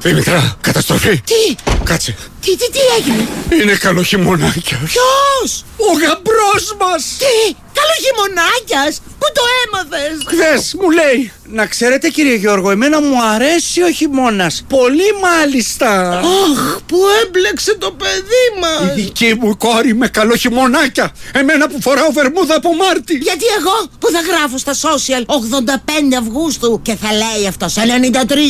[0.00, 1.20] Δημητρά, καταστροφή.
[1.20, 2.16] Τι, Κάτσε.
[2.42, 3.28] Τι, τι, τι έγινε;
[3.62, 4.78] Είναι καλό χειμωνάκια.
[4.84, 7.02] Ποιος, Ο γαμπρός μας.
[7.18, 9.00] τι, Καλό χειμωνάκιας!
[9.18, 10.16] Πού το έμαθες!
[10.26, 16.78] Χθες μου λέει Να ξέρετε κύριε Γιώργο Εμένα μου αρέσει ο χειμώνας Πολύ μάλιστα Αχ,
[16.86, 18.96] που έμπλεξε το παιδί μας!
[18.96, 23.88] Η δική μου κόρη με καλό χειμωνάκια Εμένα που φοράω βερμούδα από Μάρτι Γιατί εγώ
[23.98, 27.80] που θα γράφω στα social 85 Αυγούστου και θα λέει αυτός 93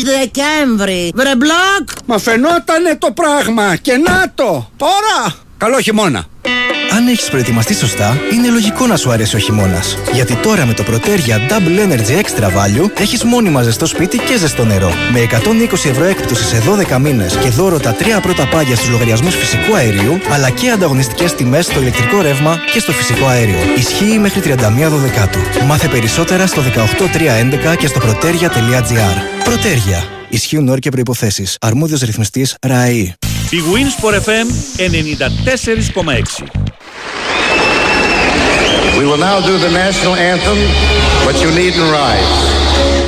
[0.04, 1.12] Δεκέμβρη.
[1.14, 1.88] Βρε μπλοκ!
[2.06, 6.24] Μα φαινότανε το πράγμα Και να το Τώρα Καλό χειμώνα
[6.96, 9.96] Αν έχεις προετοιμαστεί σωστά, είναι λογικό να σου αρέσει ο χειμώνας.
[10.12, 14.64] Γιατί τώρα με το Protergia Double Energy Extra Value έχεις μόνιμα ζεστό σπίτι και ζεστό
[14.64, 14.92] νερό.
[15.12, 16.62] Με 120 ευρώ έκπτωσης σε
[16.92, 21.34] 12 μήνες και δώρο τα τρία πρώτα πάγια στους λογαριασμούς φυσικού αερίου, αλλά και ανταγωνιστικές
[21.34, 23.58] τιμές στο ηλεκτρικό ρεύμα και στο φυσικό αέριο.
[23.76, 25.38] Ισχύει μέχρι 31 Δεκάτου.
[25.66, 29.48] Μάθε περισσότερα στο 18311 και στο protergia.gr.
[29.48, 30.06] Protergia.
[30.28, 31.56] Ισχύουν όροι και προϋποθέσεις.
[31.60, 33.14] Αρμόδιος ρυθμιστής ΡΑΕΗ.
[33.52, 34.46] Η Winsport FM
[34.78, 34.86] 94,6.
[38.98, 40.58] We will now do the national anthem,
[41.26, 42.30] but you needn't rise.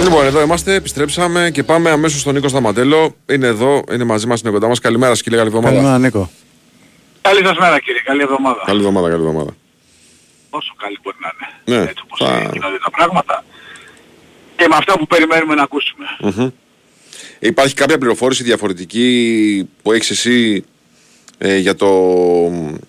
[0.03, 3.15] Λοιπόν, εδώ είμαστε, επιστρέψαμε και πάμε αμέσως στον Νίκο Σταματέλο.
[3.27, 4.81] Είναι εδώ, είναι μαζί μας, είναι κοντά μας.
[4.81, 5.75] Καλημέρα, σκύλε, καλή εβδομάδα.
[5.75, 6.31] Καλημέρα, Νίκο.
[7.21, 8.63] Καλή σας μέρα κύριε, καλή εβδομάδα.
[8.67, 9.57] Καλή εβδομάδα, καλή εβδομάδα.
[10.51, 11.79] Όσο καλή μπορεί να είναι.
[11.79, 12.19] Ναι, Έτσι όπως
[12.53, 13.45] γίνονται τα πράγματα.
[14.57, 16.07] Και με αυτά που περιμένουμε να ακούσουμε.
[16.21, 16.49] Μμμ.
[17.45, 19.09] Υπάρχει κάποια πληροφόρηση διαφορετική
[19.83, 20.65] που έχεις εσύ
[21.39, 21.91] ε, για, το,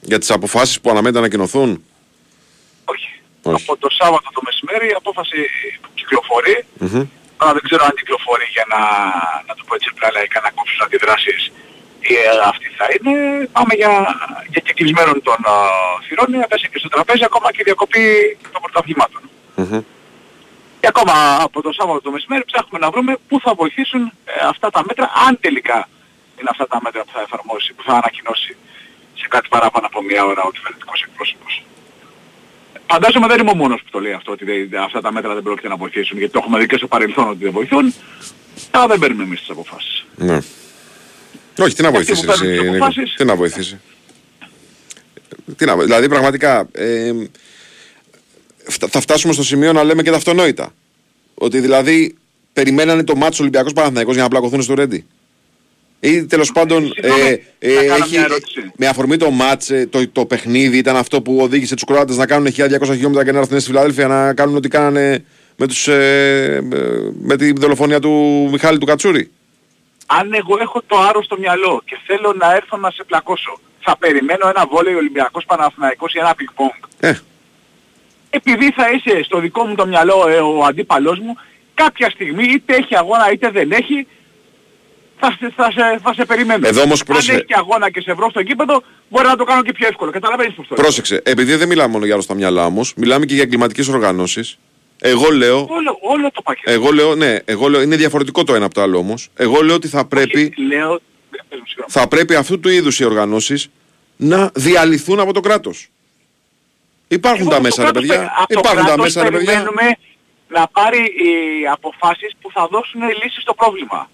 [0.01, 1.84] για τις αποφάσεις που αναμένεται να ανακοινωθούν;
[2.86, 3.10] Όχι.
[3.41, 5.39] Από το Σάββατο το μεσημέρι η απόφαση
[5.93, 6.66] κυκλοφορεί.
[6.78, 7.03] Μμμ.
[7.38, 8.80] Αλλά δεν ξέρω αν κυκλοφορεί για να,
[9.47, 11.51] να το πω έτσι απλά λαϊκά να κόψουν αντιδράσεις
[12.12, 13.14] ή ε, αυτή θα είναι.
[13.51, 13.93] Πάμε για,
[14.51, 18.06] για κεκλεισμένων των uh, θυρών, να πέσει και στο τραπέζι ακόμα και διακοπή
[18.51, 19.22] των πρωταθλημάτων.
[19.56, 19.82] Μμμ.
[20.86, 21.16] Και ακόμα
[21.48, 25.12] από το Σάββατο το μεσημέρι ψάχνουμε να βρούμε πού θα βοηθήσουν ε, αυτά τα μέτρα,
[25.28, 25.90] αν τελικά
[26.40, 28.56] είναι αυτά τα μέτρα που θα εφαρμόσει, που θα ανακοινώσει
[29.20, 31.64] σε κάτι παράπάνω από μία ώρα ο κυβερνητικός εκπρόσωπος.
[32.92, 35.44] Φαντάζομαι δεν είμαι ο μόνος που το λέει αυτό, ότι δεν- αυτά τα μέτρα δεν
[35.44, 37.94] πρόκειται να βοηθήσουν, γιατί το έχουμε δει και στο παρελθόν ότι δεν βοηθούν,
[38.72, 40.06] αλλά δεν παίρνουμε εμείς τις αποφάσεις.
[40.16, 40.38] Ναι.
[41.66, 42.86] Όχι, τι να Και αυτοί βοηθήσεις που παίρνουν εσύ, τις Νίκο.
[42.86, 43.78] αποφάσεις; Τι να βοηθήσεις.
[45.58, 47.30] Τι να, δηλαδή πραγματικά ε, φτα-
[48.89, 50.74] θα φτάσουμε στο σημείο να λέμε και τα αυτονόητα.
[51.34, 52.16] Ότι δηλαδή
[52.53, 55.05] περιμένανε το μάτσο Ολυμπιακός Παναθηναϊκός για να πλακωθούν στο Ρέντι.
[55.99, 57.09] Ή τέλος πάντων ε,
[57.59, 58.72] ε, να κάνω έχει, μια ερώτηση.
[58.76, 62.26] με αφορμή το μάτς, ε, το, το παιχνίδι ήταν αυτό που οδήγησε τους Κροάτες να
[62.26, 62.53] κάνουν 1200
[62.91, 67.36] χιλιόμετρα και να έρθουν στη Φιλαδέλφια να κάνουν ό,τι κάνανε με, τους, ε, με- με
[67.38, 69.32] τη δολοφονία του Μιχάλη του Κατσούρη.
[70.05, 73.97] Αν εγώ έχω το άρο στο μυαλό και θέλω να έρθω να σε πλακώσω, θα
[73.97, 76.72] περιμένω ένα βόλεϊ Ολυμπιακός Παναθηναϊκός ή ένα πινκ πονγκ.
[76.99, 77.13] Ε.
[78.36, 81.36] Επειδή θα είσαι στο δικό μου το μυαλό ε, ο αντίπαλός μου,
[81.74, 84.08] κάποια στιγμή είτε έχει αγώνα είτε δεν έχει,
[85.20, 86.68] θα, σε- θα, σε, θα σε περιμένω.
[86.68, 87.32] Εδώ όμως Αν πρόσεχε.
[87.38, 90.12] έχει και αγώνα και σε βρω στο γήπεδο, μπορεί να το κάνω και πιο εύκολο.
[90.12, 90.84] Καταλαβαίνεις πώς το λέω.
[90.84, 94.58] Πρόσεξε, επειδή δεν μιλάμε μόνο για άλλα στα μυαλά όμως, μιλάμε και για εγκληματικές οργανώσεις.
[95.00, 96.72] Εγώ λέω, Όλο, όλο το πακέτο.
[96.72, 99.30] εγώ λέω, ναι, εγώ λέω, είναι διαφορετικό το ένα από το άλλο όμως.
[99.36, 100.98] Εγώ λέω ότι θα πρέπει, Λέω, ε,
[101.50, 101.92] πες μου, συγγνώμη.
[101.92, 103.70] θα πρέπει αυτού του είδους οι οργανώσεις
[104.18, 105.88] να διαλυθούν από το κράτος.
[107.08, 108.20] Υπάρχουν Εγώ τα από μέσα, το ρε κράτος παιδιά.
[108.22, 109.45] πε- από το Υπάρχουν τα κράτος μέσα, ρε παιδιά.
[109.51, 109.97] περιμένουμε
[110.47, 111.32] να πάρει οι
[111.76, 114.10] αποφάσεις που θα δώσουν λύσεις στο πρόβλημα.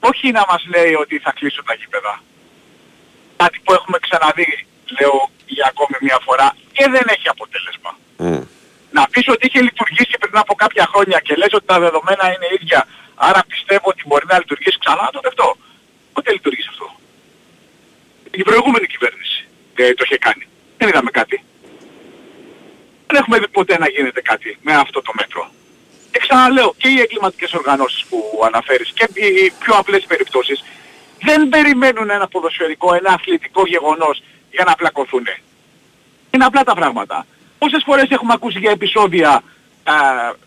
[0.00, 2.22] Όχι να μας λέει ότι θα κλείσουν τα γήπεδα.
[3.36, 4.66] Κάτι που έχουμε ξαναδεί,
[4.98, 7.90] λέω για ακόμη μια φορά, και δεν έχει αποτέλεσμα.
[8.16, 8.40] Μμ.
[8.90, 12.46] Να πεις ότι είχε λειτουργήσει πριν από κάποια χρόνια και λες ότι τα δεδομένα είναι
[12.58, 12.80] ίδια,
[13.14, 15.56] άρα πιστεύω ότι μπορεί να λειτουργήσει ξανά, να το δεχτώ.
[16.12, 16.86] Πότε λειτουργήσε αυτό;
[18.30, 19.38] Η προηγούμενη κυβέρνηση
[19.74, 20.44] ε, το είχε κάνει.
[20.78, 21.13] Δεν είδαμε κάτι.
[21.13, 21.13] Δεν
[23.24, 25.50] έχουμε δει ποτέ να γίνεται κάτι με αυτό το μέτρο.
[26.10, 30.64] Και ξαναλέω, και οι εγκληματικές οργανώσεις που αναφέρεις και οι πιο απλές περιπτώσεις
[31.22, 35.26] δεν περιμένουν ένα ποδοσφαιρικό, ένα αθλητικό γεγονός για να πλακωθούν.
[36.30, 37.26] Είναι απλά τα πράγματα.
[37.58, 39.42] Πόσες φορές έχουμε ακούσει για επεισόδια
[39.84, 39.94] α,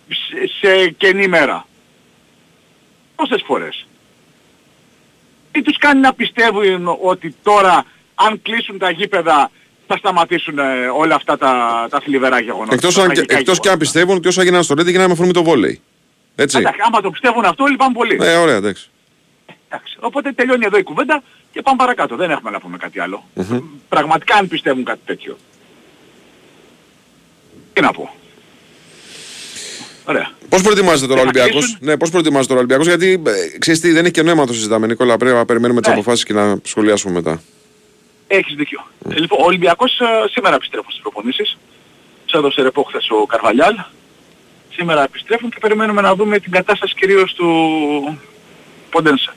[0.08, 1.66] σε, σε κενή μέρα;
[3.16, 3.88] Πόσες φορές;
[5.52, 9.52] Τι τους κάνει να πιστεύουν ότι τώρα αν κλείσουν τα γήπεδα
[9.88, 10.64] θα σταματήσουν ε,
[10.98, 12.74] όλα αυτά τα, τα θλιβερά γεγονότα.
[12.74, 15.14] Εκτός, τα αν, τραγικά εκτός και αν πιστεύουν ότι όσα έγιναν στο Ρέντι έγιναν με
[15.14, 15.82] αφορμή το βόλεϊ.
[16.36, 16.58] Έτσι.
[16.58, 18.18] Εντάξει, άμα το πιστεύουν αυτό, λυπάμαι πολύ.
[18.22, 18.90] Ε, ωραία, εντάξει.
[19.70, 19.98] Εντάξει.
[20.00, 22.16] Οπότε τελειώνει εδώ η κουβέντα και πάμε παρακάτω.
[22.16, 23.24] Δεν έχουμε να πούμε κάτι άλλο.
[23.34, 23.60] Μμμ.
[23.90, 25.38] Πραγματικά αν πιστεύουν κάτι τέτοιο.
[27.74, 28.16] Τι να πω.
[30.06, 30.32] Ωραία.
[30.50, 31.78] Πώς προετοιμάζεται τώρα ο Θα Ολυμπιακός; κλείσουν.
[31.82, 34.48] Ναι, πώς προετοιμάζεται τώρα ο Ολυμπιακός, γιατί ε, ξέρεις τι, δεν έχει και νόημα να
[34.48, 35.18] το συζητάμε, Νικόλα.
[35.18, 35.96] Πρέπει να περιμένουμε τις Ναι.
[35.96, 37.42] αποφάσεις και να σχολιάσουμε μετά.
[38.28, 38.88] Έχεις δίκιο.
[39.10, 41.58] Ε, λοιπόν, ο Ολυμπιακός ε, σήμερα επιστρέφουν στις προπονήσεις.
[42.26, 43.76] Τους έδωσε ρεπό χθες ο Καρβαλιάλ.
[44.70, 48.20] Σήμερα επιστρέφουν και περιμένουμε να δούμε την κατάσταση κυρίως του
[48.90, 49.34] Ποντένσε.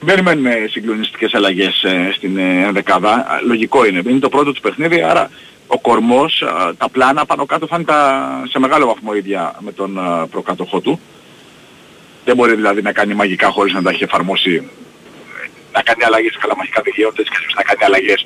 [0.00, 3.10] Δεν περιμένουμε συγκλονιστικές αλλαγές ε, στην ε, ενδεκάδα.
[3.10, 4.02] Α, Λογικό είναι.
[4.06, 5.30] Είναι το πρώτο του παιχνίδι, άρα
[5.66, 9.72] ο κορμός, α, τα πλάνα πάνω κάτω θα είναι τα, σε μεγάλο βαθμό ίδια με
[9.72, 11.00] τον α, προκάτοχό του.
[12.24, 14.70] Δεν μπορεί δηλαδή να κάνει μαγικά χωρίς να τα έχει εφαρμόσει
[15.78, 18.20] να κάνει αλλαγές, καλά μαγικά δεν γίνονται έτσι και αλλιώς να κάνει αλλαγές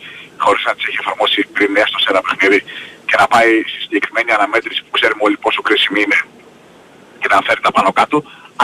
[0.45, 2.61] χωρίς να τις έχει εφαρμόσει πριν έστω σε ένα παιχνίδι
[3.09, 6.19] και να πάει στη συγκεκριμένη αναμέτρηση που ξέρουμε όλοι πόσο κρίσιμη είναι
[7.21, 8.17] και να φέρει τα πάνω κάτω,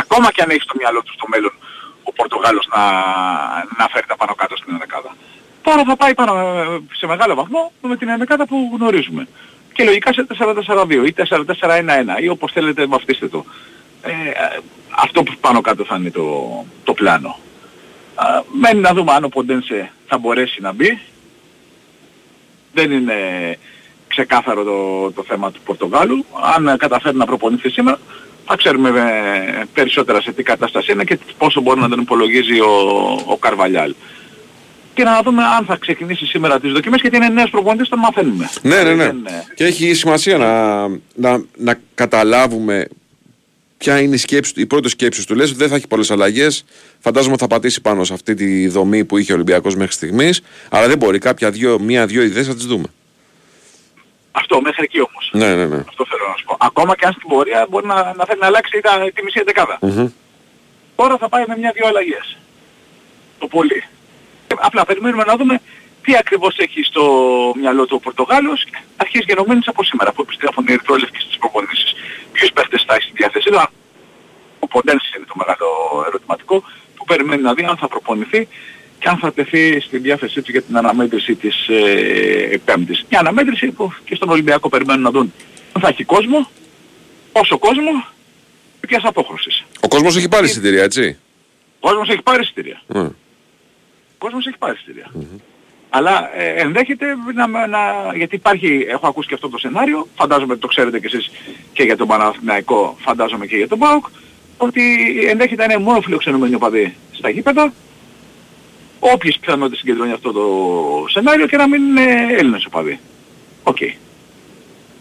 [0.02, 1.54] ακόμα και αν έχει στο μυαλό του στο μέλλον
[2.08, 2.82] ο Πορτογάλος να,
[3.78, 5.10] να φέρει τα πάνω κάτω στην ενδεκάδα.
[5.62, 9.28] Τώρα θα πάει πάνω, ε, σε μεγάλο βαθμό με την ενδεκάδα που γνωρίζουμε.
[9.72, 10.26] Και λογικά σε
[10.66, 13.44] 4-4-2 ή 4-4-1-1 ή όπως θέλετε βαφτίστε το.
[14.02, 14.58] Ε, ε,
[14.90, 16.26] αυτό που πάνω κάτω θα είναι το,
[16.84, 17.38] το πλάνο.
[18.20, 20.98] Α, μένει να δούμε αν ο Ποντένσε θα μπορέσει να μπει.
[22.72, 23.14] Δεν είναι
[24.08, 26.24] ξεκάθαρο το, το θέμα του Πορτογάλου.
[26.54, 27.98] Αν καταφέρει να προπονηθεί σήμερα,
[28.44, 32.72] θα ξέρουμε ε, περισσότερα σε τι κατάσταση είναι και πόσο μπορεί να τον υπολογίζει ο,
[33.26, 33.94] ο Καρβαλιάλ.
[34.94, 38.50] Και να δούμε αν θα ξεκινήσει σήμερα τις δοκιμές γιατί είναι νέος προπονητής, τον μαθαίνουμε.
[38.62, 39.04] Ναι, ναι, ναι.
[39.04, 42.88] Δεν, ε, Και έχει σημασία να, να, να καταλάβουμε
[43.78, 45.34] ποια είναι η, σκέψη, του- η πρώτη σκέψη του.
[45.34, 46.64] Λες ότι δεν θα έχει πολλές αλλαγές.
[46.98, 50.40] Φαντάζομαι ότι θα πατήσει πάνω σε αυτή τη δομή που είχε ο Ολυμπιακός μέχρι στιγμής.
[50.70, 51.18] Αλλά δεν μπορεί.
[51.18, 52.84] Κάποια δύο, μία-δύο ιδέες θα τις δούμε.
[54.32, 55.30] Αυτό μέχρι εκεί όμως.
[55.32, 55.82] Ναι, ναι, ναι.
[55.88, 56.56] Αυτό θέλω να σου πω.
[56.60, 59.78] Ακόμα και αν στην πορεία μπορεί να, να θέλει να αλλάξει τα, τη μισή δεκάδα.
[59.80, 60.08] Μμμ.
[60.96, 62.36] Τώρα θα πάει με μια-δυο αλλαγές.
[63.38, 63.82] Το πολύ.
[64.46, 65.60] Ε, Απλά περιμένουμε να δούμε
[66.02, 67.02] τι ακριβώς έχει στο
[67.60, 68.64] μυαλό του ο Πορτογάλος
[69.08, 71.94] αρχής γενομένης από σήμερα που επιστρέφουν οι ερυθρόλευκοι στις προπονήσεις.
[72.32, 73.60] Ποιους παίχτες θα έχει στη διάθεσή του.
[74.58, 75.68] Ο Ποντένς είναι το μεγάλο
[76.08, 76.56] ερωτηματικό
[76.96, 78.48] που περιμένει να δει αν θα προπονηθεί
[78.98, 83.04] και αν θα τεθεί στη διάθεσή του για την αναμέτρηση της ε, Πέμπτης.
[83.10, 85.32] Μια αναμέτρηση που και στον Ολυμπιακό περιμένουν να δουν
[85.72, 86.50] αν θα έχει κόσμο,
[87.32, 88.04] πόσο κόσμο
[88.80, 89.64] και ποιας απόχρωσης.
[89.80, 91.18] Ο κόσμος έχει πάρει εισιτήρια, έτσι;
[91.80, 92.82] Ο κόσμος έχει πάρει εισιτήρια.
[92.86, 93.00] Ναι.
[93.00, 95.10] Ο κόσμος έχει πάρει εισιτήρια.
[95.90, 97.78] Αλλά ε, ενδέχεται να, να,
[98.16, 101.30] γιατί υπάρχει, έχω ακούσει και αυτό το σενάριο, φαντάζομαι ότι το ξέρετε κι εσείς
[101.72, 104.06] και για τον Παναθηναϊκό, φαντάζομαι και για τον ΠΑΟΚ,
[104.56, 104.82] ότι
[105.28, 107.72] ενδέχεται να είναι μόνο φιλοξενούμενοι οπαδοί στα γήπεδα,
[109.00, 110.44] όποιες πιθανότητες συγκεντρώνει αυτό το
[111.08, 112.98] σενάριο και να μην είναι Έλληνες οπαδοί.
[113.62, 113.80] Οκ.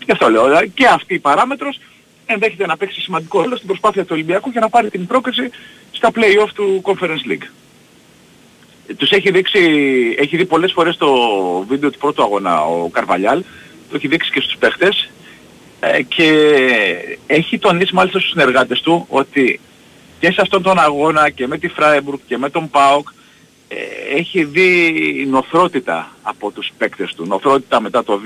[0.06, 1.80] Γι' αυτό λέω, δηλαδή, και αυτή η παράμετρος
[2.26, 5.50] ενδέχεται να παίξει σημαντικό ρόλο στην προσπάθεια του Ολυμπιακού για να πάρει την πρόκριση
[5.92, 7.48] στα play-off του Conference League.
[8.98, 9.60] Τους έχει δείξει,
[10.20, 11.10] έχει δει πολλές φορές το
[11.68, 13.44] βίντεο του πρώτου αγώνα ο Καρβαλιάλ,
[13.90, 15.10] το έχει δείξει και στους παίχτες.
[15.80, 16.32] Ε, και
[17.28, 19.60] έχει τονίσει μάλιστα στους συνεργάτες του ότι
[20.20, 23.08] και σε αυτόν τον αγώνα και με τη Φράιμπουργκ και με τον ΠΑΟΚ
[23.68, 23.76] ε,
[24.18, 24.94] έχει δει
[25.30, 27.26] νοθρότητα από τους παίκτες του.
[27.26, 28.22] Νοθρότητα μετά το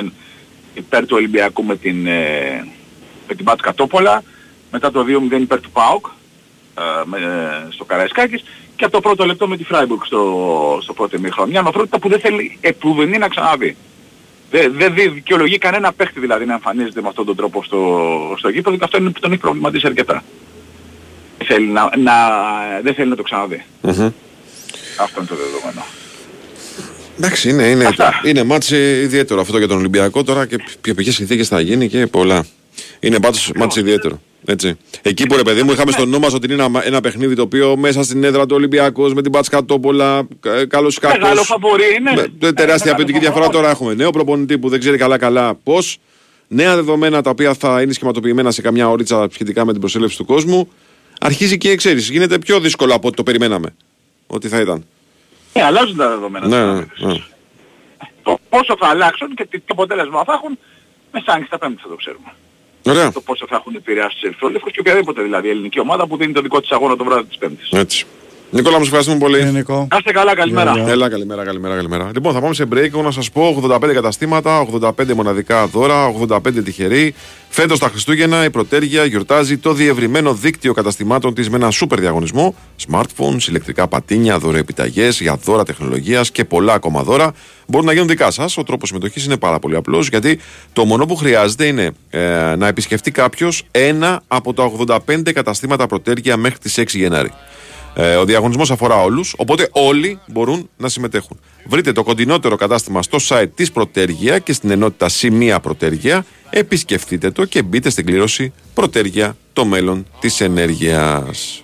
[0.00, 0.08] 2-0
[0.74, 2.68] υπέρ του Ολυμπιακού με την, ε,
[3.28, 4.22] με την Μπάτ Κατόπολα,
[4.70, 6.06] μετά το 2-0 υπέρ του ΠΑΟΚ
[6.78, 8.44] ε, με, ε, στο Καραϊσκάκης
[8.76, 11.50] και από το πρώτο λεπτό με τη Φράιμπουργκ στο, στο πρώτο ημίχρονο.
[11.50, 13.76] Μια νοθρότητα που δεν θέλει επουδενή να ξαναδεί.
[14.50, 17.80] Δεν δε δι- δικαιολογεί κανένα παίχτη δηλαδή να εμφανίζεται με αυτόν τον τρόπο στο,
[18.38, 20.22] στο γήπεδο και αυτό είναι που τον έχει προβληματίσει αρκετά.
[21.38, 22.12] Δεν θέλει να, να,
[22.82, 23.64] δεν θέλει να το ξαναδεί.
[23.80, 23.90] Μμμ.
[25.00, 25.84] Αυτό είναι το δεδομένο.
[27.18, 27.88] Εντάξει, είναι, είναι,
[28.24, 31.88] είναι μάτς ε, ιδιαίτερο αυτό για τον Ολυμπιακό τώρα και π- ποιες συνθήκες θα γίνει
[31.88, 32.46] και πολλά.
[33.00, 34.20] Είναι μάτς, μάτς ιδιαίτερο.
[34.48, 34.76] Έτσι.
[35.02, 37.42] Εκεί που ρε παιδί μου είχαμε στο νου μας ότι είναι ένα, ένα παιχνίδι το
[37.42, 41.18] οποίο μέσα στην έδρα του Ολυμπιακός με την Μπάτς Κατόπολα, κα- καλός ή κακός.
[41.18, 42.12] Μεγάλο φαβορί είναι.
[42.14, 43.94] Με- τε- τεράστια απαιτητική διαφορά τώρα έχουμε.
[43.94, 45.98] Νέο προπονητή που δεν ξέρει καλά καλά πώς.
[46.48, 50.24] Νέα δεδομένα τα οποία θα είναι σχηματοποιημένα σε καμιά ωρίτσα σχετικά με την προσέλευση του
[50.24, 50.68] κόσμου.
[51.20, 53.74] Αρχίζει και ξέρεις, γίνεται πιο δύσκολο από ό,τι το περιμέναμε.
[54.26, 54.84] Ότι θα ήταν.
[55.52, 56.46] Ε, αλλάζουν τα δεδομένα.
[56.46, 57.14] Ναι, ναι, ναι.
[58.22, 60.58] Το πόσο θα αλλάξουν και τι τι αποτέλεσμα θα έχουν,
[61.12, 62.32] μεσάνυχτα στα πέμπτη θα το ξέρουμε.
[62.86, 63.12] Ωραία.
[63.12, 66.40] Το πόσο θα έχουν επηρεάσει τους Ερυθρόλευκους και οποιαδήποτε δηλαδή ελληνική ομάδα που δίνει το
[66.40, 67.68] δικό της αγώνα το βράδυ της Πέμπτης.
[67.70, 68.06] Έτσι.
[68.50, 69.44] Νικόλα, μου σε ευχαριστούμε πολύ.
[69.44, 69.86] Νικό.
[69.90, 70.74] Να είστε καλά, καλημέρα.
[70.86, 72.10] Έλα, καλημέρα, καλημέρα, καλημέρα.
[72.14, 72.76] Λοιπόν, θα πάμε σε break.
[72.76, 77.14] Εγώ να σας πω 85 καταστήματα, 85 μοναδικά δώρα, 85 τυχεροί.
[77.48, 82.54] Φέτος τα Χριστούγεννα η Πρωτέργεια γιορτάζει το διευρυμένο δίκτυο καταστημάτων της με ένα σούπερ διαγωνισμό.
[82.88, 87.32] Smartphones, ηλεκτρικά πατίνια, δωρεοεπιταγές για δώρα τεχνολογίας και πολλά ακόμα δώρα
[87.66, 88.56] μπορούν να γίνουν δικά σας.
[88.56, 90.38] Ο τρόπος συμμετοχής είναι πάρα πολύ απλός γιατί
[90.72, 94.70] το μόνο που χρειάζεται είναι ε, να επισκεφτεί κάποιος ένα από τα
[95.06, 97.32] 85 καταστήματα Πρωτέργεια μέχρι τις 6 Γενάρη.
[97.94, 101.40] Ε, ο διαγωνισμός αφορά όλους, οπότε όλοι μπορούν να συμμετέχουν.
[101.66, 106.24] Βρείτε το κοντινότερο κατάστημα στο site της Πρωτέργεια και στην ενότητα Σημεία Πρωτέργεια.
[106.50, 111.60] Επισκεφτείτε το και μπείτε στην κλήρωση Πρωτέργεια, το μέλλον της ενέργειας.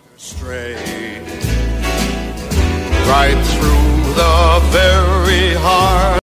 [3.12, 6.21] right through the very heart.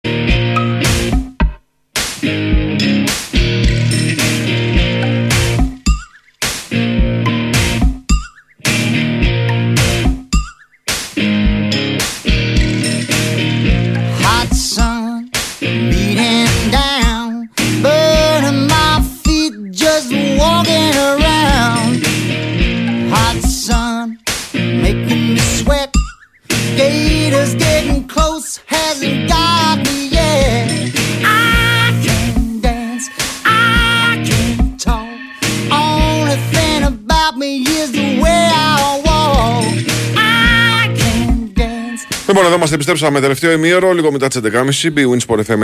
[42.30, 44.91] Λοιπόν, εδώ είμαστε, επιστρέψαμε τελευταίο ημίωρο, λίγο μετά τις 11.30.
[44.91, 45.64] Μπει Winsport FM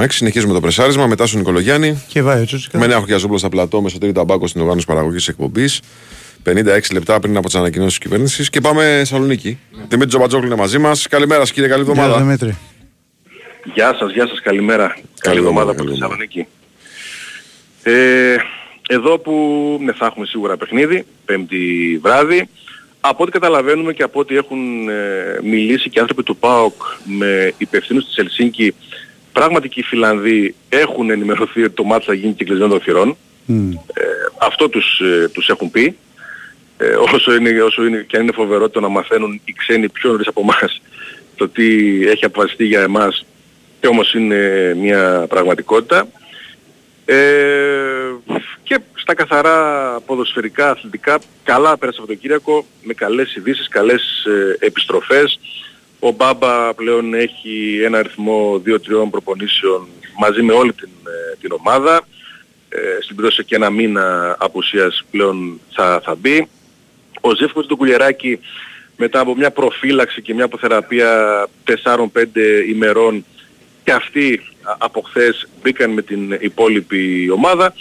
[0.00, 0.06] 94,6.
[0.08, 1.06] Συνεχίζουμε το πρεσάρισμα.
[1.06, 2.04] Μετά στον Νικολογιάννη.
[2.08, 2.78] Και βάει ο Τσούτσικα.
[2.78, 5.80] Με Νέα Χωριαζόπουλο στα πλατό, με σωτήρι ταμπάκο στην οργάνωση παραγωγής εκπομπής.
[6.44, 8.50] 56 λεπτά πριν από τις ανακοινώσεις της κυβέρνησης.
[8.50, 9.58] Και πάμε Θεσσαλονίκη.
[9.70, 11.08] Δημήτρη Τζομπατζόκλου είναι μαζί μας.
[11.08, 12.22] Καλημέρα, σας, κύριε, καλή Γεια εβδομάδα.
[12.22, 12.56] Δημήτρη.
[13.74, 14.96] Γεια σας, γεια σας, καλημέρα.
[15.20, 16.46] Καλή εβδομάδα από τη Θεσσαλονίκη.
[17.82, 18.36] Ε,
[18.88, 19.32] εδώ που
[19.82, 22.48] ναι, θα έχουμε σίγουρα παιχνίδι, πέμπτη βράδυ.
[23.08, 28.04] Από ό,τι καταλαβαίνουμε και από ό,τι έχουν ε, μιλήσει και άνθρωποι του ΠΑΟΚ με υπευθύνους
[28.04, 28.74] της Ελσίνκη,
[29.32, 33.16] πράγματι και οι Φιλανδοί έχουν ενημερωθεί ότι το μάτς θα γίνει κυκλισμένο των θυρών.
[33.94, 34.02] Ε,
[34.40, 35.96] αυτό τους, ε, τους έχουν πει.
[36.78, 40.10] Ε, όσο, είναι, όσο είναι και αν είναι φοβερό το να μαθαίνουν οι ξένοι πιο
[40.10, 40.80] νωρίς από εμάς
[41.36, 41.66] το τι
[42.08, 43.26] έχει αποφασιστεί για εμάς
[43.80, 46.08] και όμως είναι μια πραγματικότητα.
[47.04, 47.16] Ε,
[48.66, 49.56] και στα καθαρά
[50.06, 55.40] ποδοσφαιρικά, αθλητικά, καλά πέρασε το Σαββατοκύριακο με καλές ειδήσεις, καλές ε, επιστροφές.
[55.98, 58.78] Ο Μπάμπα πλέον έχει ένα αριθμό 2-3
[59.10, 59.88] προπονήσεων
[60.18, 62.06] μαζί με όλη την, ε, την ομάδα.
[62.68, 66.48] Ε, συμπλήρωσε και ένα μήνα απουσίας πλέον θα, θα μπει.
[67.20, 68.38] Ο Ζεύκος του Κουλιεράκη
[68.96, 71.48] μετά από μια προφύλαξη και μια αποθεραπεία
[71.82, 72.04] 4-5
[72.68, 73.24] ημερών
[73.84, 77.74] και αυτοί α- από χθες μπήκαν με την υπόλοιπη ομάδα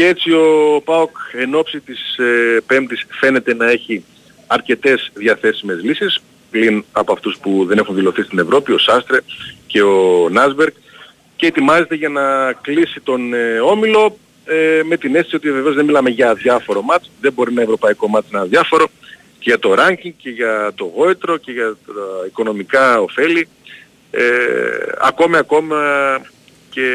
[0.00, 4.04] και έτσι ο ΠΑΟΚ εν ώψη της ε, Πέμπτης φαίνεται να έχει
[4.46, 9.18] αρκετές διαθέσιμες λύσεις πλην από αυτούς που δεν έχουν δηλωθεί στην Ευρώπη, ο Σάστρε
[9.66, 10.74] και ο Νάσμπερκ
[11.36, 15.84] και ετοιμάζεται για να κλείσει τον ε, Όμιλο ε, με την αίσθηση ότι βεβαίως δεν
[15.84, 18.86] μιλάμε για αδιάφορο μάτς, δεν μπορεί ένα ευρωπαϊκό μάτς να είναι αδιάφορο
[19.38, 23.48] και για το ranking και για το γόητρο και για τα οικονομικά ωφέλη.
[24.10, 24.22] Ε,
[25.00, 25.76] ακόμη ακόμα
[26.70, 26.90] και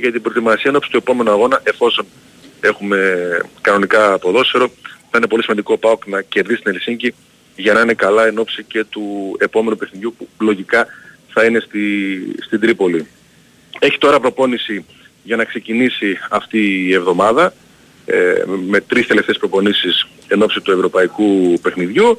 [0.00, 2.06] για την προετοιμασία ενώπιση του επόμενου αγώνα εφόσον
[2.60, 3.16] έχουμε
[3.60, 4.70] κανονικά ποδόσφαιρο.
[5.10, 7.14] Θα είναι πολύ σημαντικό ο ΠΑΟΚ να κερδίσει την Ελσίνκη
[7.56, 10.86] για να είναι καλά εν ώψη και του επόμενου παιχνιδιού που λογικά
[11.28, 11.80] θα είναι στη,
[12.40, 13.06] στην Τρίπολη.
[13.78, 14.84] Έχει τώρα προπόνηση
[15.22, 17.52] για να ξεκινήσει αυτή η εβδομάδα
[18.06, 22.18] ε, με τρεις τελευταίες προπονήσεις εν ώψη του ευρωπαϊκού παιχνιδιού.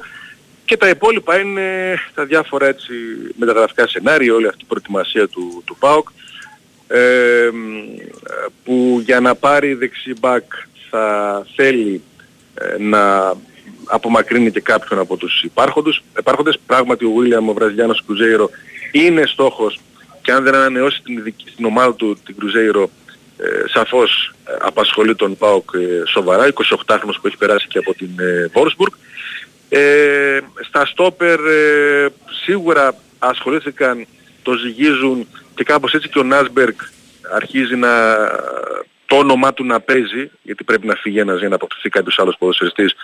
[0.64, 2.92] Και τα υπόλοιπα είναι τα διάφορα έτσι
[3.36, 6.08] μεταγραφικά σενάρια, όλη αυτή η προετοιμασία του, του ΠΑΟΚ
[6.92, 7.50] ε,
[8.64, 10.44] που για να πάρει δεξί μπακ
[10.90, 12.02] θα θέλει
[12.54, 13.34] ε, να
[13.84, 16.02] απομακρύνει και κάποιον από τους υπάρχοντες.
[16.18, 16.58] υπάρχοντες.
[16.66, 18.50] Πράγματι ο Βίλιαμ ο Βραζιλιάνος Κρουζέιρο
[18.92, 19.80] είναι στόχος
[20.22, 22.90] και αν δεν ανανεώσει την, ειδική- στην ομάδα του την Κρουζέιρο
[23.38, 28.10] ε, σαφώς ε, απασχολεί τον ΠΑΟΚ ε, σοβαρά, 28χρονος που έχει περάσει και από την
[28.18, 28.92] ε, Βόρσμπουργκ.
[29.68, 32.08] Ε, στα στόπερ ε,
[32.44, 34.06] σίγουρα ασχολήθηκαν,
[34.42, 36.74] το ζυγίζουν και κάπως έτσι και ο Νάσμπεργκ
[37.34, 37.90] αρχίζει να
[39.06, 42.36] το όνομά του να παίζει, γιατί πρέπει να φύγει ένας για να αποκτηθεί κάποιος άλλος
[42.38, 42.94] ποδοσφαιριστής.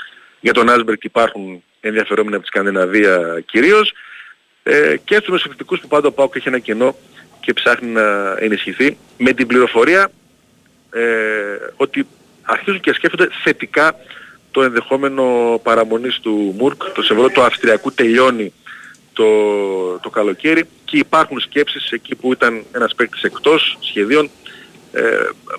[0.40, 3.92] Για τον Νάσμπεργκ υπάρχουν ενδιαφερόμενοι από τη Σκανδιναβία κυρίως.
[4.62, 6.96] Ε, και στους μεσοεπιθετικούς που πάντα ο Πάουκ έχει ένα κενό
[7.40, 10.10] και ψάχνει να ενισχυθεί με την πληροφορία
[10.90, 11.02] ε,
[11.76, 12.06] ότι
[12.42, 13.96] αρχίζουν και σκέφτονται θετικά
[14.50, 18.52] το ενδεχόμενο παραμονής του Μουρκ, το σεβρό του Αυστριακού τελειώνει
[19.12, 19.24] το,
[19.98, 24.30] το καλοκαίρι και υπάρχουν σκέψεις εκεί που ήταν ένας παίκτης εκτός σχεδίων
[24.92, 25.02] ε,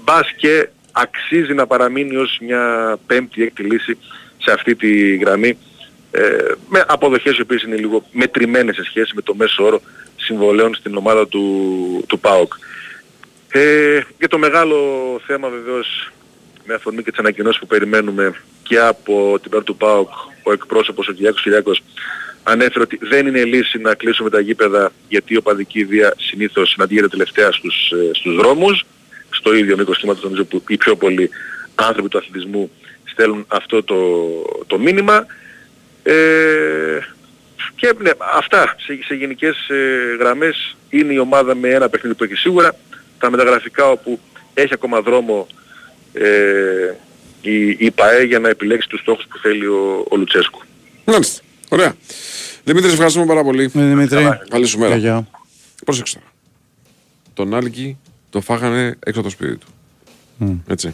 [0.02, 3.98] μπας και αξίζει να παραμείνει ως μια πέμπτη έκτη λύση
[4.38, 5.58] σε αυτή τη γραμμή
[6.12, 9.82] ε, με αποδοχές οι οποίες είναι λίγο μετρημένες σε σχέση με το μέσο όρο
[10.16, 12.54] συμβολέων στην ομάδα του, του ΠΑΟΚ.
[13.52, 14.78] Ε, και το μεγάλο
[15.26, 16.12] θέμα βεβαίως
[16.66, 18.34] με αφορμή και τις ανακοινώσεις που περιμένουμε
[18.64, 20.10] και από την πλευρά του ΠΑΟΚ
[20.44, 21.84] ο εκπρόσωπος ο Κυριάκος Κυριάκος
[22.44, 27.08] ανέφερε ότι δεν είναι λύση να κλείσουμε τα γήπεδα γιατί η οπαδική βία συνήθως συναντιέται
[27.08, 28.86] τελευταία στους, ε, στους δρόμους
[29.30, 31.30] στο ίδιο μήκος κύματος νομίζω που οι πιο πολλοί
[31.76, 32.72] άνθρωποι του αθλητισμού
[33.04, 33.98] στέλνουν αυτό το,
[34.68, 35.26] το μήνυμα
[36.04, 37.00] ε,
[37.76, 42.24] και ναι, αυτά σε, σε γενικές ε, γραμμές είναι η ομάδα με ένα παιχνίδι που
[42.24, 42.76] έχει σίγουρα
[43.20, 44.20] τα μεταγραφικά όπου
[44.54, 45.48] έχει ακόμα δρόμο
[46.14, 46.94] ε,
[47.42, 50.62] η, η ΠαΕ για να επιλέξει τους στόχους που θέλει ο, ο Λουτσέσκου.
[51.06, 51.42] Μάλιστα.
[51.70, 51.94] Ωραία.
[52.64, 53.66] Δημήτρη, σε ευχαριστούμε πάρα πολύ.
[53.68, 54.30] Δημήτρη.
[54.50, 54.96] Καλή σου μέρα.
[54.96, 55.28] Γεια.
[55.86, 56.28] Πρόσεξε τώρα.
[57.34, 57.98] Τον Άλκη
[58.30, 59.68] το φάγανε έξω από το σπίτι του.
[60.38, 60.56] Μμ.
[60.68, 60.94] Έτσι.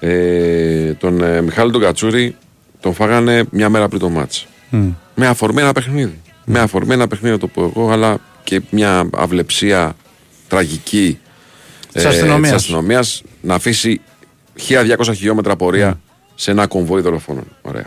[0.00, 2.36] Ε, τον ε, Μιχάλη τον Κατσούρη
[2.80, 4.46] τον φάγανε μια μέρα πριν το μάτς.
[4.70, 4.88] Μμ.
[5.14, 6.20] Με αφορμή ένα παιχνίδι.
[6.44, 9.96] Με αφορμή ένα παιχνίδι, να το πω εγώ, αλλά και μια αυλεψία
[10.48, 11.18] τραγική
[11.92, 12.52] Της αστυνομίας.
[12.52, 14.00] της αστυνομίας να αφήσει
[14.68, 16.00] 1200 χιλιόμετρα πορεία
[16.34, 17.44] σε ένα κομβόι δολοφόνων.
[17.62, 17.86] Ωραία.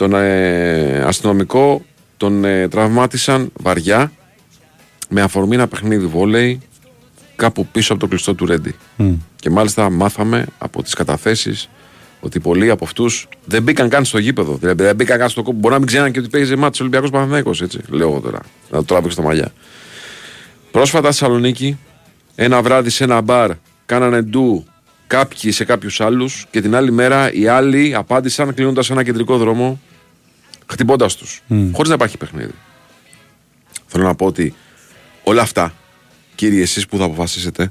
[0.00, 1.84] Τον ε, αστυνομικό
[2.16, 4.12] τον ε, τραυμάτισαν βαριά
[5.08, 6.60] με αφορμή ένα παιχνίδι βόλεϊ
[7.36, 8.74] κάπου πίσω από το κλειστό του Ρέντι.
[8.96, 9.12] Μμ.
[9.36, 11.68] Και μάλιστα μάθαμε από τις καταθέσεις
[12.20, 14.56] ότι πολλοί από αυτούς δεν μπήκαν καν στο γήπεδο.
[14.56, 15.58] Δηλαδή δεν μπήκαν καν στο κόπο.
[15.58, 17.50] Μπορεί να μην ξέραν και ότι παίζει μάτι Ολυμπιακός Παναθυναϊκό.
[17.62, 18.38] Έτσι, λέω εγώ τώρα.
[18.70, 19.52] Να το τράβηξω στα μαλλιά.
[20.70, 21.78] Πρόσφατα στη Θεσσαλονίκη,
[22.34, 23.50] ένα βράδυ σε ένα μπαρ,
[23.86, 24.64] κάνανε ντου
[25.06, 29.80] κάποιοι σε κάποιους άλλους και την άλλη μέρα οι άλλοι απάντησαν κλείνοντας ένα κεντρικό δρόμο,
[30.70, 31.42] χτυπώντας τους.
[31.48, 32.54] Χωρίς να υπάρχει παιχνίδι.
[33.86, 34.54] Θέλω να πω ότι
[35.22, 35.74] όλα αυτά,
[36.34, 37.70] κύριοι, εσείς που θα αποφασίσετε,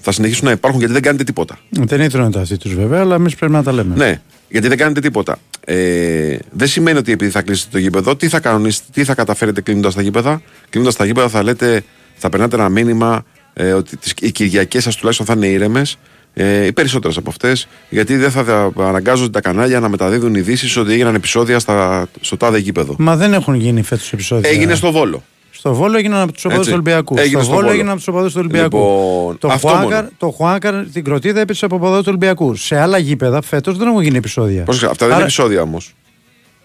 [0.00, 1.58] θα συνεχίσουν να υπάρχουν γιατί δεν κάνετε τίποτα.
[1.70, 3.94] Δεν είναι τα αυτοί τους βέβαια, αλλά εμείς πρέπει να τα λέμε.
[3.96, 5.38] Ναι, γιατί δεν κάνετε τίποτα.
[5.64, 9.60] Ε, δεν σημαίνει ότι επειδή θα κλείσετε το γήπεδο, τι θα κανονίσετε, τι θα καταφέρετε
[9.60, 11.82] κλείνοντας τα γήπεδα; Κλείνοντας τα γήπεδα θα λέτε,
[12.14, 15.98] θα περνάτε ένα μήνυμα ε, ότι τις, οι Κυριακές σας τουλάχιστον θα είναι ήρεμες.
[16.34, 20.76] Ε, οι περισσότερες από αυτές, γιατί δεν θα θα αναγκάζονται τα κανάλια να μεταδίδουν ειδήσεις
[20.76, 22.94] ότι έγιναν επεισόδια στα, στο τάδε γήπεδο.
[22.98, 24.50] Μα δεν έχουν γίνει φέτος επεισόδια.
[24.50, 25.22] Έγινε στο Βόλο.
[25.50, 26.82] Στο Βόλο έγιναν από τους οπαδούς του Έτσι.
[26.82, 27.14] Ολυμπιακού.
[27.18, 27.72] Έγινε στο στο Βόλο Βόλο.
[27.72, 28.76] έγιναν από τους οπαδούς του Ολυμπιακού.
[28.76, 30.08] Λοιπόν, το, αυτό Χουάνκαρ, μόνο.
[30.18, 32.54] το Χουάνκαρ την κροτίδα έπεσε από οπαδό του Ολυμπιακού.
[32.54, 34.62] Σε άλλα γήπεδα φέτος δεν έχουν γίνει επεισόδια.
[34.62, 35.94] Πρόσεξε, αυτά δεν είναι Άρα- επεισόδια όμως.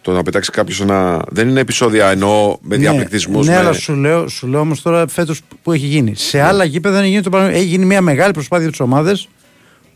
[0.02, 1.22] Το να πετάξει κάποιος ένα.
[1.30, 3.48] Δεν είναι επεισόδια εννοώ με διαπληκτισμούς.
[3.48, 3.60] Ναι, με...
[3.60, 6.16] αλλά σου λέω, σου λέω όμως τώρα φέτος που έχει γίνει.
[6.16, 7.60] Σε άλλα γήπεδα δεν έχει γίνει το παράδειγμα.
[7.60, 9.18] Έχει γίνει μια μεγάλη προσπάθεια από τι ομάδε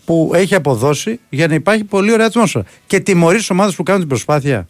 [0.10, 2.66] που έχει αποδώσει για να υπάρχει πολύ ωραία ατμόσφαιρα.
[2.88, 4.68] Και τιμωρείς τις ομάδες που κάνουν την προσπάθεια.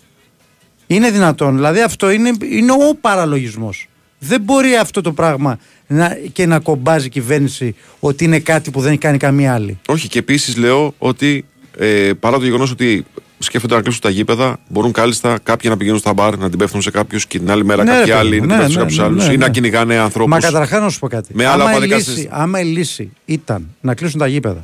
[0.87, 1.55] Είναι δυνατόν.
[1.55, 3.87] Δηλαδή αυτό είναι, είναι ο παραλογισμός.
[4.19, 8.81] Δεν μπορεί αυτό το πράγμα να, και να κομπάζει η κυβέρνηση ότι είναι κάτι που
[8.81, 9.79] δεν έχει κάνει καμία άλλη.
[9.87, 11.45] Όχι, και επίσης λέω ότι
[11.77, 13.05] ε, παρά το γεγονός ότι
[13.39, 16.81] σκέφτονται να κλείσουν τα γήπεδα, μπορούν κάλλιστα κάποιοι να πηγαίνουν στα μπαρ, να την πέφτουν
[16.81, 18.63] σε κάποιους και την άλλη μέρα Ναι, ρε κάποιοι παιδί άλλοι μου, να την ναι,
[18.63, 19.51] πέφτουν σε ναι, κάποιους ναι, άλλους ναι, ή να ναι.
[19.51, 20.31] κυνηγάνε ανθρώπους.
[20.31, 21.33] Μα καταρχάς να σου πω κάτι.
[21.33, 22.43] Με άλλα άμα, η οπαδικά λύση, συστήματα.
[22.43, 24.61] άμα η λύση ήταν να κλείσουν τα γήπεδα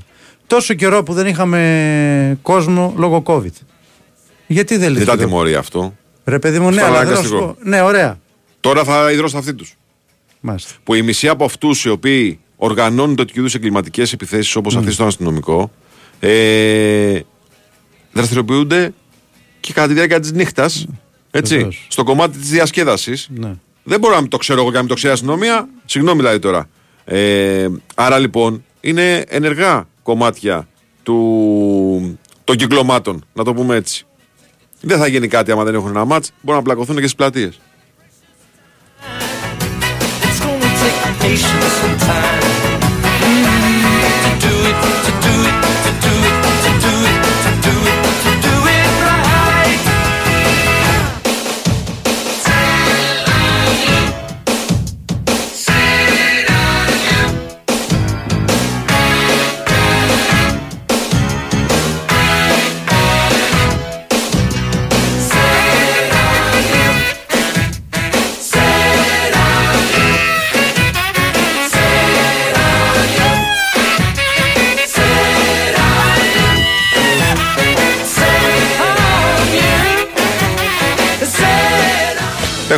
[0.48, 3.52] τόσο καιρό που δεν είχαμε κόσμο λόγω COVID.
[4.48, 5.12] Γιατί δεν Δεν λύθηκε.
[5.14, 5.96] ήταν τιμωρία αυτό.
[6.26, 7.58] Ρε παιδί μου, ναι, Ήταν αλλά θέλω να σου αναγκαστικό.
[7.64, 7.70] πω.
[7.70, 8.20] Ναι, ωραία.
[8.60, 9.76] Τώρα θα υδρώσουν αυτοί τους.
[10.40, 10.72] Μάλιστα.
[10.84, 15.08] Που η μισή από αυτούς οι οποίοι οργανώνουν τέτοιου είδους εγκληματικές επιθέσεις όπως αυτή στον
[15.08, 15.72] αστυνομικό
[16.20, 17.20] ε,
[18.12, 18.94] δραστηριοποιούνται
[19.60, 20.88] και κατά τη διάρκεια της νύχτας.
[21.32, 21.86] Έτσι, Βεβαίως.
[21.90, 23.28] στο κομμάτι της διασκέδασης.
[23.36, 23.54] Ναι.
[23.84, 25.68] Δεν μπορώ να μην το ξέρω εγώ και να μην το ξέρει η αστυνομία.
[25.86, 26.70] Συγγνώμη δηλαδή τώρα.
[27.06, 30.68] Ε, άρα λοιπόν είναι ενεργά κομμάτια
[31.04, 34.06] του, των κυκλωμάτων, να το πούμε έτσι.
[34.82, 37.60] Δεν θα γίνει κάτι άμα δεν έχουν ένα μάτς, μπορούν να πλακωθούν και στις πλατείες.
[41.28, 42.55] It's gonna take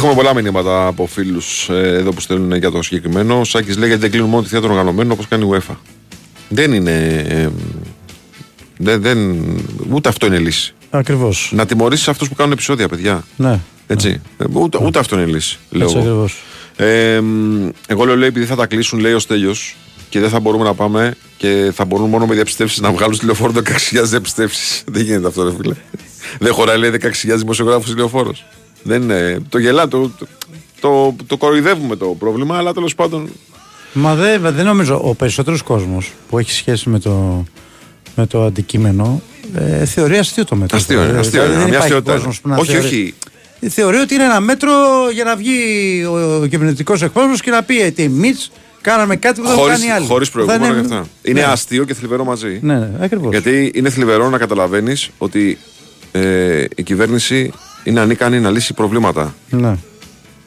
[0.09, 3.39] Έχουμε πολλά μηνύματα από φίλους εδώ που στέλνουν για το συγκεκριμένο.
[3.39, 5.75] Ο Σάκης λέει γιατί δεν κλείνουν μόνο τη θεία των οργανωμένων όπως κάνει η UEFA.
[6.49, 7.25] Δεν είναι.
[7.27, 7.49] ε,
[8.77, 9.35] δεν, δεν,
[9.91, 10.73] ούτε αυτό είναι λύση.
[10.89, 11.51] Ακριβώς.
[11.55, 13.23] Να τιμωρήσεις αυτούς που κάνουν επεισόδια, παιδιά.
[13.35, 13.59] Ναι.
[13.88, 14.21] Έτσι.
[14.38, 15.57] Ε, Ούτε, ούτε αυτό είναι λύση.
[15.69, 16.05] Λέω Έτσι εγώ.
[16.07, 16.43] ακριβώς.
[16.75, 19.75] Ε, μ, εγώ λέω λέει, επειδή θα τα κλείσουν, λέει ο Στέλιος
[20.09, 23.25] και δεν θα μπορούμε να πάμε και θα μπορούν μόνο με διαπιστεύσει να βγάλουν στη
[23.25, 24.81] λεωφόρο 16.000 διαπιστεύσει.
[24.93, 25.73] δεν γίνεται αυτό, ρε φίλε.
[26.39, 28.45] δεν χωράει, λέει 16.000 δημοσιογράφους λεωφόρος.
[28.88, 29.39] Δεν είναι.
[29.49, 30.27] Το γελά, το, το,
[30.80, 33.30] το, το κοροϊδεύουμε το πρόβλημα, αλλά τέλος πάντων.
[33.93, 35.01] Μα δεν, δεν νομίζω.
[35.03, 37.43] Ο περισσότερος κόσμος που έχει σχέση με το,
[38.15, 39.22] με το αντικείμενο
[39.55, 40.77] ε, θεωρεί αστείο το μέτρο.
[40.77, 41.49] Αστείο είναι, Ε, αστείο είναι.
[41.53, 43.14] δεν Μια υπάρχει αστείωτα κόσμος που να Όχι, θεωρεί- όχι.
[43.69, 44.72] Θεωρεί ότι είναι ένα μέτρο
[45.14, 45.57] για να βγει
[46.09, 48.34] ο, ο κυβερνητικός εκπρόσωπος και να πει ότι εμεί
[48.81, 50.05] κάναμε κάτι που δεν έχουν Χωρίς, κάνει άλλοι.
[50.05, 51.07] χωρίς Θα προηγούμενο είναι- και αυτά.
[51.22, 51.45] Είναι Ναι.
[51.45, 52.59] αστείο και θλιβερό μαζί.
[52.61, 53.31] Ναι, ναι, ακριβώς.
[53.31, 55.57] Γιατί είναι θλιβερό να καταλαβαίνεις ότι
[56.11, 57.51] ε, η κυβέρνηση
[57.88, 59.35] είναι ανίκανη να λύσει προβλήματα.
[59.49, 59.76] Ναι,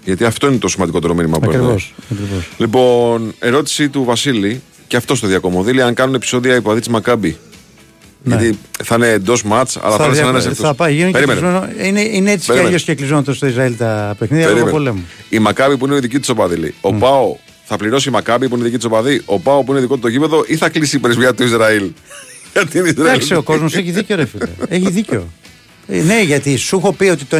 [0.05, 1.95] Γιατί αυτό είναι το σημαντικότερο μήνυμα που ακριβώς.
[2.11, 2.45] έρχεται.
[2.59, 7.37] Λοιπόν, ερώτηση του Βασίλη και αυτό στο διακομωδίλη αν κάνουν επεισόδια οι παδί της Μακάμπη.
[8.23, 8.35] Ναι.
[8.37, 10.59] Γιατί θα είναι εντός ματ, αλλά θα, είναι σαν δια- ένας εκτός.
[10.67, 11.41] θα πάει, γίνει και Περίμενε.
[11.41, 11.69] κλεισμένο.
[11.89, 12.47] είναι, είναι έτσι Περίμενε.
[12.47, 14.77] κι αλλιώς και κλεισμένο στο Ισραήλ τα παιχνίδια λόγω Περίμενε.
[14.85, 15.05] πολέμου.
[15.29, 16.75] Η Μακάμπη που είναι η δική της οπαδίλη.
[16.81, 19.23] Ο Πάο θα πληρώσει η Μακάμπη που είναι η δική της οπαδή.
[19.25, 21.83] Ο Πάο που είναι δικό του το γήπεδο ή θα κλείσει η πρεσβεία του Ισραήλ;
[22.53, 23.09] Γιατί είναι Ισραήλ.
[23.11, 24.45] Εντάξει, ο κόσμος έχει δίκιο, ρε φίλε.
[24.69, 25.27] Έχει δίκιο.
[25.91, 27.37] Ε, ναι, γιατί σου έχω πει ότι το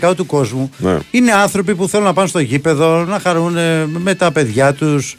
[0.00, 0.98] 95% του κόσμου Ναι.
[1.10, 5.16] είναι άνθρωποι που θέλουν να πάνε στο γήπεδο, να χαρούν ε, με τα παιδιά τους.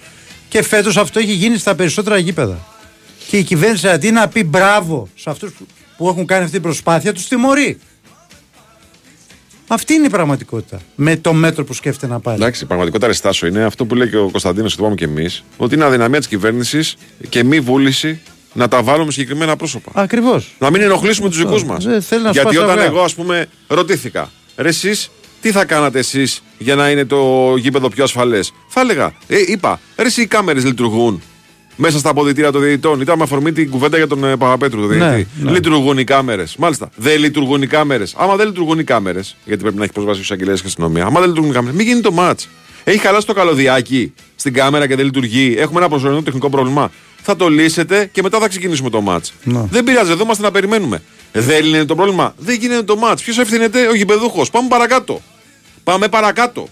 [0.49, 2.65] Και φέτος αυτό έχει γίνει στα περισσότερα γήπεδα.
[3.27, 5.51] Και η κυβέρνηση αντί να πει μπράβο σε αυτούς
[5.97, 7.77] που έχουν κάνει αυτή την προσπάθεια, τους τιμωρεί.
[9.67, 10.79] Αυτή είναι η πραγματικότητα.
[10.95, 12.37] Με το μέτρο που σκέφτεται να πάρει.
[12.37, 15.05] Εντάξει, η πραγματικότητα ρεστάσιο είναι αυτό που λέει και ο Κωνσταντίνος και το είπαμε και
[15.05, 16.95] εμείς, ότι είναι αδυναμία της κυβέρνησης
[17.29, 18.19] και μη βούληση
[18.55, 19.91] να τα βάλουμε συγκεκριμένα πρόσωπα.
[19.93, 20.55] Ακριβώς.
[20.59, 21.83] Να μην ενοχλήσουμε τους δικούς μας.
[21.83, 22.89] Δεν θέλει να Γιατί σπάσει όταν αυγά.
[22.89, 25.09] εγώ, ας πούμε, ρωτήθηκα, ρε εσείς,
[25.41, 29.79] τι θα κάνατε εσείς για να είναι το γήπεδο πιο ασφαλές; Θα έλεγα, ε, είπα,
[29.95, 31.21] ρε εσύ οι κάμερες λειτουργούν
[31.75, 33.01] μέσα στα αποδητήρια των διαιτητών.
[33.01, 35.27] Ήταν με αφορμή την κουβέντα για τον ε, Παπαπέτρου, τον Ναι, διαιτητή.
[35.43, 35.51] ναι.
[35.51, 36.55] Λειτουργούν οι κάμερες.
[36.55, 36.89] Μάλιστα.
[36.95, 38.15] Δεν λειτουργούν οι κάμερες.
[38.17, 41.05] Άμα δεν λειτουργούν οι κάμερες, γιατί πρέπει να έχει προσβάσει ο εισαγγελέα και αστυνομία.
[41.05, 42.39] Άμα δεν λειτουργούν οι κάμερες, μην γίνει το ματ.
[42.83, 45.55] Έχει χαλάσει το καλωδιάκι στην κάμερα και δεν λειτουργεί.
[45.57, 46.91] Έχουμε ένα προσωρινό τεχνικό πρόβλημα.
[47.21, 49.25] Θα το λύσετε και μετά θα ξεκινήσουμε το ματ.
[49.43, 49.61] Ναι.
[49.71, 51.01] Δεν πειράζει, εδώ είμαστε να περιμένουμε.
[51.31, 52.33] Δεν λύνεται το πρόβλημα.
[52.37, 53.19] Δεν γίνεται το μάτ.
[53.21, 54.49] Ποιος ευθύνεται, ο γηπεδούχος.
[54.49, 55.21] Πάμε παρακάτω.
[55.83, 56.67] Πάμε παρακάτω.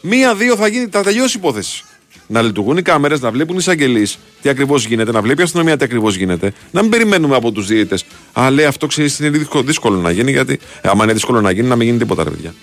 [0.00, 1.84] Μία-δύο θα, γίνει, θα τελειώσει η υπόθεση.
[2.26, 5.76] Να λειτουργούν οι κάμερες, να βλέπουν οι εισαγγελείς τι ακριβώς γίνεται, να βλέπει η αστυνομία
[5.76, 6.52] τι ακριβώς γίνεται.
[6.70, 8.04] Να μην περιμένουμε από τους διαιτητές.
[8.32, 11.50] Α, λέει αυτό ξέρεις είναι δύσκολο, δύσκολο να γίνει, γιατί ε, άμα είναι δύσκολο να
[11.50, 12.54] γίνει, να μην γίνει τίποτα, ρε παιδιά.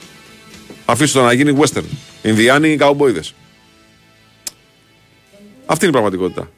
[0.86, 1.84] Αφήστε το να γίνει western.
[2.22, 3.22] Ινδιάνοι καουμπόιδε.
[5.66, 6.50] Αυτή είναι η πραγματικότητα.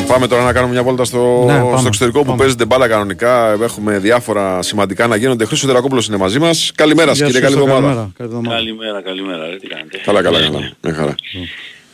[0.00, 1.76] Λοιπόν, πάμε τώρα να κάνουμε μια βόλτα στο, Ναι, πάμε.
[1.78, 3.50] στο εξωτερικό που παίζεται μπάλα κανονικά.
[3.62, 5.44] Έχουμε διάφορα σημαντικά να γίνονται.
[5.44, 6.72] Χρήστος Τερακόπουλο είναι μαζί μας.
[6.74, 7.40] Καλημέρα, Γεια κύριε.
[7.40, 7.94] σου, Καλή Χρήστο, εβδομάδα.
[7.94, 8.12] καλημέρα.
[8.16, 8.56] Καλή εβδομάδα.
[8.56, 9.46] Καλημέρα, καλημέρα.
[9.48, 9.98] Ρε, τι κάνετε.
[10.04, 10.58] Καλά, καλά, Ναι, καλά.
[10.58, 10.70] ναι.
[10.82, 11.14] Μια χαρά.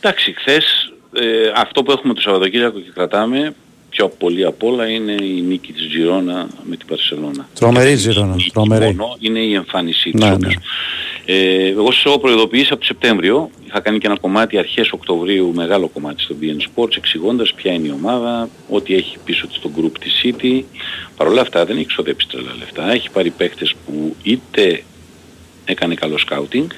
[0.01, 0.65] Εντάξει, χθες
[1.13, 3.53] ε, αυτό που έχουμε το Σαββατοκύριακο και κρατάμε
[3.97, 7.49] πιο πολύ απ' όλα είναι η νίκη της Τζιρόνα με την Παρσελώνα.
[7.59, 8.35] Τρομερή Ζήρονα.
[8.53, 8.85] Τρομερή.
[8.85, 10.23] Μόνο είναι η εμφάνισή της.
[10.23, 10.55] Ναι, όποιος-
[11.25, 13.49] Ε, εγώ σας έχω προειδοποιήσει από το Σεπτέμβριο.
[13.67, 17.87] Είχα κάνει και ένα κομμάτι αρχές Οκτωβρίου, μεγάλο κομμάτι στο BN Sports, εξηγώντας ποια είναι
[17.87, 20.63] η ομάδα, ό,τι έχει πίσω της το group της City.
[21.17, 22.91] Παρ' όλα αυτά δεν έχει ξοδέψει τρελά λεφτά.
[22.91, 24.83] Έχει πάρει παίχτες που είτε
[25.65, 26.69] έκανε καλό σκάουτινγκ,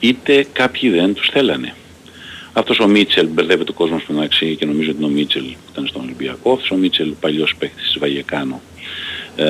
[0.00, 1.74] είτε κάποιοι δεν τους θέλανε.
[2.58, 5.70] Αυτός ο Μίτσελ μπερδεύεται ο κόσμος που εντάξει και νομίζω ότι είναι ο Μίτσελ που
[5.72, 6.52] ήταν στον Ολυμπιακό.
[6.52, 8.60] Αυτός ο Μίτσελ παλιός παίκτης της Βαγεκάνο.
[9.36, 9.44] Ε,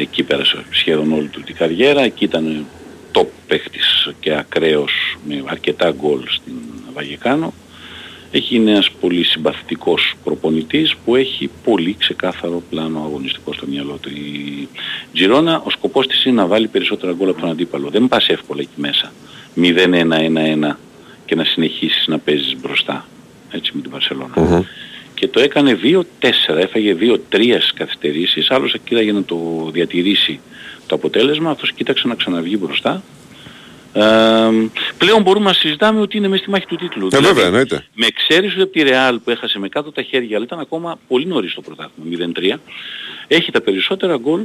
[0.00, 2.02] εκεί πέρασε σχεδόν όλη του την καριέρα.
[2.02, 2.66] Εκεί ήταν
[3.12, 6.52] top παίκτης και ακραίος με αρκετά γκολ στην
[6.94, 7.52] Βαγεκάνο.
[8.30, 14.08] Έχει είναι ένας πολύ συμπαθητικός προπονητής που έχει πολύ ξεκάθαρο πλάνο αγωνιστικό στο μυαλό του.
[14.08, 14.68] Η
[15.12, 17.88] Τζιρόνα, ο σκοπός της είναι να βάλει περισσότερα γκολ από τον αντίπαλο.
[17.88, 19.12] Δεν πας εύκολα εκεί μέσα.
[19.56, 20.76] 0-1-1-1
[21.30, 23.06] και να συνεχίσεις να παίζεις μπροστά.
[23.50, 24.64] Έτσι με την Βαρσελόνα.
[25.14, 26.02] Και το έκανε 2-4,
[26.56, 26.96] έφαγε
[27.30, 30.40] 2-3 καθυστερήσεις, άλλος κοίταγε να το διατηρήσει
[30.86, 33.02] το αποτέλεσμα, αυτός κοίταξε να ξαναβγεί μπροστά.
[33.92, 34.02] Ε,
[34.98, 37.08] πλέον μπορούμε να συζητάμε ότι είναι μέσα στη μάχη του τίτλου.
[37.12, 37.84] Ε, βέβαια, εννοείται.
[37.94, 41.26] Με εξαίρεση από τη Ρεάλ που έχασε με κάτω τα χέρια, αλλά ήταν ακόμα πολύ
[41.26, 42.58] νωρίς το πρωτάθλημα, 0-3,
[43.28, 44.40] έχει τα περισσότερα γκολ,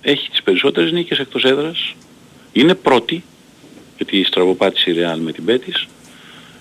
[0.00, 1.94] έχει τις περισσότερες νίκες εκτός έδρας,
[2.52, 3.24] είναι πρώτη,
[3.96, 5.86] γιατί στραβοπάτησε η Ρεάλ με την Πέτης.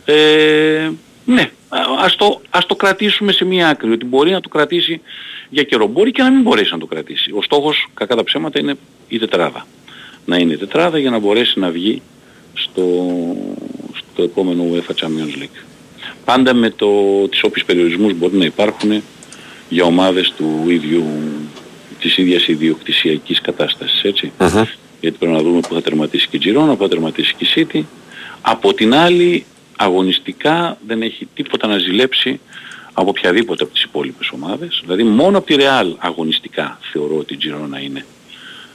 [0.05, 0.89] Ε,
[1.25, 5.01] ναι, α- ας το, ας το κρατήσουμε σε μία άκρη, ότι μπορεί να το κρατήσει
[5.49, 5.87] για καιρό.
[5.87, 7.31] Μπορεί και να μην μπορέσει να το κρατήσει.
[7.31, 8.75] Ο στόχος, κακά τα ψέματα, είναι
[9.07, 9.67] η τετράδα.
[10.25, 12.01] Να είναι η τετράδα για να μπορέσει να βγει
[12.53, 13.07] στο,
[13.93, 15.63] στο επόμενο UEFA Champions League.
[16.25, 16.89] Πάντα με το,
[17.27, 19.03] τις όποιες περιορισμούς μπορεί να υπάρχουν
[19.69, 21.05] για ομάδες του ίδιου,
[21.99, 24.31] της ίδιας ιδιοκτησιακής κατάστασης, έτσι.
[25.01, 27.67] Γιατί πρέπει να δούμε που θα τερματίσει και η Girona, που θα τερματίσει και η
[27.73, 27.81] City.
[28.41, 29.45] Από την άλλη,
[29.75, 32.39] αγωνιστικά δεν έχει τίποτα να ζηλέψει
[32.93, 34.79] από οποιαδήποτε από τις υπόλοιπες ομάδες.
[34.81, 38.05] Δηλαδή μόνο από τη Real αγωνιστικά θεωρώ ότι η Girona είναι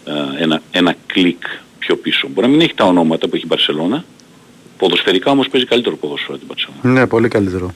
[0.05, 1.43] ε, ένα, ένα κλικ
[1.79, 2.29] πιο πίσω.
[2.29, 4.05] Μπορεί να μην έχει τα ονόματα που έχει η Μπαρσελώνα.
[4.79, 7.01] Ποδοσφαιρικά όμως παίζει καλύτερο ποδοσφαίρο από την Μπαρσελώνα.
[7.01, 7.75] Ναι, πολύ καλύτερο.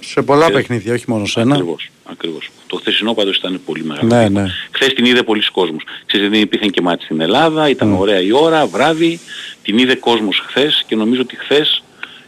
[0.00, 1.54] Σε πολλά Και- παιχνίδια, όχι μόνο σε ένα.
[1.54, 2.50] Ακριβώς, ακριβώς.
[2.66, 4.08] Το χθεσινό πάντως ήταν πολύ μεγάλο.
[4.16, 4.40] Ναι, βήμα.
[4.42, 4.48] ναι.
[4.70, 5.82] Χθες την είδε πολλοί κόσμος.
[6.06, 9.20] Ξέρετε, δεν υπήρχαν και μάτια στην Ελλάδα, ήταν ωραία η ώρα, βράδυ.
[9.62, 11.82] Την είδε κόσμος χθες και νομίζω ότι χθες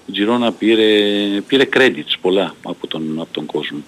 [0.07, 0.85] η Τζιρόνα πήρε,
[1.47, 3.79] πήρε credits πολλά από τον, από τον κόσμο.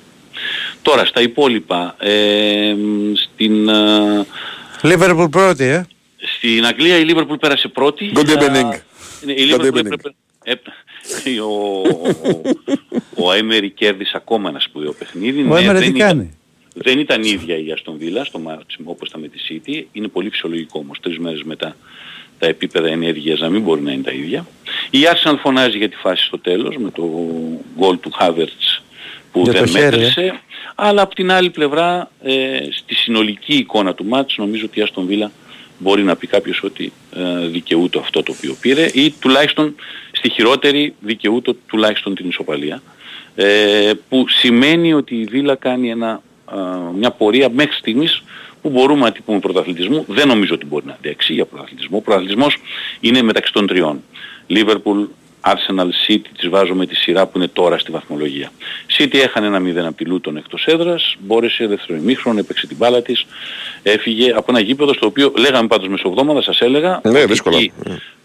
[0.82, 2.74] Τώρα, στα υπόλοιπα, ε,
[3.14, 4.26] στην, ε,
[4.82, 5.86] Λίβερπουλ πρώτη, ε.
[6.38, 8.12] στην Αγγλία η Λίβερπουλ πέρασε πρώτη.
[8.14, 8.78] Good evening.
[9.24, 9.76] Ναι, η Good Liverpool evening.
[9.76, 10.14] έπρεπε...
[10.42, 10.66] έπ-
[11.42, 15.46] ο, ο, ο Έμερι κέρδισε ακόμα ένα σπουδαίο παιχνίδι.
[15.50, 16.36] Ο Έμερι δεν τι ήταν- κάνει;
[16.74, 19.84] δεν ήταν η ίδια η Αστον Βίλα στο μάτς όπως ήταν με τη City.
[19.92, 21.76] Είναι πολύ φυσιολογικό όμως τρεις μέρες μετά
[22.38, 24.46] τα επίπεδα ενέργειας να μην μπορεί να είναι τα ίδια.
[24.90, 27.02] Η Arsenal φωνάζει για τη φάση στο τέλος με το
[27.78, 28.82] γκολ του Havertz
[29.32, 29.90] που Για το δεν χέρι, ε.
[29.90, 30.40] μέτρησε.
[30.74, 35.06] Αλλά από την άλλη πλευρά ε, στη συνολική εικόνα του μάτς νομίζω ότι η Αστον
[35.06, 35.30] Βίλα
[35.78, 39.74] μπορεί να πει κάποιος ότι ε, δικαιούται αυτό το οποίο πήρε ή τουλάχιστον
[40.12, 42.82] στη χειρότερη δικαιούται τουλάχιστον την ισοπαλία.
[43.34, 46.56] Ε, που σημαίνει ότι η Βίλα κάνει ένα, α,
[46.96, 48.22] μια πορεία μέχρι στιγμής
[48.66, 50.04] που μπορούμε να την πούμε πρωταθλητισμού.
[50.08, 51.96] Δεν νομίζω ότι μπορεί να αντέξει για πρωταθλητισμό.
[51.96, 52.56] Ο πρωταθλητισμός
[53.00, 54.02] είναι μεταξύ των τριών.
[54.46, 55.02] Λίβερπουλ,
[55.44, 58.50] Arsenal City τις βάζω με τη σειρά που είναι τώρα στη βαθμολογία.
[58.98, 63.02] City έχανε ένα 0 από τη Λούτον εκτός έδρας, μπόρεσε δεύτερο ημίχρονο, έπαιξε την μπάλα
[63.02, 63.26] της,
[63.82, 67.56] έφυγε από ένα γήπεδο στο οποίο λέγαμε πάντως μεσοβδόμαδα, σας έλεγα, Ναι, ότι δύσκολα.
[67.56, 67.72] εκεί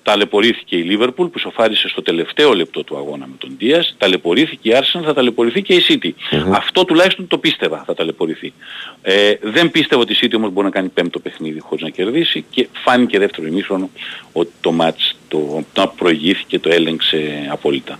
[0.03, 4.73] ταλαιπωρήθηκε η Liverpool που σοφάρισε στο τελευταίο λεπτό του αγώνα με τον Diaz, ταλαιπωρήθηκε η
[4.75, 6.09] Arsenal, θα ταλαιπωρηθεί και η City.
[6.51, 8.53] Αυτό τουλάχιστον το πίστευα θα ταλαιπωρηθεί.
[9.01, 12.45] Ε, δεν πίστευα ότι η City όμως μπορεί να κάνει πέμπτο παιχνίδι χωρίς να κερδίσει
[12.49, 13.89] και φάνηκε δεύτερο ημίχρονο
[14.31, 17.99] ότι το μάτς το, το προηγήθηκε, το έλεγξε απόλυτα.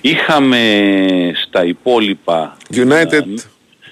[0.00, 3.24] Είχαμε στα υπόλοιπα United.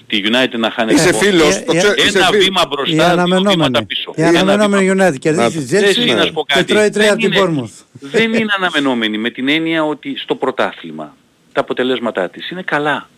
[0.07, 1.25] Τη United να χάνει Είσαι ένα πόντο.
[1.25, 2.45] φίλος, το ξέ- είσαι ένα φίλος.
[2.45, 3.85] βήμα Η μπροστά, δύο βήματα αναμενόμενη.
[3.85, 4.13] πίσω.
[4.15, 6.65] Η Ένα αναμενόμενη βήμα- United κερδίσει τη Εσύ, να σου Τζέλση πω και κάτι.
[6.73, 7.83] τρώει τρία από Δεν την είναι- Bournemouth.
[7.99, 11.15] Δεν είναι αναμενόμενη με την έννοια ότι στο πρωτάθλημα
[11.51, 13.09] τα αποτελέσματά της είναι καλά.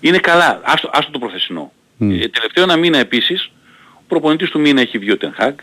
[0.00, 0.60] Είναι καλά.
[0.64, 1.72] Άστο, άστο το προθεσινό.
[2.00, 3.50] Ε, τελευταίο ένα μήνα επίσης,
[3.94, 5.60] ο προπονητής του μήνα έχει βγει ο Τενχάκ,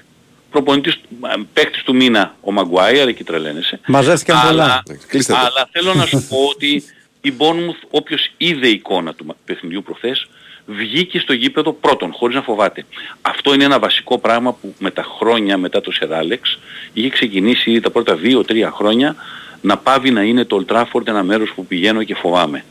[0.52, 3.80] προπονητής, α, παίκτης του μήνα ο Μαγκουάιαρ, εκεί τρελαίνεσαι.
[3.88, 4.64] Μαζεύτηκαν πολλά.
[4.64, 5.40] Αλλά, Κλείστε το.
[5.40, 6.84] αλλά θέλω να σου πω ότι
[7.28, 10.28] η Bournemouth, όποιος είδε εικόνα του μα- παιχνιδιού προχθές,
[10.66, 12.86] βγήκε στο γήπεδο πρώτον, χωρίς να φοβάται.
[13.22, 16.60] Αυτό είναι ένα βασικό πράγμα που με τα χρόνια μετά το Σεράλεξ
[16.94, 19.16] είχε ξεκινήσει ήδη τα πρώτα δύο-τρία χρόνια
[19.62, 22.66] να πάβει να είναι το Old Trafford ένα μέρος που πηγαίνω και φοβάμαι.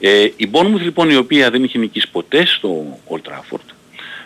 [0.00, 3.74] Ε, η Bournemouth λοιπόν η οποία δεν είχε νικήσει ποτέ στο Old Trafford,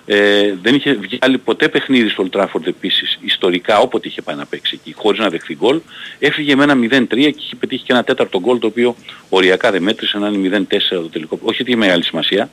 [0.07, 4.47] ε, δεν είχε βγάλει ποτέ παιχνίδι στο Old Trafford επίσης ιστορικά όποτε είχε πάει να
[4.47, 5.81] παίξει εκεί χωρίς να δεχθεί γκολ.
[6.19, 8.97] Έφυγε με ένα 0-3 και είχε πετύχει και ένα τέταρτο γκολ το οποίο
[9.29, 11.39] οριακά δεν μέτρησε να είναι 0-4 το τελικό.
[11.43, 12.51] Όχι ότι είχε μεγάλη σημασία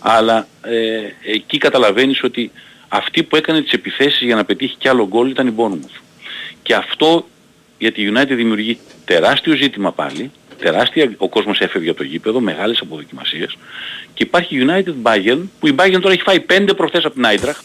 [0.00, 2.50] αλλά ε, εκεί καταλαβαίνεις ότι
[2.88, 6.00] αυτή που έκανε τις επιθέσεις για να πετύχει κι άλλο γκολ ήταν η Bournemouth.
[6.62, 7.26] Και αυτό
[7.78, 10.30] για τη United δημιουργεί τεράστιο ζήτημα πάλι
[10.64, 13.56] τεράστια, ο κόσμος έφευγε από το γήπεδο, μεγάλες αποδοκιμασίες
[14.14, 17.64] και υπάρχει United Bayern που η Bayern τώρα έχει φάει πέντε προχθές από την Eintracht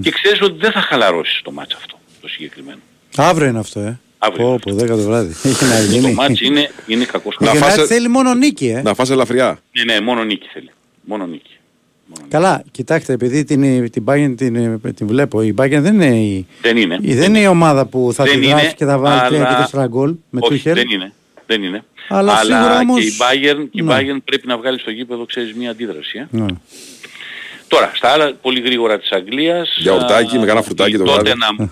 [0.00, 2.78] και ξέρεις ότι δεν θα χαλαρώσεις το μάτς αυτό το συγκεκριμένο.
[3.16, 3.98] Αύριο είναι αυτό, ε.
[4.18, 5.34] Αύριο Πω, πω, 10 το βράδυ.
[5.48, 6.12] Έχει να Το γίνει.
[6.12, 7.74] μάτς είναι, είναι κακός Η χαλαρός.
[7.74, 8.82] United θέλει μόνο νίκη, ε.
[8.82, 9.58] Να φας ελαφριά.
[9.72, 10.70] Ναι, ναι, μόνο νίκη θέλει.
[11.04, 11.50] Μόνο νίκη.
[12.28, 16.76] Καλά, κοιτάξτε, επειδή την, την Bayern την, την βλέπω, η Bayern δεν είναι η, Δεν
[16.76, 16.98] είναι.
[17.00, 19.34] η- δεν είναι η ομάδα που θα Δεν τη δράσει είναι, και θα βάλει 3
[19.46, 20.72] αλλά- και 4 γκολ με Όχι, Tuchel.
[20.74, 21.12] δεν είναι.
[21.50, 21.84] Δεν είναι.
[22.08, 23.94] Αλλά σίγουρα όμως- και η Bayern, και η Ναι.
[23.96, 26.18] Bayern πρέπει να βγάλει στο γήπεδο, ξέρεις, μια αντίδραση.
[26.18, 26.26] Ε.
[26.30, 26.46] Ναι.
[27.68, 29.76] Τώρα, στα άλλα πολύ γρήγορα της Αγγλίας.
[29.78, 31.30] Γιαουρτάκι, α, με κανένα φρουτάκι η το βράδυ.
[31.32, 31.68] Tottenham-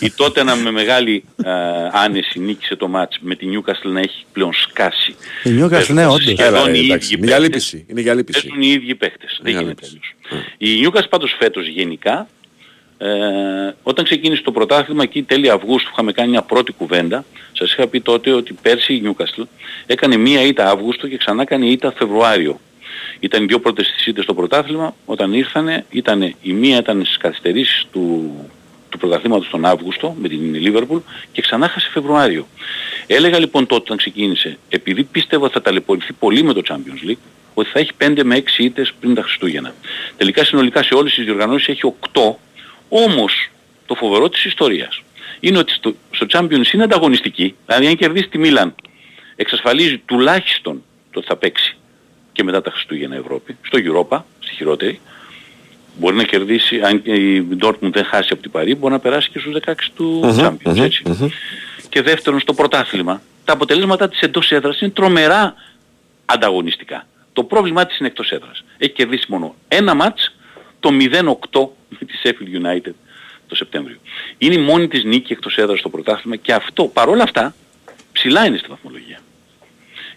[0.00, 1.52] Η Tottenham με μεγάλη α,
[1.92, 5.14] άνεση νίκησε το μάτς με την Newcastle να έχει πλέον σκάσει.
[5.44, 6.22] Η Newcastle, Παίζουν ναι, όντως.
[6.22, 7.54] σχεδόν Έλα, ρε, οι εντάξει, ίδιοι είναι για παίκτες.
[7.72, 7.84] λύπηση.
[7.88, 8.40] Είναι για λύπηση.
[8.46, 9.40] Παίζουν οι ίδιοι παίχτες.
[9.42, 10.14] Δεν Για γίνεται αλλιώς.
[10.58, 12.28] Η Newcastle πάντως φέτος γενικά,
[13.04, 17.24] ε, όταν ξεκίνησε το πρωτάθλημα εκεί τέλη Αυγούστου είχαμε κάνει μια πρώτη κουβέντα.
[17.52, 19.44] Σας είχα πει τότε ότι πέρσι η Newcastle
[19.86, 22.60] έκανε μία ήττα Αύγουστο και ξανά έκανε ήττα Φεβρουάριο.
[23.20, 24.94] Ήταν οι δύο πρώτες τις ήττες στο πρωτάθλημα.
[25.04, 28.34] Όταν ήρθανε, ήταν, η μία ήταν στις καθυστερήσεις του,
[28.88, 31.00] του πρωταθλήματος τον Αύγουστο με την Liverpool
[31.32, 32.46] και ξανά χάσε Φεβρουάριο.
[33.06, 37.22] Έλεγα λοιπόν τότε όταν ξεκίνησε, επειδή πίστευα ότι θα ταλαιπωρηθεί πολύ με το Champions League,
[37.54, 39.74] ότι θα έχει 5 με 6 ήττες πριν τα Χριστούγεννα.
[40.16, 42.20] Τελικά συνολικά σε όλες τις διοργανώσεις έχει 8,
[42.92, 43.50] όμως
[43.86, 45.02] το φοβερό της ιστορίας
[45.40, 48.74] είναι ότι στο, στο Champions είναι ανταγωνιστική, δηλαδή αν κερδίσει τη Μίλαν
[49.36, 51.76] εξασφαλίζει τουλάχιστον το ότι θα παίξει
[52.32, 55.00] και μετά τα Χριστούγεννα Ευρώπη, στο Europa, στη χειρότερη,
[55.98, 59.30] μπορεί να κερδίσει, αν και η Dortmund δεν χάσει από την Παρή, μπορεί να περάσει
[59.30, 61.02] και στους 16 του Μμμ, Champions, μμμ, έτσι.
[61.06, 61.28] μμμ.
[61.88, 65.54] Και δεύτερον, στο πρωτάθλημα, τα αποτελέσματα της εντός έδρας είναι τρομερά
[66.24, 67.06] ανταγωνιστικά.
[67.32, 68.64] Το πρόβλημά της είναι εκτός έδρας.
[68.78, 70.34] Έχει κερδίσει μόνο ένα μάτς,
[70.82, 70.90] το
[71.52, 72.92] 0-8 με της Sheffield United
[73.46, 73.96] το Σεπτέμβριο.
[74.38, 77.54] Είναι η μόνη της νίκη εκτός έδρας στο πρωτάθλημα και αυτό παρόλα αυτά
[78.12, 79.18] ψηλά είναι στη βαθμολογία.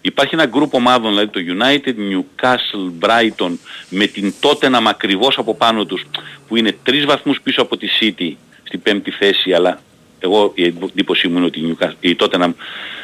[0.02, 3.52] Υπάρχει ένα γκρουπ ομάδων, δηλαδή το United, Newcastle, Brighton,
[3.90, 6.06] με την Tottenham ακριβώς από πάνω τους,
[6.48, 8.32] που είναι τρεις βαθμούς πίσω από τη City
[8.64, 9.82] στην πέμπτη θέση, αλλά
[10.20, 12.54] εγώ η εντύπωσή μου είναι ότι η, Newcastle, η Tottenham,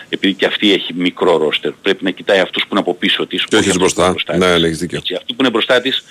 [0.09, 3.45] επειδή και αυτή έχει μικρό ρόστερ, πρέπει να κοιτάει αυτούς που είναι από πίσω της.
[3.45, 4.01] Και όχι αυτούς μπροστά.
[4.01, 4.61] που είναι μπροστά Ναι, της.
[4.61, 4.97] ναι, έχεις δίκιο.
[4.97, 6.03] Έτσι, αυτοί που είναι μπροστά της,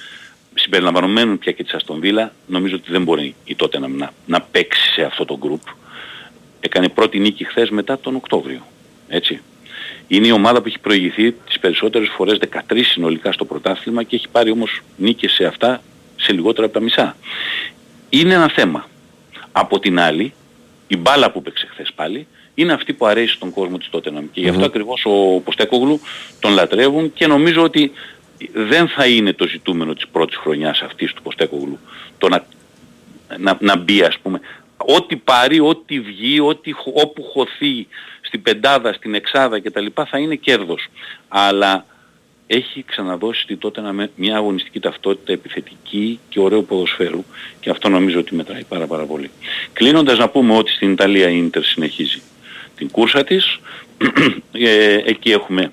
[0.55, 4.93] συμπεριλαμβανομένου πια και της Aston Villa, νομίζω ότι δεν μπορεί η Tottenham να, να παίξει
[4.93, 5.63] σε αυτό το γκρουπ.
[6.61, 8.67] Έκανε πρώτη νίκη χθες μετά τον Οκτώβριο.
[9.09, 9.41] Έτσι.
[10.09, 12.39] Είναι η ομάδα που έχει προηγηθεί τις περισσότερες φορές
[12.71, 15.83] 13 συνολικά στο πρωτάθλημα και έχει πάρει όμως νίκες σε αυτά
[16.17, 17.17] σε λιγότερα από τα μισά.
[18.09, 18.89] Είναι ένα θέμα.
[19.53, 20.33] Από την άλλη,
[20.87, 24.41] η μπάλα που παίξε χθες πάλι είναι αυτή που αρέσει στον κόσμο της Tottenham και
[24.41, 24.67] γι' αυτό Μμμ.
[24.67, 26.01] ακριβώς ο Ποστέκογλου
[26.41, 27.93] τον λατρεύουν και νομίζω ότι
[28.53, 31.79] δεν θα είναι το ζητούμενο της πρώτης χρονιάς αυτής του Ποστέκογλου
[32.19, 32.45] το να,
[33.39, 34.41] να, να μπει ας πούμε
[34.77, 37.87] ό,τι πάρει, ό,τι βγει, ό,τι, χω- όπου χωθεί
[38.21, 39.87] στην πεντάδα, στην εξάδα κτλ.
[40.09, 40.87] θα είναι κέρδος.
[41.29, 41.87] Αλλά
[42.47, 47.25] έχει ξαναδώσει στη τότε μια αγωνιστική ταυτότητα επιθετική και ωραίο ποδοσφαίρου
[47.61, 49.31] και αυτό νομίζω ότι μετράει πάρα πάρα πολύ.
[49.73, 52.23] Κλείνοντας να πούμε ότι στην Ιταλία η Ίντερ συνεχίζει
[52.77, 53.59] την κούρσα της,
[54.53, 55.73] Ε, εκεί έχουμε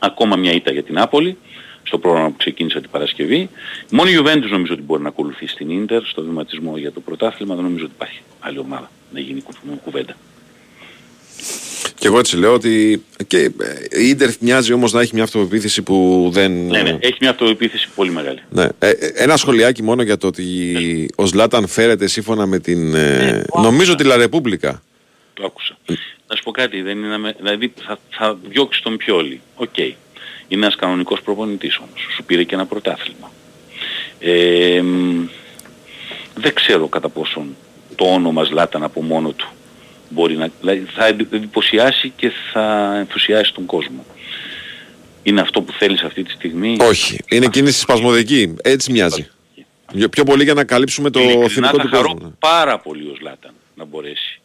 [0.00, 1.36] ακόμα μια ήττα για την Άπολη
[1.86, 3.48] στο πρόγραμμα που ξεκίνησε την Παρασκευή.
[3.90, 7.54] Μόνο η Juventus νομίζω ότι μπορεί να ακολουθήσει την Ίντερ στο βηματισμό για το πρωτάθλημα.
[7.54, 10.16] Δεν νομίζω ότι υπάρχει άλλη ομάδα να γίνει κου- κουβέντα.
[11.94, 15.82] Και εγώ έτσι λέω ότι και ε, η Ίντερ μοιάζει όμως να έχει μια αυτοπεποίθηση
[15.82, 16.66] που δεν...
[16.66, 18.38] Ναι, ναι, έχει μια αυτοεπίθεση πολύ μεγάλη.
[18.50, 18.68] Ναι.
[18.78, 22.94] Ε, ε, ένα σχολιάκι μόνο για το ότι ο Ζλάταν φέρεται σύμφωνα με την.
[22.94, 24.82] ε, νομίζω τη Λα Ρεπούμπλικα.
[25.34, 25.76] Το άκουσα.
[26.26, 29.40] Να σου πω κάτι, δεν είναι, αμε- δηλαδή θα, θα διώξει τον Πιόλι.
[29.54, 29.74] Οκ.
[30.48, 32.06] Είναι ένας κανονικός προπονητής όμως.
[32.14, 33.30] Σου πήρε και ένα πρωτάθλημα.
[34.18, 35.26] Ε, μ,
[36.34, 37.56] δεν ξέρω κατά πόσον
[37.94, 39.48] το όνομα Ζλάταν από μόνο του
[40.08, 40.48] μπορεί να...
[40.60, 44.04] Δηλαδή θα εντυ- εντυπωσιάσει και θα ενθουσιάσει τον κόσμο.
[45.22, 47.18] Είναι αυτό που θέλεις αυτή τη στιγμή; Όχι.
[47.30, 48.54] Είναι κίνηση σπασμωδική.
[48.62, 49.28] Έτσι μοιάζει.
[49.96, 52.24] Πιο- Πιο πολύ για να καλύψουμε το Ειλικρινά θυμικό θα του χαρώ κόσμου.
[52.26, 52.32] ναι.
[52.38, 54.40] πάρα πολύ ο Ζλάταν να μπορέσει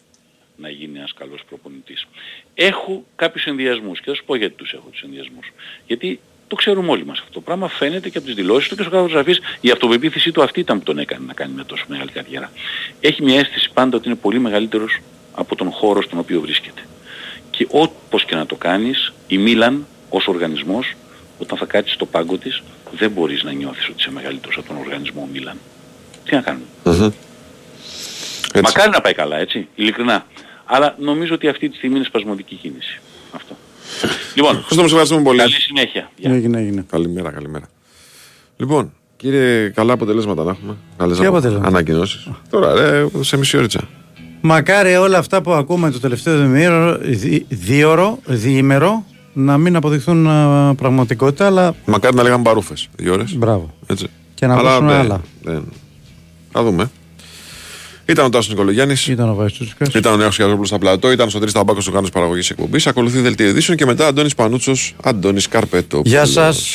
[0.61, 2.07] να γίνει ένας καλός προπονητής.
[2.53, 5.51] Έχω κάποιους ενδιασμούς και θα σου πω γιατί τους έχω τους ενδιασμούς.
[5.87, 8.81] Γιατί το ξέρουμε όλοι μας αυτό το πράγμα, φαίνεται και από τις δηλώσεις του και
[8.81, 11.85] στο κάτω γραφής η αυτοπεποίθησή του αυτή ήταν που τον έκανε να κάνει μια τόσο
[11.87, 12.51] μεγάλη καριέρα.
[13.01, 14.99] Έχει μια αίσθηση πάντα ότι είναι πολύ μεγαλύτερος
[15.33, 16.81] από τον χώρο στον οποίο βρίσκεται.
[17.49, 20.93] Και όπως και να το κάνεις, η Μίλαν ως οργανισμός,
[21.39, 24.77] όταν θα κάτσεις στο πάγκο της, δεν μπορείς να νιώθεις ότι είσαι μεγαλύτερος από τον
[24.77, 25.57] οργανισμό Μίλαν.
[26.25, 26.65] Τι να κάνουμε.
[26.83, 27.11] Μμμ.
[28.63, 30.25] Μακάρι να πάει καλά, έτσι, ειλικρινά.
[30.71, 32.99] Αλλά νομίζω ότι αυτή τη στιγμή είναι σπασμωδική κίνηση.
[33.35, 33.55] Αυτό.
[34.35, 35.37] Λοιπόν, Ευχαριστώ, μας ευχαριστούμε πολύ.
[35.37, 36.11] καλή συνέχεια.
[36.21, 36.85] Έγινε, έγινε.
[36.89, 37.65] Καλημέρα, καλημέρα.
[38.57, 40.75] Λοιπόν, κύριε, καλά αποτελέσματα να έχουμε.
[40.97, 42.27] Καλές Τι απο- αποτελέσματα; ανακοινώσεις.
[42.49, 43.87] Τώρα, ρε, σε μισή ώριτσα.
[44.41, 50.75] Μακάρι όλα αυτά που ακούμε το τελευταίο διήμερο, δι- δίωρο, διήμερο, να μην αποδειχθούν α,
[50.75, 52.87] πραγματικότητα, αλλά Μακάρι να λέγαμε παρούφες.
[52.95, 53.33] Δύο ώρες.
[53.35, 53.73] μπράβο.
[53.87, 54.07] Έτσι.
[54.33, 55.21] Και να Αλλά ακούσουν δεν- άλλα.
[55.43, 55.63] δεν-
[56.51, 56.89] Θα δούμε.
[58.09, 59.07] Ήταν ο Τάσος Νικολογιάννης.
[59.07, 59.93] Ήταν ο Βαϊστούσικας.
[59.93, 61.11] Ήταν ο Νέος Κιαζόπουλος στα πλατό.
[61.11, 62.87] Ήταν στο Τρίστα Μπάκος του Κάνος Παραγωγής Εκπομπής.
[62.87, 66.01] Ακολουθεί δελτίο ειδήσεων και μετά Αντώνης Πανούτσος, Αντώνης Καρπέτο.
[66.05, 66.67] Γεια σας.